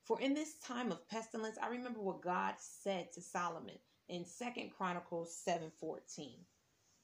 For 0.05 0.19
in 0.19 0.33
this 0.33 0.59
time 0.59 0.91
of 0.91 1.07
pestilence, 1.07 1.57
I 1.57 1.67
remember 1.67 2.01
what 2.01 2.21
God 2.21 2.55
said 2.59 3.13
to 3.13 3.21
Solomon 3.21 3.79
in 4.09 4.25
Second 4.25 4.71
Chronicles 4.71 5.33
7:14. 5.33 6.45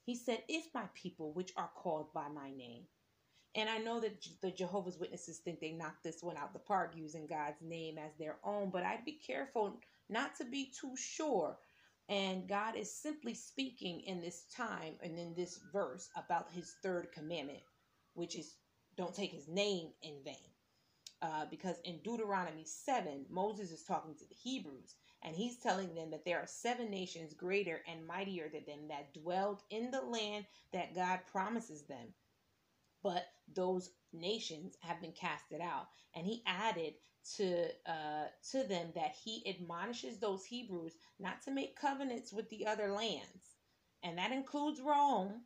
He 0.04 0.16
said, 0.16 0.43
"If 0.50 0.74
my 0.74 0.88
people, 0.93 1.32
which 1.32 1.56
are 1.56 1.70
called 1.70 2.12
by 2.12 2.28
my 2.28 2.52
name, 2.52 2.89
and 3.56 3.70
I 3.70 3.78
know 3.78 4.02
that 4.02 4.41
the 4.41 4.52
Jehovah's 4.52 4.97
Witnesses 4.97 5.39
think 5.39 5.62
they 5.62 5.72
knocked 5.72 6.04
this 6.04 6.22
one 6.22 6.36
out 6.36 6.52
the 6.52 6.60
park 6.60 6.95
using 6.95 7.26
God's 7.26 7.62
name 7.62 7.97
as 7.97 8.16
their 8.18 8.38
own, 8.43 8.70
but 8.70 8.84
I'd 8.84 9.06
be 9.06 9.14
careful 9.14 9.80
not 10.10 10.36
to 10.36 10.45
be 10.45 10.70
too 10.72 10.95
sure. 10.97 11.58
And 12.10 12.50
God 12.50 12.76
is 12.76 12.93
simply 12.93 13.34
speaking 13.34 14.02
in 14.02 14.20
this 14.20 14.43
time 14.45 15.00
and 15.02 15.18
in 15.18 15.34
this 15.36 15.58
verse 15.72 16.10
about 16.16 16.52
his 16.52 16.74
third 16.84 17.14
commandment, 17.14 17.64
which 18.14 18.36
is 18.36 18.58
don't 18.95 19.16
take 19.16 19.32
his 19.32 19.47
name 19.47 19.93
in 20.02 20.22
vain. 20.24 20.54
Uh, 21.22 21.46
because 21.52 21.78
in 21.86 22.00
Deuteronomy 22.04 22.66
7, 22.66 23.28
Moses 23.30 23.72
is 23.72 23.84
talking 23.84 24.16
to 24.16 24.26
the 24.28 24.36
Hebrews 24.36 24.96
and 25.24 25.36
he's 25.36 25.60
telling 25.60 25.96
them 25.96 26.12
that 26.12 26.26
there 26.26 26.40
are 26.40 26.48
seven 26.48 26.92
nations 26.92 27.34
greater 27.34 27.84
and 27.88 28.08
mightier 28.08 28.50
than 28.50 28.66
them 28.66 28.88
that 28.90 29.14
dwelled 29.14 29.64
in 29.72 29.92
the 29.92 30.02
land 30.02 30.46
that 30.74 30.96
God 30.96 31.22
promises 31.32 31.88
them. 31.88 32.16
But 33.04 33.26
those 33.48 33.92
nations 34.14 34.78
have 34.82 35.02
been 35.02 35.14
casted 35.14 35.62
out. 35.62 35.88
And 36.16 36.26
he 36.28 36.44
added 36.48 36.96
to 37.38 37.68
uh 37.86 38.28
to 38.52 38.64
them 38.64 38.94
that 38.96 39.14
he 39.24 39.44
admonishes 39.48 40.20
those 40.20 40.46
hebrews 40.46 40.96
not 41.20 41.42
to 41.44 41.52
make 41.52 41.76
covenants 41.76 42.34
with 42.34 42.50
the 42.50 42.66
other 42.68 42.92
lands. 42.92 43.58
And 44.04 44.18
that 44.20 44.32
includes 44.32 44.82
rome 44.82 45.44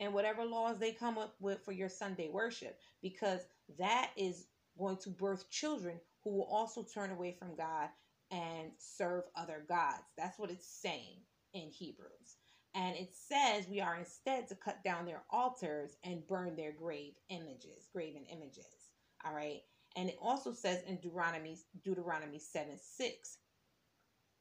and 0.00 0.14
whatever 0.14 0.44
laws 0.44 0.78
they 0.78 0.92
come 0.92 1.18
up 1.18 1.36
with 1.40 1.64
for 1.64 1.72
your 1.72 1.88
sunday 1.88 2.28
worship 2.28 2.78
because 3.02 3.46
that 3.78 4.12
is 4.16 4.48
going 4.78 4.96
to 4.98 5.10
birth 5.10 5.50
children 5.50 6.00
who 6.24 6.30
will 6.30 6.48
also 6.50 6.82
turn 6.84 7.10
away 7.10 7.36
from 7.38 7.56
god 7.56 7.88
and 8.30 8.70
serve 8.78 9.24
other 9.36 9.64
gods 9.68 10.04
that's 10.16 10.38
what 10.38 10.50
it's 10.50 10.66
saying 10.66 11.18
in 11.54 11.68
hebrews 11.70 12.36
and 12.74 12.96
it 12.96 13.14
says 13.14 13.68
we 13.68 13.80
are 13.80 13.96
instead 13.96 14.48
to 14.48 14.54
cut 14.54 14.82
down 14.82 15.04
their 15.04 15.22
altars 15.30 15.96
and 16.04 16.26
burn 16.26 16.56
their 16.56 16.72
grave 16.72 17.14
images, 17.28 17.88
graven 17.92 18.24
images. 18.32 18.90
All 19.24 19.34
right. 19.34 19.60
And 19.96 20.08
it 20.08 20.16
also 20.22 20.52
says 20.52 20.82
in 20.86 20.96
Deuteronomy, 20.96 21.58
Deuteronomy 21.84 22.38
7 22.38 22.78
6, 22.78 23.38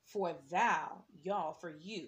for 0.05 0.33
thou, 0.49 1.03
y'all, 1.23 1.53
for 1.59 1.75
you, 1.77 2.07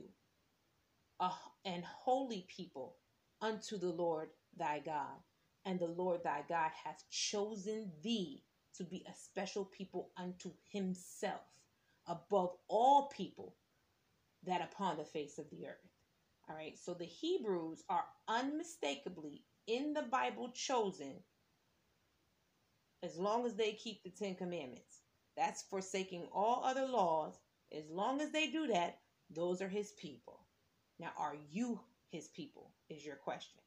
a, 1.20 1.32
and 1.66 1.84
holy 1.84 2.48
people 2.56 2.96
unto 3.42 3.78
the 3.78 3.90
Lord 3.90 4.30
thy 4.58 4.80
God. 4.80 5.20
And 5.66 5.80
the 5.80 5.88
Lord 5.88 6.24
thy 6.24 6.44
God 6.50 6.72
hath 6.84 7.04
chosen 7.10 7.92
thee 8.04 8.44
to 8.78 8.84
be 8.86 9.06
a 9.10 9.14
special 9.14 9.66
people 9.66 10.12
unto 10.18 10.52
himself. 10.72 11.42
above 12.08 12.52
all 12.70 13.08
people 13.10 13.56
that 14.44 14.62
upon 14.62 14.98
the 14.98 15.06
face 15.06 15.40
of 15.40 15.50
the 15.52 15.68
earth. 15.68 15.90
All 16.50 16.56
right, 16.56 16.78
so 16.78 16.94
the 16.94 17.06
Hebrews 17.06 17.84
are 17.90 18.06
unmistakably 18.28 19.44
in 19.68 19.94
the 19.94 20.04
Bible 20.04 20.52
chosen 20.54 21.24
as 23.04 23.18
long 23.18 23.46
as 23.46 23.56
they 23.56 23.74
keep 23.74 24.04
the 24.04 24.12
Ten 24.12 24.36
Commandments. 24.36 25.02
That's 25.38 25.64
forsaking 25.64 26.28
all 26.34 26.64
other 26.66 26.88
laws. 26.88 27.36
As 27.72 27.90
long 27.90 28.22
as 28.22 28.32
they 28.32 28.48
do 28.48 28.68
that, 28.68 29.00
those 29.30 29.62
are 29.62 29.70
his 29.70 29.92
people. 29.94 30.48
Now, 31.00 31.12
are 31.18 31.36
you 31.52 31.82
his 32.12 32.28
people? 32.30 32.72
Is 32.90 33.06
your 33.06 33.18
question. 33.18 33.62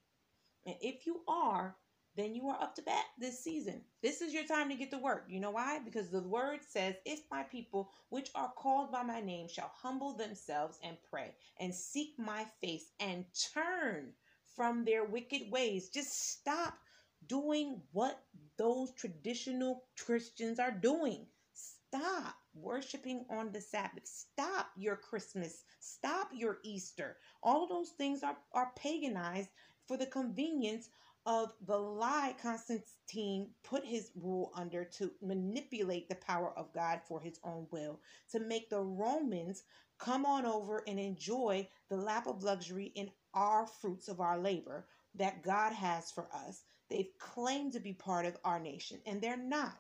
And 0.67 0.77
if 0.81 1.07
you 1.07 1.23
are, 1.29 1.77
then 2.17 2.35
you 2.35 2.49
are 2.49 2.61
up 2.61 2.75
to 2.77 2.83
bat 2.83 3.05
this 3.19 3.43
season. 3.43 3.83
This 4.03 4.23
is 4.23 4.33
your 4.33 4.45
time 4.45 4.69
to 4.71 4.75
get 4.75 4.91
to 4.91 4.99
work. 4.99 5.27
You 5.29 5.41
know 5.41 5.51
why? 5.51 5.81
Because 5.85 6.11
the 6.11 6.23
word 6.23 6.61
says, 6.67 6.95
If 7.05 7.21
my 7.31 7.43
people, 7.43 7.91
which 8.09 8.31
are 8.35 8.53
called 8.57 8.91
by 8.91 9.03
my 9.03 9.21
name, 9.21 9.49
shall 9.49 9.71
humble 9.75 10.17
themselves 10.17 10.79
and 10.83 10.97
pray 11.11 11.35
and 11.61 11.75
seek 11.75 12.15
my 12.19 12.47
face 12.61 12.91
and 13.01 13.25
turn 13.55 14.13
from 14.57 14.85
their 14.85 15.05
wicked 15.05 15.51
ways, 15.51 15.91
just 15.91 16.31
stop 16.33 16.79
doing 17.27 17.83
what 17.93 18.23
those 18.57 18.93
traditional 18.95 19.85
Christians 19.99 20.59
are 20.59 20.71
doing. 20.71 21.27
Stop 21.53 22.35
worshiping 22.55 23.27
on 23.31 23.53
the 23.53 23.61
Sabbath. 23.61 24.07
Stop 24.07 24.69
your 24.77 24.97
Christmas. 24.97 25.65
Stop 25.81 26.31
your 26.35 26.59
Easter. 26.65 27.17
All 27.43 27.67
those 27.67 27.91
things 27.91 28.23
are, 28.23 28.37
are 28.53 28.73
paganized 28.77 29.49
for 29.87 29.97
the 29.97 30.07
convenience 30.07 30.89
of 31.27 31.53
the 31.67 31.77
lie 31.77 32.35
Constantine 32.41 33.51
put 33.65 33.85
his 33.85 34.13
rule 34.15 34.53
under 34.55 34.85
to 34.85 35.11
manipulate 35.21 36.09
the 36.09 36.15
power 36.15 36.53
of 36.57 36.73
God 36.73 37.01
for 37.07 37.21
his 37.21 37.39
own 37.45 37.67
will, 37.73 38.01
to 38.31 38.39
make 38.41 38.71
the 38.71 38.81
Romans 38.81 39.65
come 39.99 40.25
on 40.25 40.47
over 40.47 40.85
and 40.87 41.01
enjoy 41.01 41.69
the 41.91 41.97
lap 41.97 42.27
of 42.29 42.45
luxury 42.45 42.93
in 42.95 43.11
our 43.35 43.67
fruits 43.67 44.09
of 44.09 44.21
our 44.21 44.39
labor 44.39 44.87
that 45.17 45.43
God 45.43 45.73
has 45.73 46.11
for 46.13 46.29
us. 46.33 46.63
They've 46.89 47.13
claimed 47.19 47.73
to 47.73 47.81
be 47.81 47.93
part 47.93 48.27
of 48.27 48.37
our 48.45 48.61
nation, 48.61 49.01
and 49.05 49.21
they're 49.21 49.37
not. 49.37 49.77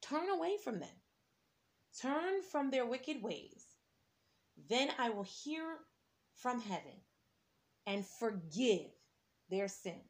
Turn 0.00 0.30
away 0.30 0.56
from 0.64 0.80
them. 0.80 0.88
Turn 2.00 2.42
from 2.50 2.70
their 2.70 2.86
wicked 2.86 3.22
ways. 3.22 3.66
Then 4.68 4.88
I 4.98 5.10
will 5.10 5.24
hear 5.44 5.78
from 6.36 6.60
heaven 6.60 7.02
and 7.86 8.06
forgive 8.06 8.90
their 9.50 9.68
sin 9.68 10.00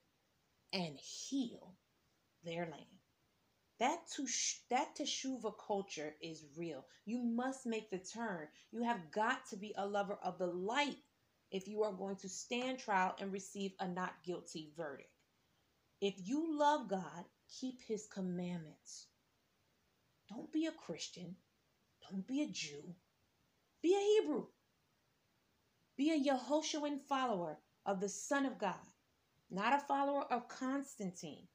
and 0.73 0.99
heal 0.99 1.75
their 2.45 2.63
land. 2.63 2.85
That 3.81 4.01
tush, 4.15 4.57
that 4.71 4.97
teshuva 4.97 5.53
culture 5.67 6.15
is 6.21 6.45
real. 6.57 6.85
You 7.05 7.23
must 7.23 7.65
make 7.67 7.91
the 7.91 7.99
turn. 7.99 8.49
You 8.73 8.83
have 8.83 9.11
got 9.13 9.47
to 9.51 9.57
be 9.57 9.73
a 9.77 9.87
lover 9.87 10.19
of 10.23 10.39
the 10.39 10.47
light 10.47 10.97
if 11.51 11.69
you 11.69 11.85
are 11.85 11.93
going 11.93 12.17
to 12.17 12.29
stand 12.29 12.79
trial 12.79 13.15
and 13.21 13.33
receive 13.33 13.73
a 13.79 13.87
not 13.87 14.15
guilty 14.25 14.73
verdict. 14.77 15.11
If 16.01 16.15
you 16.19 16.59
love 16.59 16.89
God, 16.89 17.25
keep 17.61 17.81
his 17.83 18.07
commandments. 18.13 19.07
Don't 20.29 20.53
be 20.53 20.67
a 20.67 20.73
Christian. 20.73 21.37
Don't 22.11 22.27
be 22.27 22.43
a 22.43 22.49
Jew. 22.49 22.95
Be 23.83 23.95
a 23.95 24.23
Hebrew. 24.23 24.47
Be 25.97 26.11
a 26.13 26.33
Yehoshuan 26.33 27.01
follower 27.01 27.59
of 27.87 28.01
the 28.01 28.09
Son 28.09 28.45
of 28.45 28.59
God 28.59 28.75
not 29.51 29.75
a 29.75 29.79
follower 29.79 30.25
of 30.31 30.49
Constantine, 30.49 31.47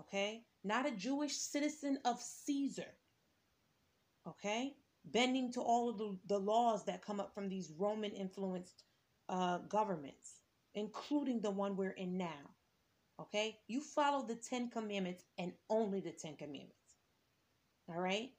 okay? 0.00 0.44
Not 0.64 0.86
a 0.86 0.90
Jewish 0.90 1.34
citizen 1.36 1.98
of 2.04 2.20
Caesar, 2.20 2.92
okay? 4.26 4.74
Bending 5.04 5.52
to 5.52 5.60
all 5.60 5.90
of 5.90 5.98
the, 5.98 6.18
the 6.26 6.38
laws 6.38 6.84
that 6.86 7.04
come 7.04 7.20
up 7.20 7.34
from 7.34 7.48
these 7.48 7.72
Roman 7.78 8.12
influenced 8.12 8.84
uh, 9.28 9.58
governments, 9.68 10.40
including 10.74 11.40
the 11.40 11.50
one 11.50 11.76
we're 11.76 11.90
in 11.90 12.16
now, 12.16 12.54
okay? 13.20 13.58
You 13.68 13.80
follow 13.80 14.26
the 14.26 14.36
Ten 14.36 14.70
Commandments 14.70 15.24
and 15.38 15.52
only 15.68 16.00
the 16.00 16.12
Ten 16.12 16.36
Commandments, 16.36 16.74
all 17.88 18.00
right? 18.00 18.30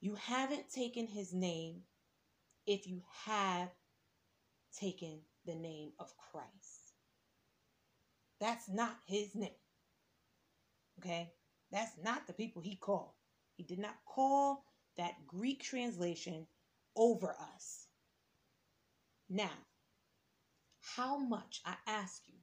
You 0.00 0.16
haven't 0.16 0.70
taken 0.70 1.06
his 1.06 1.32
name 1.32 1.82
if 2.66 2.86
you 2.86 3.02
have 3.26 3.70
taken 4.78 5.20
the 5.46 5.54
name 5.54 5.92
of 5.98 6.12
Christ. 6.16 6.81
That's 8.42 8.68
not 8.68 8.96
his 9.06 9.36
name. 9.36 9.54
Okay? 10.98 11.30
That's 11.70 11.92
not 12.02 12.26
the 12.26 12.32
people 12.32 12.60
he 12.60 12.74
called. 12.74 13.12
He 13.56 13.62
did 13.62 13.78
not 13.78 13.94
call 14.04 14.64
that 14.96 15.28
Greek 15.28 15.62
translation 15.62 16.48
over 16.96 17.36
us. 17.54 17.86
Now, 19.30 19.52
how 20.96 21.18
much, 21.18 21.60
I 21.64 21.76
ask 21.86 22.22
you, 22.26 22.34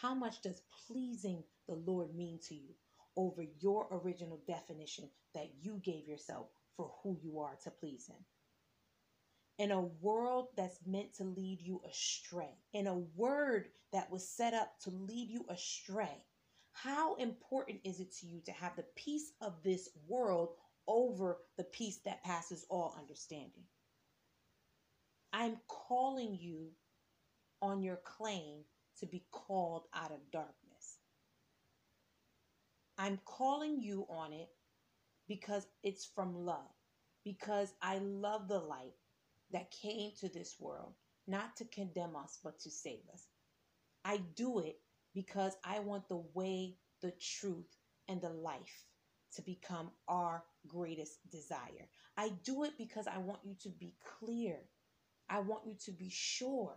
how 0.00 0.14
much 0.14 0.42
does 0.42 0.62
pleasing 0.86 1.42
the 1.66 1.74
Lord 1.74 2.14
mean 2.14 2.38
to 2.46 2.54
you 2.54 2.74
over 3.16 3.42
your 3.58 3.88
original 3.90 4.40
definition 4.46 5.10
that 5.34 5.50
you 5.60 5.80
gave 5.84 6.06
yourself 6.06 6.46
for 6.76 6.92
who 7.02 7.18
you 7.20 7.40
are 7.40 7.56
to 7.64 7.70
please 7.72 8.06
Him? 8.06 8.24
In 9.58 9.72
a 9.72 9.80
world 9.80 10.48
that's 10.56 10.78
meant 10.86 11.14
to 11.14 11.24
lead 11.24 11.60
you 11.60 11.80
astray, 11.88 12.54
in 12.72 12.86
a 12.86 12.98
word 13.16 13.68
that 13.92 14.10
was 14.10 14.28
set 14.28 14.54
up 14.54 14.78
to 14.80 14.90
lead 14.90 15.28
you 15.28 15.44
astray. 15.48 16.24
How 16.72 17.16
important 17.16 17.80
is 17.84 17.98
it 17.98 18.14
to 18.18 18.26
you 18.26 18.40
to 18.46 18.52
have 18.52 18.76
the 18.76 18.84
peace 18.94 19.32
of 19.40 19.54
this 19.64 19.88
world 20.06 20.50
over 20.86 21.38
the 21.56 21.64
peace 21.64 21.98
that 22.04 22.22
passes 22.22 22.64
all 22.70 22.96
understanding? 22.96 23.64
I'm 25.32 25.56
calling 25.66 26.38
you 26.40 26.68
on 27.60 27.82
your 27.82 27.98
claim 28.04 28.62
to 29.00 29.06
be 29.06 29.24
called 29.32 29.84
out 29.92 30.12
of 30.12 30.30
darkness. 30.30 30.98
I'm 32.96 33.18
calling 33.24 33.80
you 33.80 34.06
on 34.08 34.32
it 34.32 34.48
because 35.26 35.66
it's 35.82 36.04
from 36.04 36.34
love, 36.34 36.70
because 37.24 37.74
I 37.82 37.98
love 37.98 38.48
the 38.48 38.58
light 38.58 38.94
that 39.52 39.70
came 39.70 40.12
to 40.20 40.28
this 40.28 40.56
world, 40.60 40.94
not 41.26 41.56
to 41.56 41.64
condemn 41.66 42.16
us, 42.16 42.38
but 42.42 42.58
to 42.60 42.70
save 42.70 43.02
us. 43.12 43.26
I 44.04 44.18
do 44.36 44.60
it 44.60 44.76
because 45.14 45.54
I 45.64 45.80
want 45.80 46.08
the 46.08 46.22
way, 46.34 46.76
the 47.02 47.12
truth, 47.20 47.76
and 48.08 48.20
the 48.20 48.30
life 48.30 48.84
to 49.34 49.42
become 49.42 49.90
our 50.08 50.42
greatest 50.66 51.18
desire. 51.30 51.88
I 52.16 52.30
do 52.44 52.64
it 52.64 52.72
because 52.78 53.06
I 53.06 53.18
want 53.18 53.40
you 53.44 53.54
to 53.62 53.68
be 53.70 53.94
clear. 54.18 54.58
I 55.28 55.40
want 55.40 55.66
you 55.66 55.76
to 55.84 55.92
be 55.92 56.10
sure. 56.10 56.76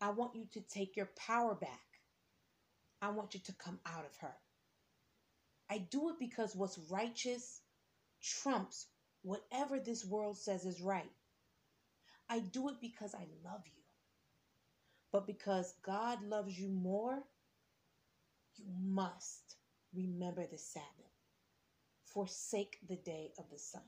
I 0.00 0.10
want 0.10 0.36
you 0.36 0.46
to 0.52 0.60
take 0.60 0.96
your 0.96 1.10
power 1.16 1.54
back. 1.54 1.70
I 3.02 3.10
want 3.10 3.34
you 3.34 3.40
to 3.40 3.52
come 3.54 3.80
out 3.86 4.04
of 4.04 4.16
her. 4.20 4.34
I 5.70 5.78
do 5.78 6.10
it 6.10 6.16
because 6.18 6.54
what's 6.54 6.78
righteous 6.90 7.60
trumps 8.22 8.86
whatever 9.22 9.80
this 9.80 10.04
world 10.04 10.38
says 10.38 10.64
is 10.64 10.80
right. 10.80 11.10
I 12.28 12.40
do 12.40 12.68
it 12.68 12.76
because 12.80 13.14
I 13.14 13.26
love 13.44 13.62
you. 13.66 13.82
But 15.12 15.26
because 15.26 15.74
God 15.82 16.22
loves 16.22 16.58
you 16.58 16.68
more, 16.68 17.22
you 18.56 18.66
must 18.82 19.56
remember 19.94 20.46
the 20.46 20.58
Sabbath. 20.58 20.86
Forsake 22.04 22.78
the 22.88 22.96
day 22.96 23.32
of 23.38 23.50
the 23.50 23.58
sun. 23.58 23.82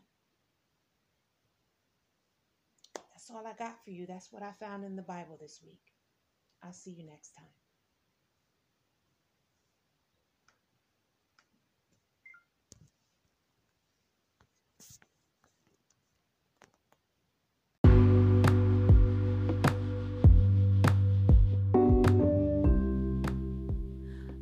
That's 3.13 3.31
all 3.31 3.47
I 3.47 3.55
got 3.55 3.85
for 3.85 3.91
you. 3.91 4.07
That's 4.07 4.33
what 4.33 4.43
I 4.43 4.53
found 4.53 4.85
in 4.85 4.97
the 4.97 5.03
Bible 5.03 5.39
this 5.41 5.61
week. 5.65 5.95
I'll 6.63 6.73
see 6.73 6.93
you 6.93 7.07
next 7.07 7.31
time. 7.31 7.68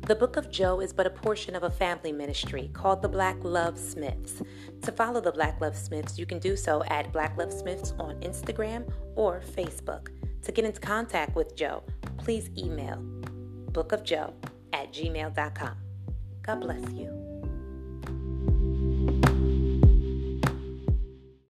The 0.07 0.15
Book 0.15 0.37
of 0.37 0.49
Jo 0.49 0.79
is 0.79 0.93
but 0.93 1.05
a 1.05 1.09
portion 1.09 1.53
of 1.53 1.63
a 1.63 1.69
family 1.69 2.13
ministry 2.13 2.69
called 2.71 3.01
the 3.01 3.09
Black 3.09 3.35
Love 3.43 3.77
Smiths. 3.77 4.41
To 4.83 4.91
follow 4.93 5.19
the 5.19 5.33
Black 5.33 5.59
Love 5.59 5.75
Smiths, 5.75 6.17
you 6.17 6.25
can 6.25 6.39
do 6.39 6.55
so 6.55 6.81
at 6.85 7.11
Black 7.11 7.37
Love 7.37 7.51
Smiths 7.51 7.93
on 7.99 8.15
Instagram 8.21 8.89
or 9.17 9.41
Facebook. 9.41 10.07
To 10.43 10.53
get 10.53 10.63
into 10.63 10.79
contact 10.79 11.35
with 11.35 11.57
Jo, 11.57 11.83
please 12.19 12.49
email 12.57 13.03
bookofjo 13.73 14.33
at 14.71 14.93
gmail.com. 14.93 15.75
God 16.41 16.61
bless 16.61 16.89
you. 16.93 17.26